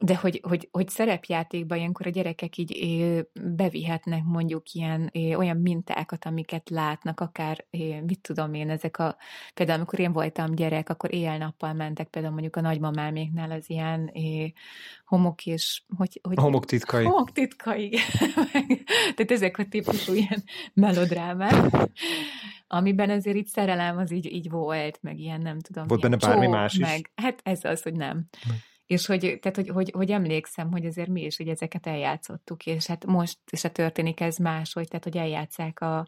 de 0.01 0.17
hogy, 0.17 0.41
hogy, 0.43 0.69
hogy 0.73 0.89
szerepjátékban 0.89 1.79
ilyenkor 1.79 2.07
a 2.07 2.11
gyerekek 2.11 2.57
így 2.57 3.27
bevihetnek 3.43 4.25
mondjuk 4.25 4.73
ilyen 4.73 5.11
olyan 5.37 5.57
mintákat, 5.57 6.25
amiket 6.25 6.71
látnak, 6.71 7.21
akár 7.21 7.65
mit 8.07 8.21
tudom 8.21 8.55
én, 8.55 8.71
ezek 8.71 8.99
a, 8.99 9.17
például 9.55 9.79
amikor 9.79 9.99
én 9.99 10.13
voltam 10.13 10.55
gyerek, 10.55 10.89
akkor 10.89 11.15
éjjel-nappal 11.15 11.73
mentek 11.73 12.09
például 12.09 12.33
mondjuk 12.33 12.57
a 12.57 12.61
nagymamáméknál 12.61 13.51
az 13.51 13.71
ilyen 13.71 14.13
homok 15.05 15.47
és, 15.47 15.83
hogy, 15.97 16.21
hogy 16.23 16.37
homok 16.39 16.65
titkai. 16.65 17.05
Homok 17.05 17.33
titkai. 17.33 17.99
Tehát 19.15 19.31
ezek 19.31 19.59
a 19.59 19.65
típusú 19.65 20.13
ilyen 20.15 20.43
melodrámák 20.75 21.89
amiben 22.71 23.11
azért 23.11 23.37
így 23.37 23.47
szerelem 23.47 23.99
az 23.99 24.13
így, 24.13 24.33
így 24.33 24.51
volt, 24.51 24.99
meg 25.03 25.19
ilyen 25.19 25.41
nem 25.41 25.61
tudom. 25.61 25.87
Volt 25.87 26.01
benne 26.01 26.17
bármi 26.17 26.47
más 26.47 26.73
is? 26.75 26.81
Meg, 26.81 27.11
hát 27.15 27.41
ez 27.43 27.65
az, 27.65 27.83
hogy 27.83 27.95
nem. 27.95 28.29
És 28.89 29.07
hogy, 29.07 29.21
tehát, 29.21 29.57
hogy, 29.57 29.69
hogy, 29.69 29.91
hogy, 29.91 30.11
emlékszem, 30.11 30.71
hogy 30.71 30.87
azért 30.87 31.09
mi 31.09 31.25
is 31.25 31.37
hogy 31.37 31.49
ezeket 31.49 31.87
eljátszottuk, 31.87 32.67
és 32.67 32.87
hát 32.87 33.07
most 33.07 33.39
a 33.65 33.69
történik 33.69 34.21
ez 34.21 34.37
máshogy, 34.37 34.89
tehát 34.89 35.05
hogy 35.05 35.17
eljátszák 35.17 35.81
a, 35.81 36.07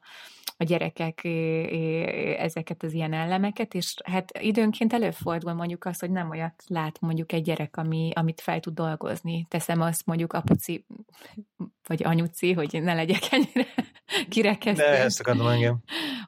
a 0.61 0.65
gyerekek 0.65 1.25
ezeket 2.39 2.83
az 2.83 2.93
ilyen 2.93 3.13
elemeket, 3.13 3.75
és 3.75 3.95
hát 4.05 4.39
időnként 4.39 4.93
előfordul 4.93 5.53
mondjuk 5.53 5.85
azt, 5.85 6.01
hogy 6.01 6.11
nem 6.11 6.31
olyat 6.31 6.63
lát 6.67 7.01
mondjuk 7.01 7.33
egy 7.33 7.43
gyerek, 7.43 7.77
ami, 7.77 8.11
amit 8.15 8.41
fel 8.41 8.61
tud 8.61 8.75
dolgozni. 8.75 9.47
Teszem 9.49 9.81
azt 9.81 10.07
mondjuk 10.07 10.33
apuci, 10.33 10.87
vagy 11.87 12.05
anyuci, 12.05 12.53
hogy 12.53 12.83
ne 12.83 12.95
legyek 12.95 13.23
ennyire 13.31 13.67
kirekesztő. 14.29 14.83
De 14.83 15.03
ezt 15.03 15.21
akarom 15.21 15.47
engem. 15.47 15.79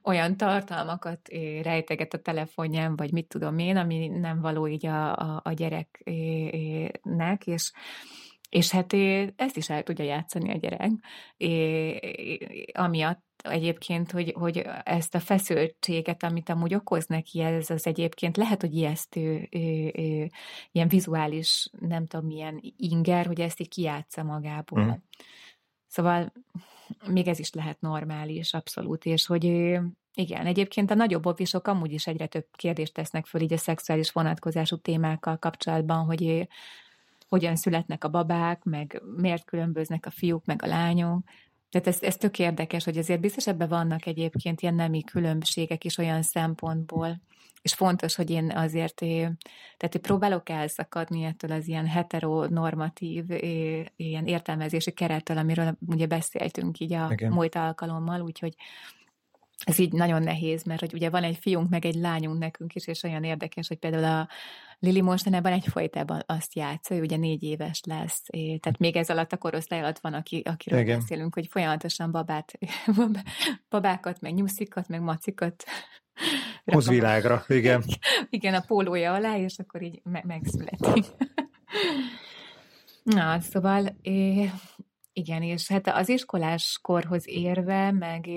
Olyan 0.03 0.37
tartalmakat 0.37 1.29
rejteget 1.63 2.15
a 2.15 2.23
telefonján, 2.23 2.97
vagy 2.97 3.13
mit 3.13 3.29
tudom 3.29 3.59
én, 3.59 3.77
ami 3.77 4.09
nem 4.09 4.41
való 4.41 4.69
így 4.69 4.87
a, 4.87 5.17
a, 5.17 5.41
a 5.45 5.53
gyereknek, 5.53 7.47
és 7.47 7.73
és 8.53 8.71
hát 8.71 8.93
ezt 9.37 9.57
is 9.57 9.71
el 9.71 9.83
tudja 9.83 10.05
játszani 10.05 10.51
a 10.51 10.57
gyerek, 10.57 10.91
é, 11.37 12.67
amiatt 12.73 13.25
egyébként, 13.43 14.11
hogy, 14.11 14.33
hogy 14.39 14.67
ezt 14.83 15.15
a 15.15 15.21
feszültséget, 15.21 16.23
amit 16.23 16.49
amúgy 16.49 16.75
okoz 16.75 17.07
neki, 17.07 17.41
ez 17.41 17.71
az 17.71 17.87
egyébként 17.87 18.37
lehet, 18.37 18.61
hogy 18.61 18.75
ijesztő, 18.75 19.49
ilyen 20.73 20.89
vizuális, 20.89 21.69
nem 21.81 22.07
tudom, 22.07 22.27
milyen 22.27 22.61
inger, 22.77 23.27
hogy 23.27 23.41
ezt 23.41 23.61
így 23.61 23.69
kijátsza 23.69 24.23
magából. 24.23 24.85
Mm. 24.85 24.91
Szóval 25.87 26.33
még 27.07 27.29
ez 27.29 27.39
is 27.39 27.53
lehet 27.53 27.81
normális, 27.81 28.55
abszolút, 28.55 29.05
és 29.05 29.27
hogy 29.27 29.45
igen, 30.15 30.47
egyébként 30.47 30.91
a 30.91 30.95
nagyobb 30.95 31.27
ofisok 31.27 31.67
amúgy 31.67 31.93
is 31.93 32.07
egyre 32.07 32.27
több 32.27 32.47
kérdést 32.51 32.95
tesznek 32.95 33.27
föl 33.27 33.41
így 33.41 33.53
a 33.53 33.59
szexuális 33.59 34.11
vonatkozású 34.11 34.77
témákkal 34.77 35.39
kapcsolatban, 35.39 36.05
hogy 36.05 36.49
hogyan 37.33 37.57
születnek 37.57 38.05
a 38.05 38.09
babák, 38.09 38.63
meg 38.63 39.03
miért 39.17 39.45
különböznek 39.45 40.07
a 40.07 40.11
fiúk, 40.11 40.45
meg 40.45 40.63
a 40.63 40.67
lányok. 40.67 41.25
Tehát 41.71 41.87
ez, 41.87 42.03
ez 42.03 42.17
tök 42.17 42.39
érdekes, 42.39 42.85
hogy 42.85 42.99
azért 42.99 43.21
biztos 43.21 43.47
ebben 43.47 43.69
vannak 43.69 44.07
egyébként 44.07 44.61
ilyen 44.61 44.75
nemi 44.75 45.03
különbségek 45.03 45.85
is 45.85 45.99
olyan 45.99 46.23
szempontból, 46.23 47.21
és 47.63 47.75
fontos, 47.75 48.15
hogy 48.15 48.31
én 48.31 48.51
azért, 48.55 48.95
tehát 49.77 49.95
én 49.95 50.01
próbálok 50.03 50.49
elszakadni 50.49 51.25
ettől 51.25 51.53
az 51.53 51.69
ilyen 51.69 51.87
heteronormatív, 51.87 53.25
ilyen 53.97 54.27
értelmezési 54.27 54.93
kerettől, 54.93 55.39
amiről 55.39 55.77
ugye 55.87 56.07
beszéltünk 56.07 56.81
így 56.81 56.93
a 56.93 57.09
Igen. 57.11 57.33
múlt 57.33 57.55
alkalommal, 57.55 58.21
úgyhogy 58.21 58.55
ez 59.65 59.79
így 59.79 59.93
nagyon 59.93 60.23
nehéz, 60.23 60.63
mert 60.63 60.81
hogy 60.81 60.95
ugye 60.95 61.11
van 61.11 61.23
egy 61.23 61.37
fiunk, 61.41 61.69
meg 61.69 61.85
egy 61.85 61.95
lányunk 61.95 62.39
nekünk 62.39 62.75
is, 62.75 62.87
és 62.87 63.03
olyan 63.03 63.25
érdekes, 63.25 63.69
hogy 63.69 63.79
például 63.79 64.05
a 64.05 64.29
Lili 64.79 65.01
mostanában 65.01 65.53
egyfolytában 65.53 66.23
azt 66.27 66.55
játsza, 66.55 66.95
ő 66.95 67.01
ugye 67.01 67.17
négy 67.17 67.43
éves 67.43 67.81
lesz, 67.87 68.23
tehát 68.33 68.79
még 68.79 68.97
ez 68.97 69.11
alatt 69.11 69.33
a 69.33 69.37
korosztály 69.37 69.81
alatt 69.81 69.99
van, 69.99 70.15
aki, 70.15 70.43
akiről 70.45 70.81
Igen. 70.81 70.99
beszélünk, 70.99 71.35
hogy 71.35 71.47
folyamatosan 71.51 72.11
babát, 72.11 72.53
babákat, 73.71 74.21
meg 74.21 74.35
nyuszikat, 74.35 74.89
meg 74.89 75.01
macikat 75.01 75.65
Hoz 76.65 76.89
világra, 76.89 77.45
igen. 77.49 77.85
igen, 78.31 78.55
a 78.55 78.61
pólója 78.67 79.13
alá, 79.13 79.37
és 79.37 79.59
akkor 79.59 79.83
így 79.83 80.01
me- 80.05 80.25
megszületik. 80.25 81.05
Na, 83.03 83.41
szóval 83.41 83.97
igen, 85.13 85.43
és 85.43 85.69
hát 85.69 85.89
az 85.89 86.09
iskolás 86.09 86.79
korhoz 86.83 87.29
érve, 87.29 87.91
meg 87.91 88.29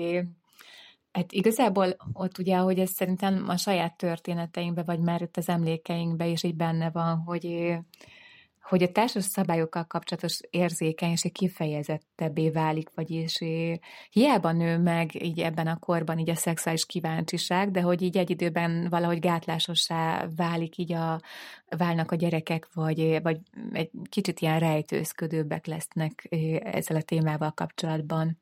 Hát 1.16 1.32
igazából 1.32 1.96
ott 2.12 2.38
ugye, 2.38 2.56
hogy 2.56 2.78
ez 2.78 2.90
szerintem 2.90 3.44
a 3.48 3.56
saját 3.56 3.96
történeteinkbe, 3.96 4.82
vagy 4.82 5.00
már 5.00 5.22
itt 5.22 5.36
az 5.36 5.48
emlékeinkbe 5.48 6.26
is 6.26 6.42
így 6.42 6.54
benne 6.54 6.90
van, 6.90 7.18
hogy, 7.18 7.76
hogy 8.62 8.82
a 8.82 8.92
társas 8.92 9.24
szabályokkal 9.24 9.84
kapcsolatos 9.84 10.40
érzékenység 10.50 11.32
kifejezettebbé 11.32 12.50
válik, 12.50 12.90
vagyis 12.94 13.38
hiába 14.10 14.52
nő 14.52 14.78
meg 14.78 15.22
így 15.22 15.40
ebben 15.40 15.66
a 15.66 15.78
korban 15.78 16.18
így 16.18 16.30
a 16.30 16.34
szexuális 16.34 16.86
kíváncsiság, 16.86 17.70
de 17.70 17.80
hogy 17.80 18.02
így 18.02 18.16
egy 18.16 18.30
időben 18.30 18.86
valahogy 18.90 19.18
gátlásossá 19.18 20.26
válik 20.36 20.76
így 20.76 20.92
a, 20.92 21.20
válnak 21.68 22.12
a 22.12 22.16
gyerekek, 22.16 22.68
vagy, 22.74 23.22
vagy 23.22 23.38
egy 23.72 23.90
kicsit 24.08 24.40
ilyen 24.40 24.58
rejtőzködőbbek 24.58 25.66
lesznek 25.66 26.26
ezzel 26.62 26.96
a 26.96 27.02
témával 27.02 27.52
kapcsolatban. 27.52 28.38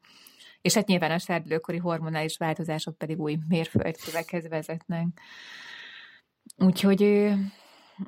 És 0.65 0.75
hát 0.75 0.87
nyilván 0.87 1.11
a 1.11 1.19
serdülőkori 1.19 1.79
hormonális 1.79 2.37
változások 2.37 2.99
pedig 2.99 3.21
új 3.21 3.39
mérföldkövekhez 3.49 4.49
vezetnek. 4.49 5.07
Úgyhogy 6.57 7.01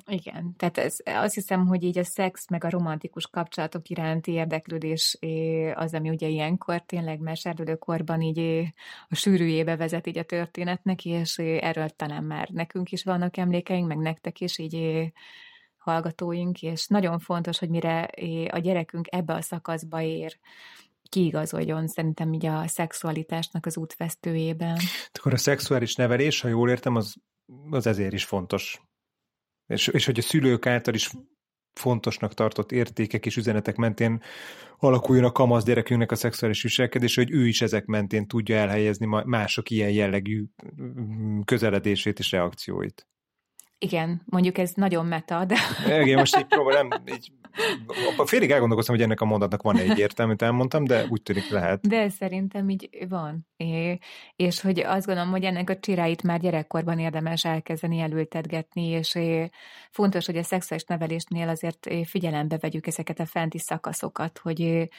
igen, 0.05 0.55
tehát 0.55 0.77
ez, 0.77 0.97
azt 1.03 1.33
hiszem, 1.33 1.65
hogy 1.67 1.83
így 1.83 1.97
a 1.97 2.03
szex 2.03 2.49
meg 2.49 2.63
a 2.63 2.69
romantikus 2.69 3.27
kapcsolatok 3.27 3.89
iránti 3.89 4.31
érdeklődés 4.31 5.17
az, 5.73 5.93
ami 5.93 6.09
ugye 6.09 6.27
ilyenkor 6.27 6.81
tényleg 6.81 7.19
mesérdülőkorban 7.19 8.21
így 8.21 8.69
a 9.09 9.15
sűrűjébe 9.15 9.75
vezet 9.75 10.07
így 10.07 10.17
a 10.17 10.23
történetnek, 10.23 11.05
és 11.05 11.37
erről 11.37 11.89
talán 11.89 12.23
már 12.23 12.49
nekünk 12.49 12.91
is 12.91 13.03
vannak 13.03 13.37
emlékeink, 13.37 13.87
meg 13.87 13.97
nektek 13.97 14.39
is 14.39 14.57
így 14.57 15.11
hallgatóink, 15.77 16.61
és 16.61 16.87
nagyon 16.87 17.19
fontos, 17.19 17.59
hogy 17.59 17.69
mire 17.69 18.09
a 18.51 18.57
gyerekünk 18.57 19.07
ebbe 19.09 19.33
a 19.33 19.41
szakaszba 19.41 20.01
ér, 20.01 20.39
kiigazoljon 21.09 21.87
szerintem 21.87 22.33
így 22.33 22.45
a 22.45 22.67
szexualitásnak 22.67 23.65
az 23.65 23.77
útvesztőjében. 23.77 24.77
Akkor 25.13 25.33
a 25.33 25.37
szexuális 25.37 25.95
nevelés, 25.95 26.41
ha 26.41 26.47
jól 26.47 26.69
értem, 26.69 26.95
az, 26.95 27.15
az 27.69 27.87
ezért 27.87 28.13
is 28.13 28.25
fontos. 28.25 28.81
És, 29.67 29.87
és 29.87 30.05
hogy 30.05 30.19
a 30.19 30.21
szülők 30.21 30.65
által 30.65 30.93
is 30.93 31.11
fontosnak 31.73 32.33
tartott 32.33 32.71
értékek 32.71 33.25
és 33.25 33.37
üzenetek 33.37 33.75
mentén 33.75 34.21
alakuljon 34.77 35.25
a 35.25 35.31
kamasz 35.31 35.63
gyerekünknek 35.63 36.11
a 36.11 36.15
szexuális 36.15 36.61
viselkedés, 36.61 37.15
hogy 37.15 37.31
ő 37.31 37.47
is 37.47 37.61
ezek 37.61 37.85
mentén 37.85 38.27
tudja 38.27 38.55
elhelyezni 38.55 39.05
mások 39.25 39.69
ilyen 39.69 39.91
jellegű 39.91 40.45
mm, 40.81 41.39
közeledését 41.41 42.19
és 42.19 42.31
reakcióit. 42.31 43.07
Igen, 43.79 44.21
mondjuk 44.25 44.57
ez 44.57 44.71
nagyon 44.73 45.05
meta, 45.05 45.45
de... 45.45 45.55
Igen, 46.01 46.17
most 46.17 46.37
így 46.37 46.45
próbálom, 46.45 46.89
így 47.05 47.31
Félig 48.25 48.51
elgondolkoztam, 48.51 48.95
hogy 48.95 49.03
ennek 49.03 49.21
a 49.21 49.25
mondatnak 49.25 49.61
van 49.61 49.77
egy 49.77 49.97
értelme, 49.97 50.31
amit 50.31 50.41
elmondtam, 50.41 50.83
de 50.83 51.05
úgy 51.09 51.21
tűnik 51.21 51.49
lehet. 51.49 51.87
De 51.87 52.09
szerintem 52.09 52.69
így 52.69 52.89
van. 53.09 53.47
É, 53.55 53.97
és 54.35 54.61
hogy 54.61 54.79
azt 54.79 55.05
gondolom, 55.05 55.31
hogy 55.31 55.43
ennek 55.43 55.69
a 55.69 55.79
csiráit 55.79 56.23
már 56.23 56.39
gyerekkorban 56.39 56.99
érdemes 56.99 57.45
elkezdeni 57.45 57.99
elültetgetni, 57.99 58.85
és 58.85 59.15
é, 59.15 59.49
fontos, 59.91 60.25
hogy 60.25 60.37
a 60.37 60.43
szexuális 60.43 60.85
nevelésnél 60.85 61.49
azért 61.49 61.87
figyelembe 62.05 62.57
vegyük 62.57 62.87
ezeket 62.87 63.19
a 63.19 63.25
fenti 63.25 63.59
szakaszokat, 63.59 64.37
hogy 64.37 64.89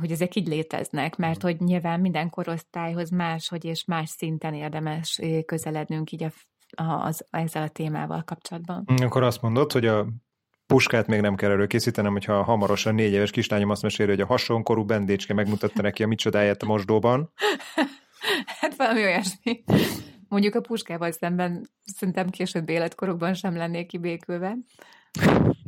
hogy 0.00 0.10
ezek 0.10 0.34
így 0.34 0.46
léteznek, 0.46 1.16
mert 1.16 1.42
hogy 1.42 1.60
nyilván 1.60 2.00
minden 2.00 2.30
korosztályhoz 2.30 3.10
máshogy 3.10 3.64
és 3.64 3.84
más 3.84 4.08
szinten 4.08 4.54
érdemes 4.54 5.20
közelednünk 5.46 6.12
így 6.12 6.22
a, 6.22 6.32
az, 6.76 7.26
ezzel 7.30 7.62
a 7.62 7.68
témával 7.68 8.22
kapcsolatban. 8.22 8.84
Akkor 9.02 9.22
azt 9.22 9.42
mondod, 9.42 9.72
hogy 9.72 9.86
a 9.86 10.06
puskát 10.66 11.06
még 11.06 11.20
nem 11.20 11.34
kell 11.34 11.50
előkészítenem, 11.50 12.12
hogyha 12.12 12.42
hamarosan 12.42 12.94
négy 12.94 13.12
éves 13.12 13.30
kislányom 13.30 13.70
azt 13.70 13.82
meséli, 13.82 14.08
hogy 14.08 14.20
a 14.20 14.26
hasonkorú 14.26 14.84
bendécske 14.84 15.34
megmutatta 15.34 15.82
neki 15.82 16.02
a 16.02 16.06
micsodáját 16.06 16.62
a 16.62 16.66
mosdóban. 16.66 17.32
hát 18.60 18.76
valami 18.76 19.02
olyasmi. 19.02 19.64
Mondjuk 20.28 20.54
a 20.54 20.60
puskával 20.60 21.12
szemben 21.12 21.68
szerintem 21.84 22.28
később 22.28 22.68
életkorokban 22.68 23.34
sem 23.34 23.56
lennék 23.56 23.86
kibékülve. 23.86 24.56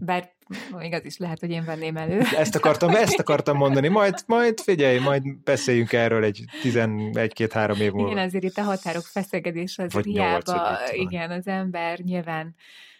Bár 0.00 0.30
még 0.78 0.92
az 0.92 1.04
is 1.04 1.16
lehet, 1.16 1.40
hogy 1.40 1.50
én 1.50 1.64
venném 1.64 1.96
elő. 1.96 2.20
Ezt 2.36 2.54
akartam, 2.54 2.94
ezt 2.94 3.18
akartam 3.18 3.56
mondani. 3.56 3.88
Majd, 3.88 4.14
majd 4.26 4.60
figyelj, 4.60 4.98
majd 4.98 5.38
beszéljünk 5.44 5.92
erről 5.92 6.24
egy 6.24 6.44
11-2-3 6.62 7.78
év 7.78 7.92
múlva. 7.92 8.10
Igen, 8.10 8.24
azért 8.24 8.44
itt 8.44 8.56
a 8.56 8.62
határok 8.62 9.02
feszegedés 9.02 9.78
az 9.78 9.92
Vagy 9.92 10.04
hiába, 10.04 10.78
igen, 10.92 11.30
az 11.30 11.46
ember 11.46 11.98
nyilván 11.98 12.54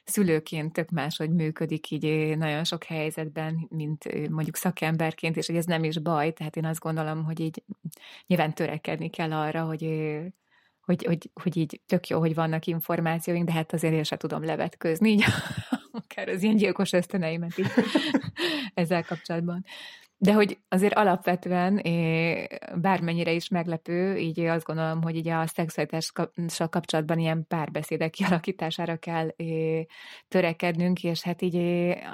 szülőként 0.04 0.72
tök 0.72 0.90
máshogy 0.90 1.30
működik 1.30 1.90
így 1.90 2.38
nagyon 2.38 2.64
sok 2.64 2.84
helyzetben, 2.84 3.66
mint 3.70 4.28
mondjuk 4.30 4.56
szakemberként, 4.56 5.36
és 5.36 5.46
hogy 5.46 5.56
ez 5.56 5.64
nem 5.64 5.84
is 5.84 5.98
baj, 5.98 6.32
tehát 6.32 6.56
én 6.56 6.64
azt 6.64 6.80
gondolom, 6.80 7.24
hogy 7.24 7.40
így 7.40 7.62
nyilván 8.26 8.54
törekedni 8.54 9.10
kell 9.10 9.32
arra, 9.32 9.62
hogy 9.62 9.84
hogy, 10.80 11.04
hogy, 11.04 11.30
hogy 11.42 11.56
így 11.56 11.80
tök 11.86 12.08
jó, 12.08 12.18
hogy 12.18 12.34
vannak 12.34 12.66
információink, 12.66 13.46
de 13.46 13.52
hát 13.52 13.72
azért 13.72 13.94
én 13.94 14.04
sem 14.04 14.18
tudom 14.18 14.44
levetközni, 14.44 15.10
így 15.10 15.24
akár 15.92 16.28
az 16.28 16.42
ilyen 16.42 16.56
gyilkos 16.56 16.92
ösztöneimet 16.92 17.58
is 17.58 17.66
ezzel 18.74 19.04
kapcsolatban. 19.04 19.64
De 20.22 20.32
hogy 20.32 20.58
azért 20.68 20.94
alapvetően, 20.94 21.82
bármennyire 22.80 23.32
is 23.32 23.48
meglepő, 23.48 24.16
így 24.16 24.40
azt 24.40 24.64
gondolom, 24.64 25.02
hogy 25.02 25.16
így 25.16 25.28
a 25.28 25.46
szexualitással 25.46 26.68
kapcsolatban 26.70 27.18
ilyen 27.18 27.46
párbeszédek 27.48 28.10
kialakítására 28.10 28.96
kell 28.96 29.28
törekednünk, 30.28 31.04
és 31.04 31.22
hát 31.22 31.42
így 31.42 31.56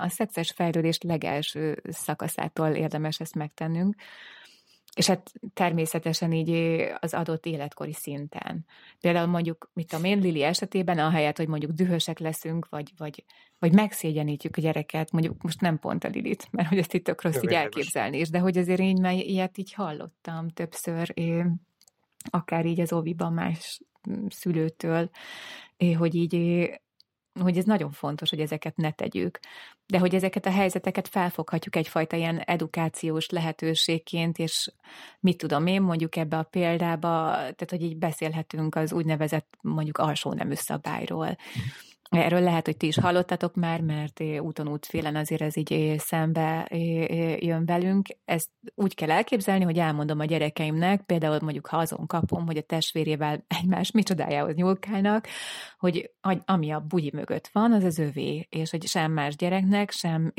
a 0.00 0.08
szexuális 0.08 0.50
fejlődés 0.50 0.98
legelső 1.00 1.82
szakaszától 1.88 2.68
érdemes 2.68 3.20
ezt 3.20 3.34
megtennünk 3.34 3.94
és 4.96 5.06
hát 5.06 5.32
természetesen 5.54 6.32
így 6.32 6.50
az 6.98 7.14
adott 7.14 7.46
életkori 7.46 7.92
szinten. 7.92 8.64
Például 9.00 9.26
mondjuk, 9.26 9.70
mit 9.72 9.88
tudom 9.88 10.04
én, 10.04 10.18
Lili 10.18 10.42
esetében, 10.42 10.98
ahelyett, 10.98 11.36
hogy 11.36 11.48
mondjuk 11.48 11.72
dühösek 11.72 12.18
leszünk, 12.18 12.68
vagy, 12.68 12.92
vagy, 12.96 13.24
vagy 13.58 13.72
megszégyenítjük 13.72 14.56
a 14.56 14.60
gyereket, 14.60 15.12
mondjuk 15.12 15.42
most 15.42 15.60
nem 15.60 15.78
pont 15.78 16.04
a 16.04 16.08
Lilit, 16.08 16.48
mert 16.50 16.68
hogy 16.68 16.78
ezt 16.78 16.94
itt 16.94 17.04
tök 17.04 17.22
rossz 17.22 17.42
így 17.42 17.52
elképzelni 17.52 18.18
is, 18.18 18.30
de 18.30 18.38
hogy 18.38 18.58
azért 18.58 18.80
én 18.80 19.00
már 19.00 19.14
ilyet 19.14 19.58
így 19.58 19.72
hallottam 19.72 20.48
többször, 20.48 21.14
akár 22.30 22.66
így 22.66 22.80
az 22.80 22.92
óviban 22.92 23.32
más 23.32 23.80
szülőtől, 24.28 25.10
hogy 25.98 26.14
így 26.14 26.34
hogy 27.40 27.58
ez 27.58 27.64
nagyon 27.64 27.90
fontos, 27.90 28.30
hogy 28.30 28.40
ezeket 28.40 28.76
ne 28.76 28.90
tegyük, 28.90 29.38
de 29.86 29.98
hogy 29.98 30.14
ezeket 30.14 30.46
a 30.46 30.50
helyzeteket 30.50 31.08
felfoghatjuk 31.08 31.76
egyfajta 31.76 32.16
ilyen 32.16 32.38
edukációs 32.38 33.28
lehetőségként, 33.28 34.38
és 34.38 34.72
mit 35.20 35.36
tudom 35.38 35.66
én, 35.66 35.82
mondjuk 35.82 36.16
ebbe 36.16 36.38
a 36.38 36.42
példába, 36.42 37.30
tehát 37.32 37.70
hogy 37.70 37.82
így 37.82 37.96
beszélhetünk 37.96 38.74
az 38.74 38.92
úgynevezett 38.92 39.58
mondjuk 39.60 39.98
alsó 39.98 40.32
nemű 40.32 40.54
szabályról. 40.54 41.36
Erről 42.08 42.40
lehet, 42.40 42.66
hogy 42.66 42.76
ti 42.76 42.86
is 42.86 42.98
hallottatok 42.98 43.54
már, 43.54 43.80
mert 43.80 44.20
úton 44.40 44.68
útfélen 44.68 45.16
azért 45.16 45.42
ez 45.42 45.56
így 45.56 45.94
szembe 45.98 46.66
jön 47.38 47.64
velünk. 47.64 48.06
Ezt 48.24 48.50
úgy 48.74 48.94
kell 48.94 49.10
elképzelni, 49.10 49.64
hogy 49.64 49.78
elmondom 49.78 50.18
a 50.18 50.24
gyerekeimnek, 50.24 51.02
például 51.02 51.38
mondjuk 51.42 51.66
ha 51.66 51.76
azon 51.76 52.06
kapom, 52.06 52.46
hogy 52.46 52.56
a 52.56 52.62
testvérével 52.62 53.44
egymás 53.46 53.90
micsodájához 53.90 54.54
nyúlkálnak, 54.54 55.26
hogy 55.78 56.10
ami 56.44 56.70
a 56.70 56.80
bugyi 56.80 57.10
mögött 57.14 57.48
van, 57.52 57.72
az 57.72 57.84
az 57.84 57.98
övé, 57.98 58.46
és 58.50 58.70
hogy 58.70 58.86
sem 58.86 59.12
más 59.12 59.36
gyereknek, 59.36 59.90
sem 59.90 60.32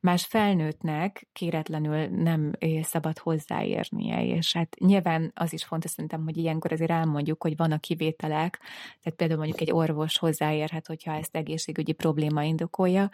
más 0.00 0.24
felnőttnek 0.24 1.28
kéretlenül 1.32 2.06
nem 2.06 2.52
szabad 2.82 3.18
hozzáérnie. 3.18 4.24
És 4.24 4.52
hát 4.52 4.76
nyilván 4.78 5.32
az 5.34 5.52
is 5.52 5.64
fontos 5.64 5.90
szerintem, 5.90 6.24
hogy 6.24 6.36
ilyenkor 6.36 6.72
azért 6.72 6.90
elmondjuk, 6.90 7.42
hogy 7.42 7.56
vannak 7.56 7.80
kivételek, 7.80 8.58
tehát 9.02 9.18
például 9.18 9.38
mondjuk 9.38 9.60
egy 9.60 9.72
orvos 9.72 10.18
hozzáérhet 10.18 10.83
lehet, 10.84 10.86
hogyha 10.86 11.12
ezt 11.12 11.36
egészségügyi 11.36 11.92
probléma 11.92 12.42
indokolja. 12.42 13.10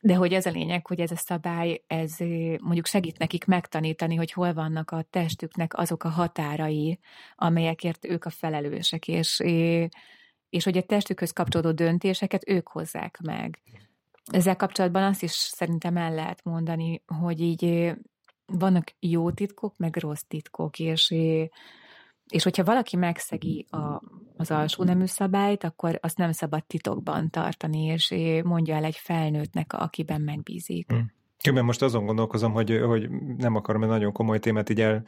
De 0.00 0.14
hogy 0.14 0.32
ez 0.32 0.46
a 0.46 0.50
lényeg, 0.50 0.86
hogy 0.86 1.00
ez 1.00 1.10
a 1.10 1.16
szabály, 1.16 1.82
ez 1.86 2.16
mondjuk 2.60 2.86
segít 2.86 3.18
nekik 3.18 3.44
megtanítani, 3.44 4.14
hogy 4.14 4.32
hol 4.32 4.52
vannak 4.52 4.90
a 4.90 5.02
testüknek 5.10 5.78
azok 5.78 6.04
a 6.04 6.08
határai, 6.08 6.98
amelyekért 7.36 8.04
ők 8.04 8.24
a 8.24 8.30
felelősek, 8.30 9.08
és, 9.08 9.40
és 10.50 10.64
hogy 10.64 10.76
a 10.76 10.82
testükhöz 10.82 11.30
kapcsolódó 11.30 11.72
döntéseket 11.72 12.48
ők 12.48 12.68
hozzák 12.68 13.18
meg. 13.22 13.58
Ezzel 14.32 14.56
kapcsolatban 14.56 15.02
azt 15.02 15.22
is 15.22 15.30
szerintem 15.30 15.96
el 15.96 16.14
lehet 16.14 16.44
mondani, 16.44 17.02
hogy 17.06 17.40
így 17.40 17.92
vannak 18.46 18.94
jó 19.00 19.30
titkok, 19.30 19.76
meg 19.76 19.96
rossz 19.96 20.24
titkok, 20.28 20.78
és 20.78 21.14
és 22.28 22.42
hogyha 22.42 22.64
valaki 22.64 22.96
megszegi 22.96 23.66
a, 23.70 24.02
az 24.36 24.50
alsó 24.50 24.84
nemű 24.84 25.06
szabályt, 25.06 25.64
akkor 25.64 25.98
azt 26.02 26.16
nem 26.16 26.32
szabad 26.32 26.64
titokban 26.64 27.30
tartani, 27.30 27.84
és 27.84 28.14
mondja 28.44 28.74
el 28.74 28.84
egy 28.84 28.96
felnőttnek, 28.96 29.72
akiben 29.72 30.20
megbízik. 30.20 30.90
Hmm. 30.90 31.12
Különben 31.42 31.64
most 31.64 31.82
azon 31.82 32.06
gondolkozom, 32.06 32.52
hogy, 32.52 32.80
hogy 32.86 33.10
nem 33.36 33.54
akarom 33.54 33.82
egy 33.82 33.88
nagyon 33.88 34.12
komoly 34.12 34.38
témát 34.38 34.70
így 34.70 34.80
el, 34.80 35.04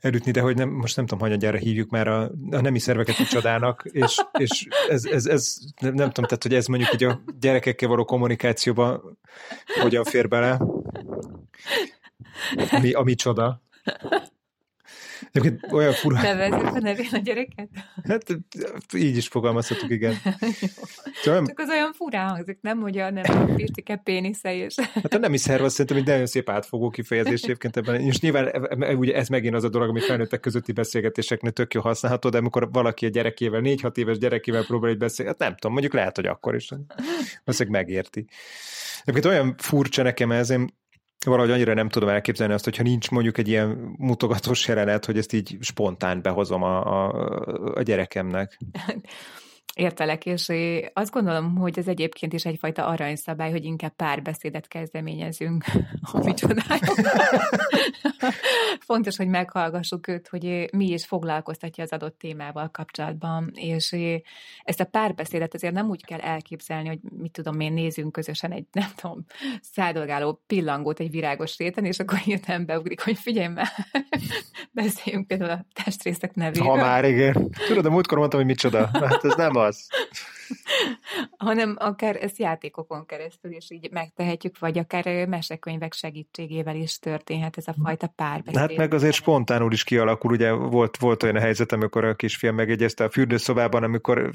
elütni, 0.00 0.30
de 0.30 0.40
hogy 0.40 0.56
nem, 0.56 0.68
most 0.68 0.96
nem 0.96 1.06
tudom, 1.06 1.28
hogy 1.28 1.38
gyára 1.38 1.58
hívjuk 1.58 1.90
már 1.90 2.08
a, 2.08 2.22
a 2.50 2.60
nemi 2.60 2.78
szerveket 2.78 3.18
a 3.18 3.24
csodának, 3.24 3.82
és, 3.84 4.20
és 4.38 4.66
ez, 4.88 5.04
ez, 5.04 5.26
ez, 5.26 5.58
nem, 5.80 5.94
nem 5.94 6.10
tudom, 6.10 6.24
tehát 6.24 6.42
hogy 6.42 6.54
ez 6.54 6.66
mondjuk 6.66 6.90
hogy 6.90 7.04
a 7.04 7.22
gyerekekkel 7.40 7.88
való 7.88 8.04
kommunikációba 8.04 9.02
hogyan 9.80 10.04
fér 10.04 10.28
bele, 10.28 10.60
ami, 12.70 12.92
ami 12.92 13.14
csoda. 13.14 13.62
Egyébként 15.32 15.72
olyan 15.72 15.92
fura. 15.92 16.22
Nevezzük 16.22 16.74
a 16.74 16.80
nevén 16.80 17.08
a 17.12 17.18
gyereket? 17.18 17.68
Hát 18.08 18.24
így 18.94 19.16
is 19.16 19.28
fogalmazhatok, 19.28 19.90
igen. 19.90 20.14
Szóval, 21.22 21.46
Csak 21.46 21.58
az 21.58 21.68
olyan 21.68 21.92
furán 21.92 22.28
hangzik, 22.28 22.58
nem, 22.60 22.80
hogy 22.80 22.98
a 22.98 23.10
nem 23.10 23.54
Pistike 23.54 23.96
pénisze 23.96 24.54
és... 24.54 24.74
Hát 24.94 25.14
a 25.14 25.18
nemi 25.18 25.36
szerv 25.36 25.62
azt 25.62 25.72
szerintem 25.74 25.96
egy 25.96 26.06
nagyon 26.06 26.26
szép 26.26 26.50
átfogó 26.50 26.90
kifejezés 26.90 27.42
egyébként 27.42 27.76
ebben. 27.76 28.00
És 28.00 28.20
nyilván 28.20 28.46
e, 28.46 28.50
e, 28.50 28.90
e, 28.90 28.94
ugye 28.94 29.14
ez 29.14 29.28
megint 29.28 29.54
az 29.54 29.64
a 29.64 29.68
dolog, 29.68 29.88
ami 29.88 30.00
felnőttek 30.00 30.40
közötti 30.40 30.72
beszélgetéseknél 30.72 31.52
tök 31.52 31.74
jó 31.74 31.80
használható, 31.80 32.28
de 32.28 32.38
amikor 32.38 32.68
valaki 32.72 33.06
a 33.06 33.08
gyerekével, 33.08 33.60
négy-hat 33.60 33.98
éves 33.98 34.18
gyerekével 34.18 34.64
próbál 34.64 34.90
egy 34.90 34.98
beszélni, 34.98 35.30
hát 35.30 35.40
nem 35.40 35.54
tudom, 35.54 35.72
mondjuk 35.72 35.94
lehet, 35.94 36.16
hogy 36.16 36.26
akkor 36.26 36.54
is. 36.54 36.68
Valószínűleg 37.44 37.80
megérti. 37.80 38.26
Egyébként 39.02 39.34
olyan 39.34 39.54
furcsa 39.58 40.02
nekem 40.02 40.30
ez, 40.30 40.50
én 40.50 40.78
valahogy 41.24 41.50
annyira 41.50 41.74
nem 41.74 41.88
tudom 41.88 42.08
elképzelni 42.08 42.52
azt, 42.52 42.64
hogyha 42.64 42.82
nincs 42.82 43.10
mondjuk 43.10 43.38
egy 43.38 43.48
ilyen 43.48 43.94
mutogatós 43.96 44.68
jelenet, 44.68 45.04
hogy 45.04 45.18
ezt 45.18 45.32
így 45.32 45.56
spontán 45.60 46.22
behozom 46.22 46.62
a, 46.62 47.06
a, 47.06 47.74
a 47.74 47.82
gyerekemnek. 47.82 48.58
Értelek, 49.74 50.26
és 50.26 50.52
azt 50.92 51.12
gondolom, 51.12 51.56
hogy 51.56 51.78
ez 51.78 51.88
egyébként 51.88 52.32
is 52.32 52.44
egyfajta 52.44 52.86
aranyszabály, 52.86 53.50
hogy 53.50 53.64
inkább 53.64 53.92
párbeszédet 53.96 54.68
kezdeményezünk, 54.68 55.64
ami 56.12 56.34
csodálatos. 56.34 56.96
Fontos, 58.86 59.16
hogy 59.16 59.28
meghallgassuk 59.28 60.08
őt, 60.08 60.28
hogy 60.28 60.68
mi 60.72 60.86
is 60.86 61.06
foglalkoztatja 61.06 61.84
az 61.84 61.92
adott 61.92 62.18
témával 62.18 62.68
kapcsolatban, 62.72 63.50
és 63.54 63.96
ezt 64.64 64.80
a 64.80 64.84
párbeszédet 64.84 65.54
azért 65.54 65.74
nem 65.74 65.88
úgy 65.88 66.04
kell 66.04 66.20
elképzelni, 66.20 66.88
hogy 66.88 66.98
mit 67.18 67.32
tudom 67.32 67.60
én, 67.60 67.72
nézünk 67.72 68.12
közösen 68.12 68.52
egy, 68.52 68.66
nem 68.72 68.88
tudom, 68.96 69.24
száldolgáló 69.60 70.42
pillangót 70.46 71.00
egy 71.00 71.10
virágos 71.10 71.56
réten, 71.58 71.84
és 71.84 71.98
akkor 71.98 72.18
hirtelen 72.18 72.66
beugrik, 72.66 73.00
hogy 73.00 73.18
figyelj 73.18 73.48
már, 73.48 73.68
beszéljünk 74.72 75.26
például 75.26 75.50
a 75.50 75.64
testrészek 75.84 76.34
nevéről. 76.34 76.68
Ha 76.68 76.76
már, 76.76 77.04
igen. 77.04 77.50
Tudod, 77.66 77.86
a 77.86 77.90
múltkor 77.90 78.18
mondtam, 78.18 78.40
hogy 78.40 78.48
micsoda. 78.48 78.90
Hát 78.92 79.24
ez 79.24 79.34
nem 79.34 79.58
az. 79.60 79.88
Hanem 81.36 81.76
akár 81.78 82.16
ezt 82.16 82.38
játékokon 82.38 83.06
keresztül 83.06 83.52
is 83.52 83.70
így 83.70 83.90
megtehetjük, 83.90 84.58
vagy 84.58 84.78
akár 84.78 85.26
mesekönyvek 85.26 85.92
segítségével 85.92 86.76
is 86.76 86.98
történhet 86.98 87.56
ez 87.56 87.68
a 87.68 87.74
fajta 87.82 88.06
párbeszéd. 88.06 88.60
Hát 88.60 88.76
meg 88.76 88.94
azért 88.94 89.14
spontánul 89.14 89.72
is 89.72 89.84
kialakul, 89.84 90.32
ugye 90.32 90.52
volt, 90.52 90.96
volt 90.96 91.22
olyan 91.22 91.36
a 91.36 91.40
helyzet, 91.40 91.72
amikor 91.72 92.04
a 92.04 92.14
kisfiam 92.14 92.54
megegyezte 92.54 93.04
a 93.04 93.10
fürdőszobában, 93.10 93.82
amikor 93.82 94.30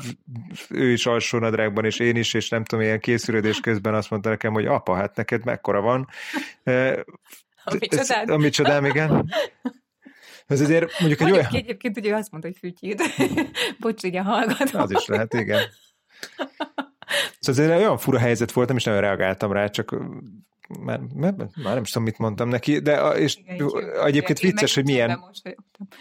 ő 0.70 0.92
is 0.92 1.06
alsó 1.06 1.38
nadrágban, 1.38 1.86
és 1.86 2.00
én 2.00 2.16
is, 2.16 2.34
és 2.34 2.50
nem 2.50 2.64
tudom, 2.64 2.84
ilyen 2.84 3.00
készülődés 3.00 3.60
közben 3.60 3.94
azt 3.94 4.10
mondta 4.10 4.30
nekem, 4.30 4.54
hogy 4.54 4.66
apa, 4.66 4.96
hát 4.96 5.16
neked 5.16 5.46
mekkora 5.46 5.82
van. 5.82 6.08
Amit 7.68 7.96
csodám. 7.96 8.32
Amit 8.32 8.54
csodám, 8.54 8.86
igen. 8.86 9.10
Ez 10.48 10.62
azért 10.62 11.00
mondjuk 11.00 11.22
egy 11.22 11.32
olyan... 11.32 11.46
Egyébként 11.52 11.98
ugye 11.98 12.16
azt 12.16 12.32
mondta, 12.32 12.50
hogy 12.50 12.58
fütyít. 12.60 13.02
Bocs, 13.80 14.04
ugye 14.04 14.22
hallgatom. 14.22 14.82
Az 14.82 14.92
is 14.92 15.06
lehet, 15.06 15.34
igen. 15.34 15.62
Szóval 17.40 17.64
ez 17.64 17.70
egy 17.70 17.82
olyan 17.82 17.98
fura 17.98 18.20
helyzet 18.20 18.52
volt, 18.52 18.68
nem 18.68 18.78
is 18.78 18.84
nagyon 18.84 19.02
reagáltam 19.02 19.52
rá, 19.52 19.68
csak 19.68 19.96
már, 20.80 21.00
már, 21.16 21.34
már 21.36 21.74
nem 21.74 21.82
is 21.82 21.90
tudom, 21.90 22.04
mit 22.04 22.18
mondtam 22.18 22.50
neki, 22.50 22.80
de 22.80 22.96
a, 22.96 23.18
és 23.18 23.38
Igen, 23.38 23.70
egyébként 24.04 24.40
vicces, 24.40 24.76
hogy 24.76 24.84
milyen 24.84 25.20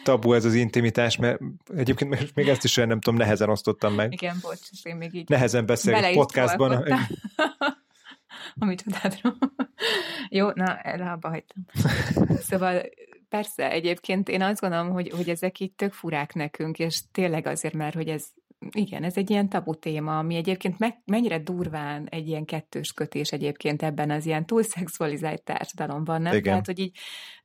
tabu 0.05 0.33
ez 0.33 0.45
az 0.45 0.55
intimitás, 0.55 1.17
mert 1.17 1.41
egyébként 1.77 2.35
még 2.35 2.49
ezt 2.49 2.65
is 2.65 2.75
nem 2.75 3.01
tudom, 3.01 3.15
nehezen 3.19 3.49
osztottam 3.49 3.95
meg. 3.95 4.13
Igen, 4.13 4.37
bocs, 4.41 4.59
én 4.83 4.97
még 4.97 5.15
így 5.15 5.29
Nehezen 5.29 5.67
beszélek 5.67 6.15
podcastban. 6.15 6.73
Amit 8.59 8.83
csodálom. 8.83 9.39
Jó, 10.29 10.51
na, 10.55 10.73
abba 11.13 11.29
hagytam. 11.29 11.65
Szóval 12.41 12.83
Persze, 13.35 13.71
egyébként 13.71 14.29
én 14.29 14.43
azt 14.43 14.61
gondolom, 14.61 14.91
hogy, 14.91 15.11
hogy 15.11 15.29
ezek 15.29 15.61
itt 15.61 15.77
tök 15.77 15.93
furák 15.93 16.35
nekünk, 16.35 16.79
és 16.79 17.03
tényleg 17.13 17.47
azért, 17.47 17.75
mert 17.75 17.95
hogy 17.95 18.09
ez, 18.09 18.27
igen, 18.71 19.03
ez 19.03 19.17
egy 19.17 19.31
ilyen 19.31 19.49
tabu 19.49 19.75
téma, 19.75 20.19
ami 20.19 20.35
egyébként 20.35 20.79
me, 20.79 21.03
mennyire 21.05 21.39
durván 21.39 22.07
egy 22.11 22.29
ilyen 22.29 22.45
kettős 22.45 22.93
kötés 22.93 23.33
egyébként 23.33 23.83
ebben 23.83 24.11
az 24.11 24.27
ilyen 24.27 24.47
túlszexualizált 24.47 25.43
társadalomban, 25.43 26.23
nem? 26.23 26.33
Igen. 26.33 26.43
Tehát, 26.43 26.67
hogy 26.67 26.79
így 26.79 26.99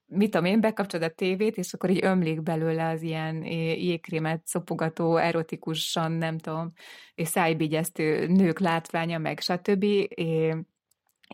mit 0.06 0.32
tudom 0.32 0.46
én, 0.46 0.62
bekapcsolod 0.62 1.10
a 1.10 1.14
tévét, 1.14 1.58
és 1.58 1.74
akkor 1.74 1.90
így 1.90 2.04
ömlik 2.04 2.42
belőle 2.42 2.90
az 2.90 3.02
ilyen 3.02 3.44
jégkrémet 3.44 4.48
szopogató, 4.48 5.18
erotikusan, 5.18 6.12
nem 6.12 6.38
tudom, 6.38 6.74
és 7.16 7.28
szájbigyeztő 7.28 8.28
nők 8.28 8.60
látványa, 8.60 9.18
meg 9.18 9.40
stb 9.40 9.86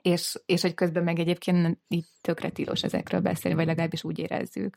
és, 0.02 0.40
és 0.46 0.62
hogy 0.62 0.74
közben 0.74 1.04
meg 1.04 1.20
egyébként 1.20 1.80
így 1.88 2.06
tökre 2.22 2.50
tilos 2.50 2.84
ezekről 2.84 3.22
beszélni, 3.22 3.58
vagy 3.58 3.66
legalábbis 3.66 4.04
úgy 4.04 4.20
érezzük. 4.20 4.76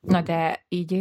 Na 0.00 0.22
de 0.22 0.64
így 0.68 0.92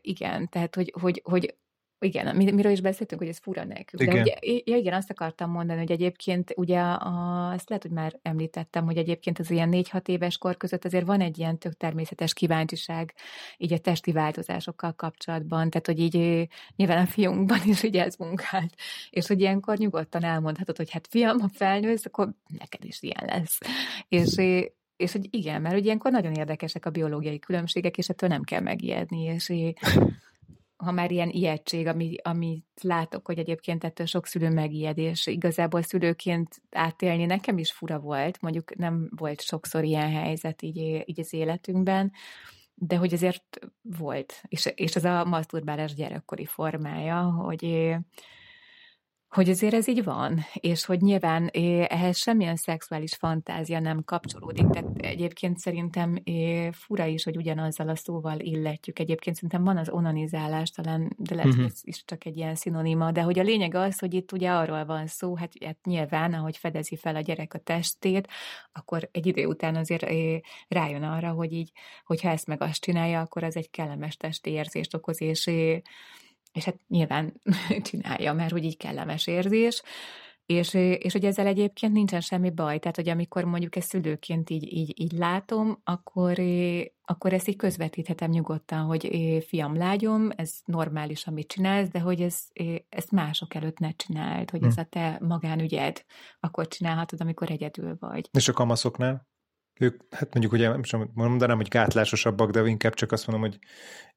igen, 0.00 0.48
tehát 0.48 0.74
hogy, 0.74 0.92
hogy, 1.00 1.20
hogy 1.24 1.54
igen, 1.98 2.36
miről 2.36 2.72
is 2.72 2.80
beszéltünk, 2.80 3.20
hogy 3.20 3.30
ez 3.30 3.38
fura 3.38 3.64
nekünk. 3.64 4.02
Igen. 4.02 4.14
De 4.14 4.20
ugye, 4.20 4.60
ja, 4.64 4.76
igen, 4.76 4.92
azt 4.92 5.10
akartam 5.10 5.50
mondani, 5.50 5.78
hogy 5.78 5.90
egyébként 5.90 6.52
ugye 6.56 6.80
a, 6.80 7.50
azt 7.52 7.68
lehet, 7.68 7.84
hogy 7.84 7.92
már 7.92 8.18
említettem, 8.22 8.84
hogy 8.84 8.96
egyébként 8.96 9.38
az 9.38 9.50
ilyen 9.50 9.70
4-6 9.72 10.08
éves 10.08 10.38
kor 10.38 10.56
között 10.56 10.84
azért 10.84 11.06
van 11.06 11.20
egy 11.20 11.38
ilyen 11.38 11.58
tök 11.58 11.76
természetes 11.76 12.32
kíváncsiság 12.32 13.14
így 13.56 13.72
a 13.72 13.78
testi 13.78 14.12
változásokkal 14.12 14.92
kapcsolatban, 14.92 15.70
tehát 15.70 15.86
hogy 15.86 16.00
így 16.00 16.48
nyilván 16.76 17.04
a 17.04 17.06
fiunkban 17.06 17.60
is 17.64 17.82
ugye 17.82 18.04
ez 18.04 18.16
munkált, 18.16 18.74
és 19.10 19.26
hogy 19.26 19.40
ilyenkor 19.40 19.76
nyugodtan 19.76 20.24
elmondhatod, 20.24 20.76
hogy 20.76 20.90
hát 20.90 21.06
fiam, 21.10 21.38
ha 21.38 21.48
felnősz, 21.48 22.06
akkor 22.06 22.28
neked 22.58 22.84
is 22.84 23.02
ilyen 23.02 23.24
lesz. 23.26 23.58
És 24.08 24.34
és 24.96 25.12
hogy 25.12 25.28
igen, 25.30 25.62
mert 25.62 25.74
hogy 25.74 25.84
ilyenkor 25.84 26.10
nagyon 26.10 26.32
érdekesek 26.32 26.86
a 26.86 26.90
biológiai 26.90 27.38
különbségek, 27.38 27.98
és 27.98 28.08
ettől 28.08 28.28
nem 28.28 28.42
kell 28.42 28.60
megijedni, 28.60 29.22
és 29.22 29.48
ha 30.76 30.90
már 30.90 31.10
ilyen 31.10 31.30
ijegység, 31.30 31.86
ami, 31.86 32.14
amit 32.22 32.66
látok, 32.82 33.26
hogy 33.26 33.38
egyébként 33.38 33.84
ettől 33.84 34.06
sok 34.06 34.26
szülő 34.26 34.50
megijed, 34.50 34.98
és 34.98 35.26
igazából 35.26 35.82
szülőként 35.82 36.62
átélni 36.70 37.24
nekem 37.24 37.58
is 37.58 37.72
fura 37.72 37.98
volt, 37.98 38.40
mondjuk 38.40 38.76
nem 38.76 39.10
volt 39.16 39.40
sokszor 39.40 39.84
ilyen 39.84 40.10
helyzet 40.10 40.62
így, 40.62 41.02
így 41.04 41.20
az 41.20 41.32
életünkben, 41.32 42.12
de 42.74 42.96
hogy 42.96 43.12
azért 43.12 43.58
volt, 43.82 44.42
és, 44.48 44.72
és 44.74 44.96
ez 44.96 45.04
a 45.04 45.24
maszturbálás 45.24 45.94
gyerekkori 45.94 46.44
formája, 46.44 47.22
hogy 47.22 47.94
hogy 49.36 49.48
azért 49.48 49.74
ez 49.74 49.88
így 49.88 50.04
van, 50.04 50.44
és 50.54 50.84
hogy 50.84 51.00
nyilván 51.00 51.46
ehhez 51.88 52.16
semmilyen 52.16 52.56
szexuális 52.56 53.14
fantázia 53.14 53.80
nem 53.80 54.04
kapcsolódik, 54.04 54.68
tehát 54.68 54.88
egyébként 54.96 55.58
szerintem 55.58 56.22
fura 56.72 57.04
is, 57.04 57.24
hogy 57.24 57.36
ugyanazzal 57.36 57.88
a 57.88 57.96
szóval 57.96 58.38
illetjük. 58.38 58.98
Egyébként 58.98 59.36
szerintem 59.36 59.64
van 59.64 59.76
az 59.76 59.88
onanizálás, 59.88 60.70
talán, 60.70 61.12
de 61.16 61.34
lehet, 61.34 61.50
uh-huh. 61.50 61.66
ez 61.66 61.80
is 61.82 62.04
csak 62.04 62.24
egy 62.24 62.36
ilyen 62.36 62.54
szinonima, 62.54 63.12
de 63.12 63.22
hogy 63.22 63.38
a 63.38 63.42
lényeg 63.42 63.74
az, 63.74 63.98
hogy 63.98 64.14
itt 64.14 64.32
ugye 64.32 64.50
arról 64.50 64.84
van 64.84 65.06
szó, 65.06 65.36
hát, 65.36 65.52
hát 65.64 65.78
nyilván, 65.84 66.32
ahogy 66.32 66.56
fedezi 66.56 66.96
fel 66.96 67.16
a 67.16 67.20
gyerek 67.20 67.54
a 67.54 67.58
testét, 67.58 68.28
akkor 68.72 69.08
egy 69.12 69.26
idő 69.26 69.46
után 69.46 69.76
azért 69.76 70.06
rájön 70.68 71.02
arra, 71.02 71.30
hogy 71.30 71.52
így, 71.52 71.70
hogyha 72.04 72.28
ezt 72.28 72.46
meg 72.46 72.62
azt 72.62 72.80
csinálja, 72.80 73.20
akkor 73.20 73.44
az 73.44 73.56
egy 73.56 73.70
kellemes 73.70 74.16
testi 74.16 74.50
érzést 74.50 74.94
okoz, 74.94 75.20
és 75.20 75.50
és 76.56 76.64
hát 76.64 76.76
nyilván 76.88 77.40
csinálja, 77.88 78.32
mert 78.32 78.52
hogy 78.52 78.64
így 78.64 78.76
kellemes 78.76 79.26
érzés, 79.26 79.82
és, 80.46 80.74
és 80.74 81.12
hogy 81.12 81.24
ezzel 81.24 81.46
egyébként 81.46 81.92
nincsen 81.92 82.20
semmi 82.20 82.50
baj, 82.50 82.78
tehát 82.78 82.96
hogy 82.96 83.08
amikor 83.08 83.44
mondjuk 83.44 83.76
ezt 83.76 83.88
szülőként 83.88 84.50
így, 84.50 84.72
így, 84.72 85.00
így 85.00 85.12
látom, 85.12 85.80
akkor, 85.84 86.38
akkor 87.04 87.32
ezt 87.32 87.48
így 87.48 87.56
közvetíthetem 87.56 88.30
nyugodtan, 88.30 88.78
hogy 88.78 89.08
fiam, 89.46 89.76
lágyom, 89.76 90.30
ez 90.36 90.52
normális, 90.64 91.26
amit 91.26 91.48
csinálsz, 91.48 91.88
de 91.88 92.00
hogy 92.00 92.20
ez, 92.20 92.38
ezt 92.88 93.10
mások 93.10 93.54
előtt 93.54 93.78
ne 93.78 93.90
csináld, 93.90 94.50
hogy 94.50 94.60
hm. 94.60 94.66
ez 94.66 94.76
a 94.76 94.84
te 94.84 95.18
magánügyed, 95.20 96.04
akkor 96.40 96.68
csinálhatod, 96.68 97.20
amikor 97.20 97.50
egyedül 97.50 97.96
vagy. 98.00 98.28
És 98.32 98.48
a 98.48 98.52
kamaszoknál? 98.52 99.26
Ők, 99.78 100.02
hát 100.10 100.32
mondjuk 100.32 100.52
ugye, 100.52 100.68
nem 100.68 100.82
sem 100.82 101.10
mondanám, 101.14 101.56
hogy 101.56 101.68
gátlásosabbak, 101.68 102.50
de 102.50 102.66
inkább 102.66 102.94
csak 102.94 103.12
azt 103.12 103.26
mondom, 103.26 103.48
hogy 103.48 103.58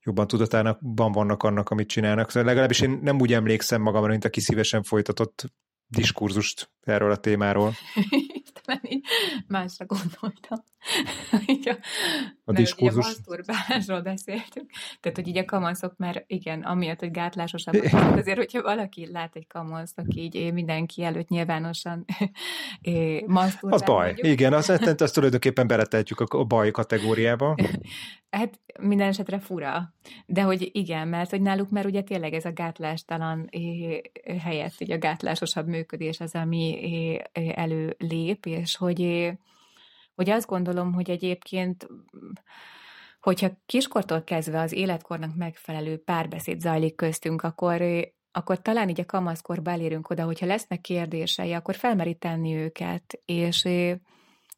jobban 0.04 0.28
tudatában 0.28 1.12
vannak 1.12 1.44
annak, 1.44 1.70
amit 1.70 1.88
csinálnak. 1.88 2.30
Szóval 2.30 2.48
legalábbis 2.48 2.82
én 2.82 3.00
nem 3.02 3.20
úgy 3.20 3.34
emlékszem 3.34 3.82
magamra, 3.82 4.10
mint 4.10 4.26
aki 4.26 4.40
szívesen 4.40 4.84
folytatott 4.84 5.54
diskurzust 5.88 6.72
erről 6.84 7.12
a 7.12 7.18
témáról. 7.18 7.74
Talán 8.64 8.82
így 8.84 9.06
másra 9.48 9.86
gondoltam. 9.86 10.64
a, 11.66 11.78
a 12.44 12.52
diskurzus. 12.52 13.06
A 13.06 13.08
masturbálásról 13.08 14.02
beszéltünk. 14.02 14.70
Tehát, 15.00 15.18
hogy 15.18 15.28
így 15.28 15.38
a 15.38 15.46
kamaszok 15.46 15.98
már, 15.98 16.24
igen, 16.28 16.62
amiatt, 16.62 17.00
hogy 17.00 17.12
gátlásosabbak, 17.12 18.16
azért, 18.18 18.38
hogyha 18.38 18.62
valaki 18.62 19.12
lát 19.12 19.36
egy 19.36 19.48
kamaszt, 19.48 20.00
aki 20.00 20.22
így 20.22 20.54
mindenki 20.54 21.04
előtt 21.04 21.28
nyilvánosan 21.28 22.06
masturbál. 23.26 23.80
Az 23.80 23.84
baj. 23.86 24.06
Mondjuk. 24.06 24.28
Igen, 24.28 24.54
azt, 24.54 24.70
azt 25.02 25.14
tulajdonképpen 25.14 25.68
beletehetjük 25.68 26.20
a 26.20 26.44
baj 26.44 26.72
kategóriába. 26.72 27.56
Hát 28.30 28.60
minden 28.80 29.08
esetre 29.08 29.40
fura. 29.40 29.94
De 30.26 30.42
hogy 30.42 30.70
igen, 30.72 31.08
mert 31.08 31.30
hogy 31.30 31.42
náluk 31.42 31.70
már 31.70 31.86
ugye 31.86 32.02
tényleg 32.02 32.34
ez 32.34 32.46
a 32.46 32.52
gátlástalan 32.52 33.50
helyett, 34.40 34.74
így 34.78 34.92
a 34.92 34.98
gátlásosabb 34.98 35.68
működés 35.68 36.20
az, 36.20 36.36
ami 36.36 36.69
előlép, 37.34 38.46
és 38.46 38.76
hogy, 38.76 39.32
hogy 40.16 40.30
azt 40.30 40.48
gondolom, 40.48 40.94
hogy 40.94 41.10
egyébként 41.10 41.88
hogyha 43.20 43.50
kiskortól 43.66 44.24
kezdve 44.24 44.60
az 44.60 44.74
életkornak 44.74 45.36
megfelelő 45.36 45.98
párbeszéd 45.98 46.60
zajlik 46.60 46.96
köztünk, 46.96 47.42
akkor 47.42 47.82
akkor 48.32 48.62
talán 48.62 48.90
így 48.90 49.00
a 49.00 49.06
kamaszkorba 49.06 49.72
elérünk 49.72 50.10
oda, 50.10 50.24
hogyha 50.24 50.46
lesznek 50.46 50.82
kérdései, 50.82 51.54
akkor 51.54 51.76
felmeríteni 51.76 52.56
őket, 52.56 53.22
és 53.26 53.68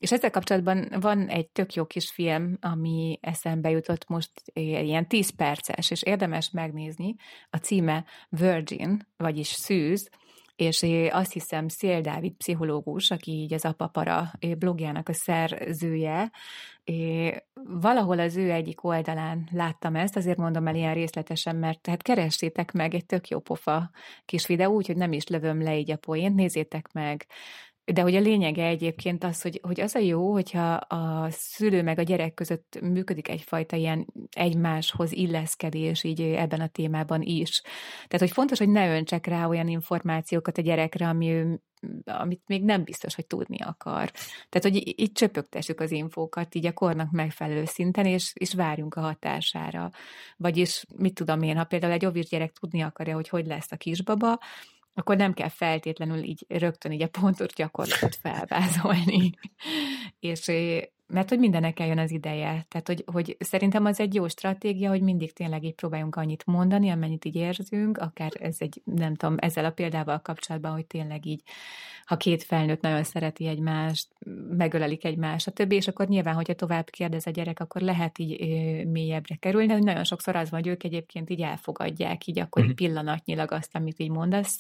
és 0.02 0.12
ezzel 0.12 0.30
kapcsolatban 0.30 0.88
van 1.00 1.28
egy 1.28 1.50
tök 1.50 1.74
jó 1.74 1.86
kis 1.86 2.10
film, 2.10 2.58
ami 2.62 3.20
eszembe 3.22 3.70
jutott 3.70 4.08
most, 4.08 4.32
ilyen 4.54 5.08
10 5.08 5.30
perces, 5.30 5.92
és 5.92 6.04
érdemes 6.04 6.50
megnézni. 6.52 7.16
A 7.50 7.58
címe 7.58 8.06
Virgin, 8.30 9.08
vagyis 9.18 9.48
Szűz, 9.48 10.10
és 10.62 10.86
azt 11.12 11.34
hiszem 11.34 11.68
Szél 11.68 12.02
Dávid 12.02 12.34
pszichológus, 12.34 13.12
aki 13.12 13.32
így 13.32 13.54
az 13.54 13.66
Apapara 13.66 14.32
blogjának 14.58 15.10
a 15.10 15.14
szerzője, 15.14 16.32
valahol 17.54 18.20
az 18.20 18.38
ő 18.38 18.52
egyik 18.52 18.84
oldalán 18.84 19.48
láttam 19.52 19.96
ezt, 19.96 20.16
azért 20.16 20.38
mondom 20.38 20.68
el 20.68 20.76
ilyen 20.76 20.94
részletesen, 20.94 21.56
mert 21.56 21.82
tehát 21.82 22.02
keressétek 22.02 22.72
meg 22.72 22.94
egy 22.94 23.06
tök 23.06 23.28
jó 23.28 23.40
pofa 23.40 23.90
kis 24.26 24.48
videó, 24.48 24.74
úgyhogy 24.74 24.98
nem 24.98 25.12
is 25.12 25.28
lövöm 25.28 25.62
le 25.62 25.78
így 25.78 25.92
a 25.92 25.98
poént, 25.98 26.36
nézzétek 26.36 26.92
meg, 26.94 27.26
de 27.92 28.02
hogy 28.02 28.16
a 28.16 28.20
lényege 28.20 28.66
egyébként 28.66 29.24
az, 29.24 29.42
hogy, 29.42 29.60
hogy 29.64 29.82
az 29.82 29.96
a 29.96 30.00
jó, 30.00 30.32
hogyha 30.32 30.74
a 30.74 31.28
szülő 31.30 31.84
meg 31.84 32.00
a 32.00 32.04
gyerek 32.04 32.34
között 32.34 32.80
működik 32.82 33.28
egyfajta 33.30 33.76
ilyen 33.76 34.08
egymáshoz 34.32 35.12
illeszkedés 35.12 36.04
így 36.04 36.22
ebben 36.22 36.62
a 36.62 36.68
témában 36.68 37.22
is. 37.22 37.62
Tehát, 37.94 38.20
hogy 38.20 38.32
fontos, 38.32 38.58
hogy 38.58 38.70
ne 38.70 38.96
öntsek 38.96 39.26
rá 39.26 39.48
olyan 39.48 39.68
információkat 39.68 40.58
a 40.58 40.62
gyerekre, 40.62 41.08
ami 41.08 41.30
ő 41.30 41.62
amit 42.06 42.42
még 42.46 42.64
nem 42.64 42.84
biztos, 42.84 43.16
hogy 43.16 43.28
tudni 43.28 43.58
akar. 43.60 44.12
Tehát, 44.50 44.62
hogy 44.62 45.00
így 45.02 45.12
csöpögtessük 45.12 45.80
az 45.80 45.92
infókat 45.92 46.56
így 46.56 46.66
a 46.66 46.74
kornak 46.74 47.12
megfelelő 47.12 47.66
szinten, 47.66 48.06
és, 48.06 48.32
és 48.34 48.54
várjunk 48.54 48.96
a 48.96 49.02
hatására. 49.02 49.90
Vagyis, 50.38 50.86
mit 50.96 51.14
tudom 51.14 51.42
én, 51.42 51.58
ha 51.58 51.64
például 51.64 51.94
egy 51.94 52.06
ovis 52.06 52.30
gyerek 52.30 52.52
tudni 52.52 52.82
akarja, 52.82 53.16
hogy 53.16 53.30
hogy 53.30 53.46
lesz 53.46 53.72
a 53.72 53.76
kisbaba, 53.76 54.40
akkor 54.94 55.16
nem 55.18 55.34
kell 55.34 55.50
feltétlenül 55.50 56.24
így 56.24 56.46
rögtön 56.48 56.92
így 56.92 57.02
a 57.02 57.08
pontos 57.08 57.54
gyakorlatot 57.54 58.16
felvázolni. 58.16 59.34
és 60.20 60.48
mert 61.12 61.30
hogy 61.30 61.40
mindenek 61.40 61.80
eljön 61.80 61.98
az 61.98 62.12
ideje. 62.12 62.66
Tehát, 62.70 62.88
hogy, 62.88 63.04
hogy 63.06 63.38
szerintem 63.40 63.86
az 63.86 64.00
egy 64.00 64.14
jó 64.14 64.28
stratégia, 64.28 64.90
hogy 64.90 65.02
mindig 65.02 65.34
tényleg 65.34 65.64
így 65.64 65.74
próbáljunk 65.74 66.16
annyit 66.16 66.46
mondani, 66.46 66.90
amennyit 66.90 67.26
így 67.26 67.36
érzünk, 67.36 67.98
akár 67.98 68.32
ez 68.40 68.56
egy, 68.60 68.82
nem 68.84 69.16
tudom, 69.16 69.36
ezzel 69.40 69.66
a 69.66 69.72
példával 69.72 70.20
kapcsolatban, 70.20 70.72
hogy 70.72 70.86
tényleg 70.86 71.26
így, 71.26 71.42
ha 72.06 72.18
két 72.18 72.44
felnőtt 72.44 72.82
nagyon 72.82 73.04
szereti 73.04 73.48
egymást, 73.48 74.08
megölelik 74.50 75.06
egymást, 75.06 75.48
a 75.48 75.52
többi, 75.52 75.76
és 75.76 75.88
akkor 75.88 76.08
nyilván, 76.08 76.36
hogyha 76.36 76.54
tovább 76.54 76.90
kérdez 76.90 77.28
a 77.28 77.32
gyerek, 77.32 77.60
akkor 77.60 77.82
lehet 77.82 78.20
így 78.20 78.42
ö, 78.42 78.90
mélyebbre 78.90 79.36
kerülni, 79.36 79.68
de 79.68 79.78
nagyon 79.78 80.04
sokszor 80.04 80.36
az 80.36 80.50
van, 80.50 80.60
hogy 80.60 80.70
ők 80.70 80.84
egyébként 80.84 81.30
így 81.30 81.42
elfogadják, 81.42 82.28
így 82.28 82.40
akkor 82.40 82.62
uh-huh. 82.62 82.78
pillanatnyilag 82.78 83.52
azt, 83.52 83.76
amit 83.76 84.00
így 84.00 84.10
mondasz, 84.10 84.60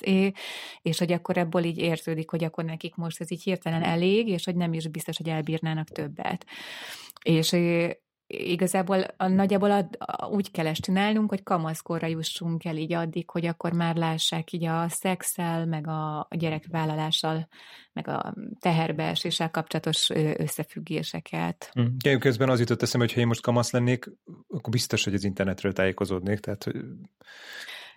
és 0.81 0.99
hogy 0.99 1.11
akkor 1.11 1.37
ebből 1.37 1.63
így 1.63 1.77
érződik, 1.77 2.29
hogy 2.29 2.43
akkor 2.43 2.63
nekik 2.63 2.95
most 2.95 3.21
ez 3.21 3.31
így 3.31 3.43
hirtelen 3.43 3.83
elég, 3.83 4.27
és 4.27 4.45
hogy 4.45 4.55
nem 4.55 4.73
is 4.73 4.87
biztos, 4.87 5.17
hogy 5.17 5.29
elbírnának 5.29 5.89
többet 5.89 6.40
és 7.23 7.55
igazából 8.27 9.05
a, 9.17 9.27
nagyjából 9.27 9.71
ad, 9.71 9.97
úgy 10.29 10.51
kell 10.51 10.67
ezt 10.67 10.81
csinálnunk, 10.81 11.29
hogy 11.29 11.43
kamaszkorra 11.43 12.07
jussunk 12.07 12.65
el 12.65 12.77
így 12.77 12.93
addig, 12.93 13.29
hogy 13.29 13.45
akkor 13.45 13.73
már 13.73 13.95
lássák 13.95 14.51
így 14.51 14.65
a 14.65 14.89
szexel, 14.89 15.65
meg 15.65 15.87
a, 15.87 16.19
a 16.19 16.35
gyerekvállalással, 16.35 17.47
meg 17.93 18.07
a 18.07 18.33
teherbeeséssel 18.59 19.51
kapcsolatos 19.51 20.09
összefüggéseket. 20.37 21.69
Hmm. 21.71 21.95
Én 22.05 22.19
közben 22.19 22.49
az 22.49 22.59
jutott 22.59 22.81
eszembe, 22.81 23.05
hogy 23.05 23.15
ha 23.15 23.21
én 23.21 23.27
most 23.27 23.41
kamasz 23.41 23.71
lennék, 23.71 24.05
akkor 24.47 24.71
biztos, 24.71 25.03
hogy 25.03 25.13
az 25.13 25.23
internetről 25.23 25.73
tájékozódnék, 25.73 26.39
tehát 26.39 26.65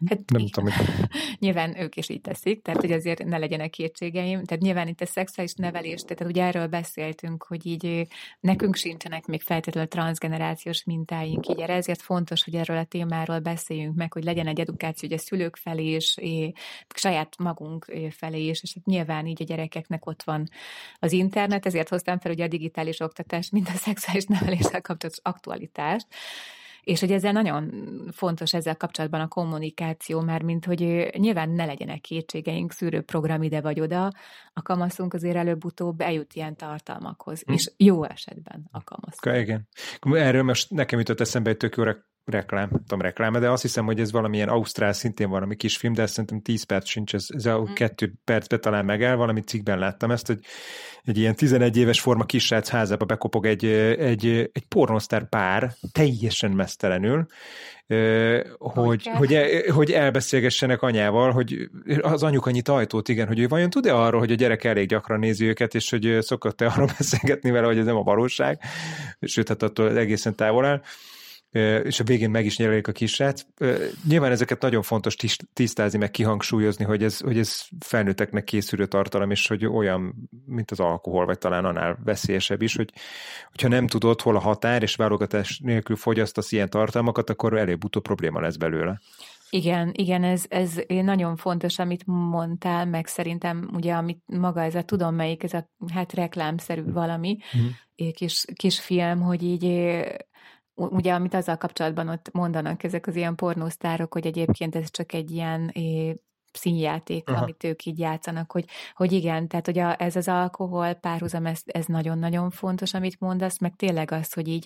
Hát 0.09 0.31
nem 0.31 0.47
tudom, 0.49 0.71
hogy... 0.71 0.87
nyilván 1.45 1.81
ők 1.81 1.97
is 1.97 2.09
így 2.09 2.21
teszik, 2.21 2.63
tehát 2.63 2.81
hogy 2.81 2.93
azért 2.93 3.25
ne 3.25 3.39
legyenek 3.39 3.71
kétségeim. 3.71 4.45
Tehát 4.45 4.63
nyilván 4.63 4.89
itt 4.89 5.01
a 5.01 5.07
szexuális 5.07 5.55
nevelés, 5.55 6.03
tehát 6.03 6.33
ugye 6.33 6.43
erről 6.45 6.67
beszéltünk, 6.67 7.43
hogy 7.43 7.67
így 7.67 8.07
nekünk 8.41 8.77
sincsenek 8.77 9.27
még 9.27 9.43
feltétlenül 9.43 9.89
transgenerációs 9.89 10.85
mintáink, 10.85 11.49
így 11.49 11.61
erre 11.61 11.75
ezért 11.75 12.03
fontos, 12.03 12.45
hogy 12.45 12.55
erről 12.55 12.77
a 12.77 12.85
témáról 12.85 13.39
beszéljünk 13.39 13.97
meg, 13.97 14.13
hogy 14.13 14.25
legyen 14.25 14.47
egy 14.47 14.61
edukáció, 14.61 15.09
a 15.13 15.19
szülők 15.19 15.57
felé 15.57 15.95
is, 15.95 16.17
saját 16.95 17.39
magunk 17.39 17.93
felé 18.11 18.47
is, 18.47 18.63
és 18.63 18.75
hát 18.75 18.85
nyilván 18.85 19.27
így 19.27 19.43
a 19.43 19.45
gyerekeknek 19.45 20.07
ott 20.07 20.23
van 20.23 20.49
az 20.99 21.13
internet, 21.13 21.67
ezért 21.67 21.89
hoztam 21.89 22.19
fel 22.19 22.33
ugye 22.33 22.45
a 22.45 22.49
digitális 22.49 23.01
oktatás, 23.01 23.51
mint 23.51 23.69
a 23.69 23.73
szexuális 23.73 24.25
neveléssel 24.25 24.81
kapcsolatos 24.81 25.19
aktualitást, 25.23 26.07
és 26.85 27.01
hogy 27.01 27.13
ezzel 27.13 27.33
nagyon 27.33 27.73
fontos 28.13 28.55
ezzel 28.55 28.77
kapcsolatban 28.77 29.21
a 29.21 29.29
kommunikáció, 29.29 30.21
mert 30.21 30.43
mint 30.43 30.65
hogy 30.65 31.11
nyilván 31.17 31.51
ne 31.51 31.65
legyenek 31.65 32.01
kétségeink, 32.01 32.73
szűrőprogram 32.73 33.43
ide 33.43 33.61
vagy 33.61 33.81
oda, 33.81 34.13
a 34.53 34.63
kamaszunk 34.63 35.15
azért 35.15 35.37
előbb-utóbb 35.37 36.01
eljut 36.01 36.35
ilyen 36.35 36.57
tartalmakhoz, 36.57 37.43
hm. 37.47 37.53
és 37.53 37.73
jó 37.77 38.05
esetben 38.05 38.69
a 38.71 38.85
kamasz. 38.85 39.43
Igen. 39.43 39.69
Erről 40.03 40.43
most 40.43 40.71
nekem 40.71 40.99
jutott 40.99 41.21
eszembe 41.21 41.51
egy 41.51 41.57
tök 41.57 41.77
jó 41.77 41.85
reklám, 42.25 42.69
nem 42.71 42.81
tudom 42.81 43.01
reklám, 43.01 43.33
de 43.33 43.51
azt 43.51 43.63
hiszem, 43.63 43.85
hogy 43.85 44.01
ez 44.01 44.13
valamilyen 44.13 44.49
Ausztrál 44.49 44.93
szintén 44.93 45.29
valami 45.29 45.57
kis 45.57 45.77
film, 45.77 45.93
de 45.93 46.07
szerintem 46.07 46.41
10 46.41 46.63
perc 46.63 46.89
sincs, 46.89 47.15
ez, 47.15 47.27
ez 47.29 47.47
a 47.47 47.61
mm. 47.61 47.73
kettő 47.73 48.13
percbe 48.25 48.59
talán 48.59 48.85
megáll, 48.85 49.17
valami 49.17 49.41
cikkben 49.41 49.79
láttam 49.79 50.11
ezt, 50.11 50.27
hogy 50.27 50.39
egy 51.05 51.19
ilyen 51.19 51.35
11 51.35 51.77
éves 51.77 52.01
forma 52.01 52.25
kisrác 52.25 52.69
házába 52.69 53.05
bekopog 53.05 53.47
egy, 53.47 53.65
egy, 53.65 54.27
egy 54.53 54.65
pornosztár 54.69 55.29
pár, 55.29 55.73
teljesen 55.93 56.51
mesztelenül, 56.51 57.27
hogy, 58.59 59.07
hogy, 59.07 59.35
el, 59.35 59.73
hogy 59.73 59.91
elbeszélgessenek 59.91 60.83
anyával, 60.83 61.33
hogy 61.33 61.69
az 62.01 62.23
anyuk 62.23 62.47
annyi 62.47 62.61
ajtót, 62.65 63.09
igen, 63.09 63.27
hogy 63.27 63.39
ő 63.39 63.49
vajon 63.49 63.71
tud-e 63.71 63.95
arról, 63.97 64.21
hogy 64.21 64.33
a 64.33 64.35
gyerek 64.35 64.65
elég 64.65 64.89
gyakran 64.89 65.19
nézi 65.19 65.47
őket, 65.47 65.75
és 65.75 65.91
hogy 65.91 66.17
szokott-e 66.21 66.67
arról 66.67 66.89
beszélgetni 66.99 67.51
vele, 67.51 67.67
hogy 67.67 67.79
ez 67.79 67.85
nem 67.85 67.97
a 67.97 68.03
valóság, 68.03 68.61
sőt, 69.21 69.49
hát 69.49 69.63
attól 69.63 69.99
egészen 69.99 70.35
távol 70.35 70.65
áll 70.65 70.83
és 71.85 72.01
a 72.01 72.05
végén 72.05 72.31
meg 72.31 72.45
is 72.45 72.59
nyerelik 72.59 72.89
a 72.89 72.93
kisrác. 72.93 73.43
Nyilván 74.09 74.31
ezeket 74.31 74.61
nagyon 74.61 74.83
fontos 74.83 75.17
tisztázni, 75.53 75.99
meg 75.99 76.11
kihangsúlyozni, 76.11 76.85
hogy 76.85 77.03
ez, 77.03 77.19
hogy 77.19 77.39
ez 77.39 77.61
felnőtteknek 77.81 78.45
készülő 78.45 78.87
tartalom, 78.87 79.31
és 79.31 79.47
hogy 79.47 79.67
olyan, 79.67 80.29
mint 80.47 80.71
az 80.71 80.81
alkohol, 80.81 81.27
vagy 81.27 81.39
talán 81.39 81.65
annál 81.65 81.99
veszélyesebb 82.05 82.63
is, 82.63 82.77
hogy 82.77 82.93
hogyha 83.51 83.69
nem 83.69 83.87
tudod, 83.87 84.21
hol 84.21 84.37
a 84.37 84.41
határ, 84.41 84.83
és 84.83 84.95
válogatás 84.95 85.59
nélkül 85.59 85.97
fogyasztasz 85.97 86.53
ilyen 86.53 86.71
tartalmakat, 86.71 87.31
akkor 87.31 87.59
előbb-utóbb 87.59 88.03
probléma 88.03 88.41
lesz 88.41 88.57
belőle. 88.57 89.01
Igen, 89.51 89.91
igen, 89.93 90.25
ez, 90.25 90.45
ez 90.49 90.81
nagyon 90.89 91.37
fontos, 91.37 91.79
amit 91.79 92.03
mondtál, 92.07 92.87
meg 92.87 93.07
szerintem 93.07 93.71
ugye, 93.73 93.95
amit 93.95 94.23
maga 94.27 94.63
ez 94.63 94.75
a 94.75 94.83
tudom 94.83 95.15
melyik, 95.15 95.43
ez 95.43 95.53
a 95.53 95.71
hát 95.93 96.13
reklámszerű 96.13 96.83
valami, 96.93 97.39
mm. 97.57 98.09
kis, 98.13 98.45
kis 98.55 98.81
film, 98.81 99.21
hogy 99.21 99.43
így 99.43 99.65
ugye, 100.75 101.15
amit 101.15 101.35
azzal 101.35 101.57
kapcsolatban 101.57 102.09
ott 102.09 102.33
mondanak 102.33 102.83
ezek 102.83 103.07
az 103.07 103.17
ilyen 103.17 103.35
pornósztárok, 103.35 104.13
hogy 104.13 104.27
egyébként 104.27 104.77
ez 104.77 104.91
csak 104.91 105.13
egy 105.13 105.31
ilyen 105.31 105.73
színjáték, 106.57 107.29
Aha. 107.29 107.43
amit 107.43 107.65
ők 107.65 107.85
így 107.85 107.99
játszanak, 107.99 108.53
hogy, 108.53 108.65
hogy 108.95 109.13
igen, 109.13 109.49
tehát 109.49 109.67
hogy 109.67 109.79
a, 109.79 110.03
ez 110.03 110.17
az 110.17 110.29
alkohol 110.29 110.93
párhuzam, 110.93 111.47
ez, 111.47 111.61
ez 111.65 111.85
nagyon-nagyon 111.87 112.51
fontos, 112.51 112.95
amit 112.95 113.21
mondasz, 113.21 113.59
meg 113.59 113.77
tényleg 113.77 114.11
az, 114.11 114.33
hogy 114.33 114.49
így, 114.49 114.63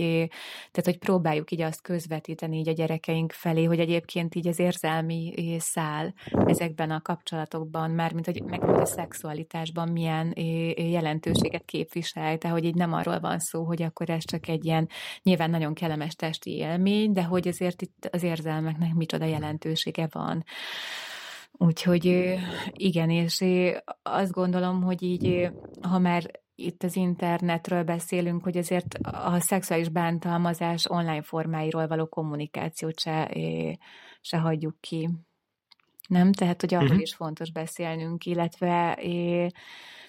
tehát 0.70 0.84
hogy 0.84 0.98
próbáljuk 0.98 1.50
így 1.50 1.60
azt 1.60 1.82
közvetíteni 1.82 2.58
így 2.58 2.68
a 2.68 2.72
gyerekeink 2.72 3.32
felé, 3.32 3.64
hogy 3.64 3.80
egyébként 3.80 4.34
így 4.34 4.48
az 4.48 4.58
érzelmi 4.58 5.34
szál 5.58 6.14
ezekben 6.46 6.90
a 6.90 7.02
kapcsolatokban, 7.02 7.90
mármint 7.90 8.26
hogy 8.26 8.42
meg 8.42 8.62
a 8.62 8.84
szexualitásban 8.84 9.88
milyen 9.88 10.32
jelentőséget 10.76 11.64
képvisel, 11.64 12.38
tehát 12.38 12.56
hogy 12.56 12.66
így 12.66 12.74
nem 12.74 12.92
arról 12.92 13.20
van 13.20 13.38
szó, 13.38 13.64
hogy 13.64 13.82
akkor 13.82 14.10
ez 14.10 14.24
csak 14.24 14.48
egy 14.48 14.64
ilyen 14.64 14.88
nyilván 15.22 15.50
nagyon 15.50 15.74
kellemes 15.74 16.14
testi 16.14 16.56
élmény, 16.56 17.12
de 17.12 17.22
hogy 17.22 17.48
azért 17.48 17.82
itt 17.82 18.08
az 18.12 18.22
érzelmeknek 18.22 18.94
micsoda 18.94 19.24
jelentősége 19.24 20.08
van. 20.10 20.44
Úgyhogy 21.58 22.34
igen, 22.72 23.10
és 23.10 23.44
azt 24.02 24.32
gondolom, 24.32 24.82
hogy 24.82 25.02
így, 25.02 25.50
ha 25.80 25.98
már 25.98 26.30
itt 26.54 26.82
az 26.82 26.96
internetről 26.96 27.84
beszélünk, 27.84 28.42
hogy 28.42 28.56
azért 28.56 28.94
a 29.02 29.40
szexuális 29.40 29.88
bántalmazás 29.88 30.86
online 30.88 31.22
formáiról 31.22 31.86
való 31.86 32.06
kommunikációt 32.06 33.00
se, 33.00 33.30
se 34.20 34.38
hagyjuk 34.38 34.80
ki. 34.80 35.08
Nem? 36.08 36.32
Tehát, 36.32 36.60
hogy 36.60 36.74
arról 36.74 36.86
uh-huh. 36.86 37.02
is 37.02 37.14
fontos 37.14 37.50
beszélnünk, 37.50 38.26
illetve 38.26 38.98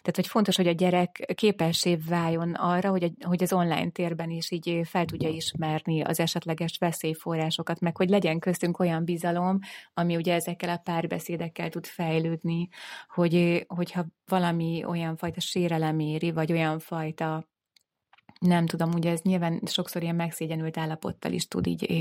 tehát, 0.01 0.15
hogy 0.15 0.27
fontos, 0.27 0.55
hogy 0.55 0.67
a 0.67 0.71
gyerek 0.71 1.33
képessé 1.35 1.95
váljon 1.95 2.53
arra, 2.53 2.89
hogy, 2.89 3.03
a, 3.03 3.27
hogy 3.27 3.43
az 3.43 3.53
online 3.53 3.89
térben 3.89 4.29
is 4.29 4.51
így 4.51 4.81
fel 4.83 5.05
tudja 5.05 5.29
ismerni 5.29 6.01
az 6.01 6.19
esetleges 6.19 6.77
veszélyforrásokat, 6.77 7.79
meg 7.79 7.97
hogy 7.97 8.09
legyen 8.09 8.39
köztünk 8.39 8.79
olyan 8.79 9.05
bizalom, 9.05 9.59
ami 9.93 10.15
ugye 10.15 10.33
ezekkel 10.33 10.69
a 10.69 10.77
párbeszédekkel 10.77 11.69
tud 11.69 11.85
fejlődni, 11.85 12.67
hogy, 13.07 13.65
hogyha 13.67 14.05
valami 14.25 14.83
olyan 14.85 15.15
fajta 15.17 15.39
sérelem 15.39 15.99
éri, 15.99 16.31
vagy 16.31 16.51
olyan 16.51 16.79
fajta 16.79 17.47
nem 18.39 18.65
tudom, 18.65 18.91
ugye 18.93 19.11
ez 19.11 19.21
nyilván 19.21 19.61
sokszor 19.65 20.01
ilyen 20.01 20.15
megszégyenült 20.15 20.77
állapottal 20.77 21.31
is 21.31 21.47
tud 21.47 21.67
így, 21.67 21.91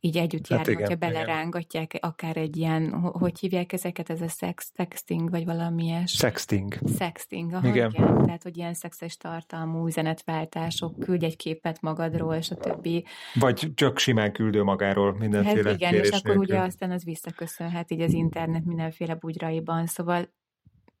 így 0.00 0.16
együtt 0.16 0.46
hát 0.46 0.58
járni, 0.58 0.72
igen, 0.72 0.82
hogyha 0.82 1.06
belerángatják 1.06 1.94
igen. 1.94 2.10
akár 2.10 2.36
egy 2.36 2.56
ilyen, 2.56 2.90
hogy 3.00 3.38
hívják 3.38 3.72
ezeket, 3.72 4.10
ez 4.10 4.20
a 4.20 4.28
sex, 4.28 4.72
sexting, 4.76 5.30
vagy 5.30 5.44
valami 5.44 5.94
Sexting. 6.06 6.78
Sexting, 6.98 7.52
aha, 7.52 7.68
igen. 7.68 7.90
igen. 7.90 8.24
Tehát, 8.24 8.42
hogy 8.42 8.56
ilyen 8.56 8.74
szexes 8.74 9.16
tartalmú 9.16 9.86
üzenetváltások, 9.86 10.98
küldj 10.98 11.24
egy 11.24 11.36
képet 11.36 11.80
magadról, 11.80 12.34
és 12.34 12.50
a 12.50 12.54
többi. 12.54 13.04
Vagy 13.34 13.70
csak 13.74 13.98
simán 13.98 14.32
küldő 14.32 14.62
magáról 14.62 15.16
mindenféle 15.16 15.68
hát 15.68 15.80
igen, 15.80 15.94
és 15.94 16.08
akkor 16.08 16.22
nélkül. 16.22 16.42
ugye 16.42 16.58
aztán 16.58 16.90
az 16.90 17.04
visszaköszönhet 17.04 17.90
így 17.90 18.00
az 18.00 18.12
internet 18.12 18.64
mindenféle 18.64 19.14
bugyraiban, 19.14 19.86
szóval 19.86 20.34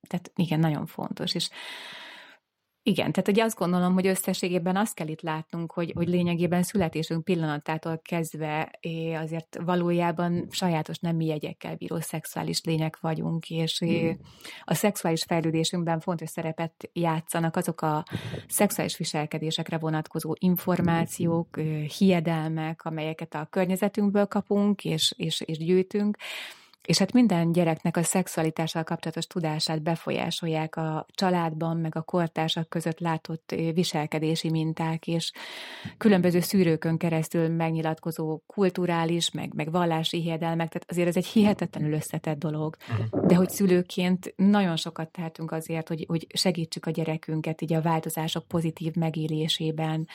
tehát 0.08 0.32
igen, 0.34 0.60
nagyon 0.60 0.86
fontos, 0.86 1.34
és 1.34 1.48
igen, 2.86 3.12
tehát 3.12 3.28
ugye 3.28 3.44
azt 3.44 3.58
gondolom, 3.58 3.94
hogy 3.94 4.06
összességében 4.06 4.76
azt 4.76 4.94
kell 4.94 5.08
itt 5.08 5.20
látnunk, 5.20 5.72
hogy, 5.72 5.92
hogy 5.94 6.08
lényegében 6.08 6.62
születésünk 6.62 7.24
pillanatától 7.24 8.00
kezdve 8.04 8.78
azért 9.22 9.58
valójában 9.64 10.46
sajátos 10.50 10.98
nem 10.98 11.16
mi 11.16 11.26
jegyekkel 11.26 11.74
bíró 11.76 12.00
szexuális 12.00 12.60
lények 12.64 13.00
vagyunk, 13.00 13.50
és 13.50 13.82
mm. 13.84 14.10
a 14.64 14.74
szexuális 14.74 15.22
fejlődésünkben 15.22 16.00
fontos 16.00 16.30
szerepet 16.30 16.90
játszanak 16.92 17.56
azok 17.56 17.80
a 17.80 18.04
szexuális 18.48 18.96
viselkedésekre 18.96 19.78
vonatkozó 19.78 20.34
információk, 20.38 21.60
hiedelmek, 21.98 22.84
amelyeket 22.84 23.34
a 23.34 23.46
környezetünkből 23.50 24.26
kapunk 24.26 24.84
és, 24.84 25.14
és, 25.16 25.40
és 25.40 25.58
gyűjtünk, 25.58 26.16
és 26.86 26.98
hát 26.98 27.12
minden 27.12 27.52
gyereknek 27.52 27.96
a 27.96 28.02
szexualitással 28.02 28.84
kapcsolatos 28.84 29.26
tudását 29.26 29.82
befolyásolják 29.82 30.76
a 30.76 31.06
családban, 31.14 31.76
meg 31.76 31.96
a 31.96 32.02
kortársak 32.02 32.68
között 32.68 32.98
látott 32.98 33.54
viselkedési 33.74 34.50
minták, 34.50 35.06
és 35.06 35.32
különböző 35.98 36.40
szűrőkön 36.40 36.96
keresztül 36.96 37.48
megnyilatkozó 37.48 38.40
kulturális, 38.46 39.30
meg, 39.30 39.54
meg 39.54 39.70
vallási 39.70 40.20
hiedelmek, 40.20 40.68
tehát 40.68 40.90
azért 40.90 41.08
ez 41.08 41.16
egy 41.16 41.26
hihetetlenül 41.26 41.92
összetett 41.92 42.38
dolog. 42.38 42.76
De 43.10 43.34
hogy 43.34 43.50
szülőként 43.50 44.32
nagyon 44.36 44.76
sokat 44.76 45.10
tehetünk 45.10 45.52
azért, 45.52 45.88
hogy, 45.88 46.04
hogy 46.08 46.26
segítsük 46.34 46.86
a 46.86 46.90
gyerekünket 46.90 47.62
így 47.62 47.72
a 47.72 47.82
változások 47.82 48.48
pozitív 48.48 48.94
megélésében, 48.94 50.08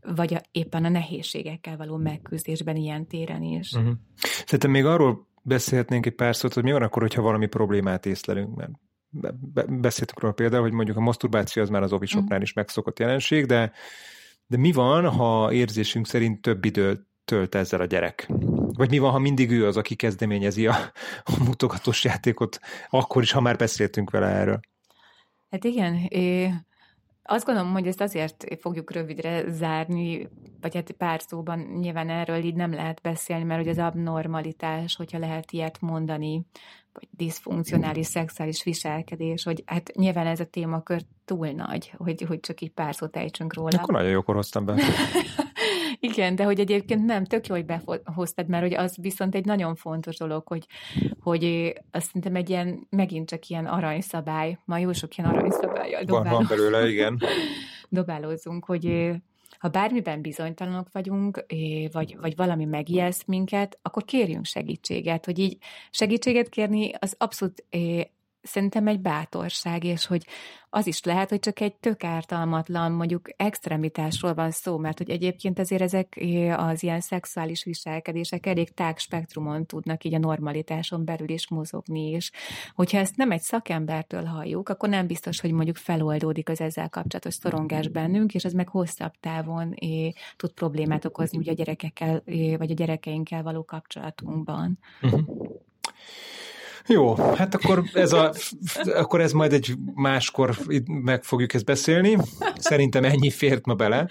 vagy 0.00 0.34
a, 0.34 0.40
éppen 0.52 0.84
a 0.84 0.88
nehézségekkel 0.88 1.76
való 1.76 1.96
megküzdésben 1.96 2.76
ilyen 2.76 3.06
téren 3.06 3.42
is. 3.42 3.72
Uh-huh. 3.72 3.92
Szerintem 4.16 4.70
még 4.70 4.84
arról 4.84 5.32
beszélhetnénk 5.44 6.06
egy 6.06 6.14
pár 6.14 6.36
szót, 6.36 6.54
hogy 6.54 6.62
mi 6.62 6.72
van 6.72 6.82
akkor, 6.82 7.02
hogyha 7.02 7.22
valami 7.22 7.46
problémát 7.46 8.06
észlelünk, 8.06 8.54
mert 8.54 8.70
beszéltük 9.80 10.20
róla 10.20 10.34
például, 10.34 10.62
hogy 10.62 10.72
mondjuk 10.72 10.96
a 10.96 11.00
masturbáció 11.00 11.62
az 11.62 11.68
már 11.68 11.82
az 11.82 11.92
ofisoknál 11.92 12.42
is 12.42 12.52
megszokott 12.52 12.98
jelenség, 12.98 13.46
de, 13.46 13.72
de 14.46 14.56
mi 14.56 14.72
van, 14.72 15.08
ha 15.08 15.52
érzésünk 15.52 16.06
szerint 16.06 16.40
több 16.40 16.64
időt 16.64 17.06
tölt 17.24 17.54
ezzel 17.54 17.80
a 17.80 17.84
gyerek? 17.84 18.26
Vagy 18.72 18.90
mi 18.90 18.98
van, 18.98 19.10
ha 19.10 19.18
mindig 19.18 19.50
ő 19.50 19.66
az, 19.66 19.76
aki 19.76 19.94
kezdeményezi 19.94 20.66
a, 20.66 20.74
a 21.24 21.42
mutogatós 21.44 22.04
játékot, 22.04 22.58
akkor 22.88 23.22
is, 23.22 23.32
ha 23.32 23.40
már 23.40 23.56
beszéltünk 23.56 24.10
vele 24.10 24.26
erről? 24.26 24.60
Hát 25.50 25.64
igen, 25.64 25.94
é, 25.94 26.50
azt 27.26 27.44
gondolom, 27.44 27.72
hogy 27.72 27.86
ezt 27.86 28.00
azért 28.00 28.46
fogjuk 28.60 28.92
rövidre 28.92 29.50
zárni, 29.50 30.28
vagy 30.60 30.74
hát 30.74 30.90
pár 30.90 31.20
szóban 31.20 31.58
nyilván 31.58 32.10
erről 32.10 32.44
így 32.44 32.54
nem 32.54 32.72
lehet 32.72 33.00
beszélni, 33.02 33.44
mert 33.44 33.60
hogy 33.60 33.70
az 33.70 33.78
abnormalitás, 33.78 34.96
hogyha 34.96 35.18
lehet 35.18 35.50
ilyet 35.50 35.80
mondani, 35.80 36.46
vagy 36.94 37.08
diszfunkcionális 37.10 38.06
szexuális 38.06 38.62
viselkedés, 38.62 39.44
hogy 39.44 39.62
hát 39.66 39.90
nyilván 39.94 40.26
ez 40.26 40.40
a 40.40 40.44
témakör 40.44 41.00
túl 41.24 41.48
nagy, 41.48 41.92
hogy, 41.96 42.24
hogy 42.28 42.40
csak 42.40 42.60
így 42.60 42.70
pár 42.70 42.94
szót 42.94 43.16
ejtsünk 43.16 43.54
róla. 43.54 43.78
Akkor 43.78 43.94
nagyon 43.94 44.10
jókor 44.10 44.34
hoztam 44.34 44.64
be. 44.64 44.76
Igen, 46.00 46.34
de 46.34 46.44
hogy 46.44 46.60
egyébként 46.60 47.04
nem, 47.04 47.24
tök 47.24 47.46
jó, 47.46 47.54
hogy 47.54 47.64
behoztad, 47.64 48.48
mert 48.48 48.62
hogy 48.62 48.74
az 48.74 48.96
viszont 49.00 49.34
egy 49.34 49.44
nagyon 49.44 49.74
fontos 49.74 50.16
dolog, 50.16 50.46
hogy, 50.46 50.66
hogy 51.20 51.72
azt 51.90 52.06
szerintem 52.06 52.34
egy 52.34 52.50
ilyen, 52.50 52.86
megint 52.90 53.28
csak 53.28 53.48
ilyen 53.48 53.66
aranyszabály, 53.66 54.58
ma 54.64 54.78
jó 54.78 54.92
sok 54.92 55.16
ilyen 55.16 55.30
aranyszabályjal 55.30 56.04
dobálunk. 56.04 56.30
Van, 56.30 56.46
van 56.46 56.56
belőle, 56.70 56.88
igen. 56.88 57.20
dobálózunk, 57.88 58.64
hogy 58.64 59.12
ha 59.58 59.68
bármiben 59.68 60.20
bizonytalanok 60.20 60.88
vagyunk, 60.92 61.44
vagy, 61.92 62.16
vagy 62.20 62.36
valami 62.36 62.64
megijeszt 62.64 63.26
minket, 63.26 63.78
akkor 63.82 64.04
kérjünk 64.04 64.44
segítséget, 64.44 65.24
hogy 65.24 65.38
így 65.38 65.58
segítséget 65.90 66.48
kérni 66.48 66.92
az 66.98 67.14
abszolút 67.18 67.64
szerintem 68.44 68.86
egy 68.86 69.00
bátorság, 69.00 69.84
és 69.84 70.06
hogy 70.06 70.26
az 70.70 70.86
is 70.86 71.02
lehet, 71.02 71.28
hogy 71.28 71.38
csak 71.38 71.60
egy 71.60 71.74
tök 71.74 72.04
ártalmatlan, 72.04 72.92
mondjuk 72.92 73.28
extremitásról 73.36 74.34
van 74.34 74.50
szó, 74.50 74.78
mert 74.78 74.98
hogy 74.98 75.10
egyébként 75.10 75.58
azért 75.58 75.82
ezek 75.82 76.20
az 76.56 76.82
ilyen 76.82 77.00
szexuális 77.00 77.64
viselkedések 77.64 78.46
elég 78.46 78.74
tág 78.74 78.98
spektrumon 78.98 79.66
tudnak 79.66 80.04
így 80.04 80.14
a 80.14 80.18
normalitáson 80.18 81.04
belül 81.04 81.28
is 81.28 81.48
mozogni, 81.48 82.10
és 82.10 82.30
hogyha 82.74 82.98
ezt 82.98 83.16
nem 83.16 83.30
egy 83.30 83.40
szakembertől 83.40 84.24
halljuk, 84.24 84.68
akkor 84.68 84.88
nem 84.88 85.06
biztos, 85.06 85.40
hogy 85.40 85.52
mondjuk 85.52 85.76
feloldódik 85.76 86.48
az 86.48 86.60
ezzel 86.60 86.88
kapcsolatos 86.88 87.34
szorongás 87.34 87.88
bennünk, 87.88 88.34
és 88.34 88.44
ez 88.44 88.52
meg 88.52 88.68
hosszabb 88.68 89.12
távon 89.20 89.72
é, 89.72 90.12
tud 90.36 90.52
problémát 90.52 91.04
okozni 91.04 91.38
ugye 91.38 91.50
a 91.50 91.54
gyerekekkel, 91.54 92.22
vagy 92.58 92.70
a 92.70 92.74
gyerekeinkkel 92.74 93.42
való 93.42 93.64
kapcsolatunkban. 93.64 94.78
Uh-huh. 95.02 95.20
Jó, 96.86 97.14
hát 97.14 97.54
akkor 97.54 97.84
ez, 97.92 98.12
a, 98.12 98.32
akkor 98.84 99.20
ez 99.20 99.32
majd 99.32 99.52
egy 99.52 99.74
máskor 99.94 100.56
meg 100.86 101.24
fogjuk 101.24 101.54
ezt 101.54 101.64
beszélni. 101.64 102.16
Szerintem 102.56 103.04
ennyi 103.04 103.30
fért 103.30 103.66
ma 103.66 103.74
bele. 103.74 104.08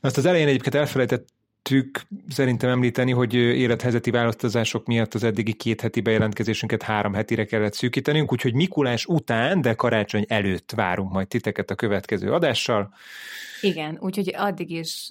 Azt 0.00 0.16
az 0.16 0.26
elején 0.26 0.48
egyébként 0.48 0.74
elfelejtettük 0.74 2.02
szerintem 2.28 2.70
említeni, 2.70 3.12
hogy 3.12 3.34
élethelyzeti 3.34 4.10
választások 4.10 4.86
miatt 4.86 5.14
az 5.14 5.24
eddigi 5.24 5.52
két 5.52 5.80
heti 5.80 6.00
bejelentkezésünket 6.00 6.82
három 6.82 7.14
hetire 7.14 7.44
kellett 7.44 7.74
szűkítenünk, 7.74 8.32
úgyhogy 8.32 8.54
Mikulás 8.54 9.06
után, 9.06 9.60
de 9.60 9.74
karácsony 9.74 10.24
előtt 10.28 10.72
várunk 10.74 11.12
majd 11.12 11.28
titeket 11.28 11.70
a 11.70 11.74
következő 11.74 12.32
adással. 12.32 12.94
Igen, 13.60 13.98
úgyhogy 14.00 14.34
addig 14.36 14.70
is 14.70 15.10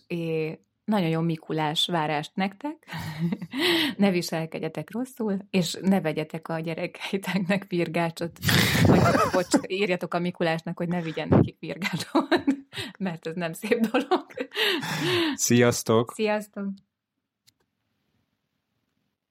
nagyon 0.85 1.09
jó 1.09 1.21
Mikulás 1.21 1.85
várást 1.85 2.31
nektek, 2.35 2.75
ne 3.97 4.11
viselkedjetek 4.11 4.91
rosszul, 4.91 5.37
és 5.49 5.77
ne 5.81 6.01
vegyetek 6.01 6.47
a 6.47 6.59
gyerekeiteknek 6.59 7.65
virgácsot, 7.67 8.39
vagy 8.85 9.01
bocs, 9.31 9.55
írjatok 9.67 10.13
a 10.13 10.19
Mikulásnak, 10.19 10.77
hogy 10.77 10.87
ne 10.87 11.01
vigyen 11.01 11.27
nekik 11.27 11.59
virgácsot, 11.59 12.27
mert 12.99 13.27
ez 13.27 13.35
nem 13.35 13.53
szép 13.53 13.79
dolog. 13.79 14.25
Sziasztok! 15.35 16.11
Sziasztok! 16.13 16.84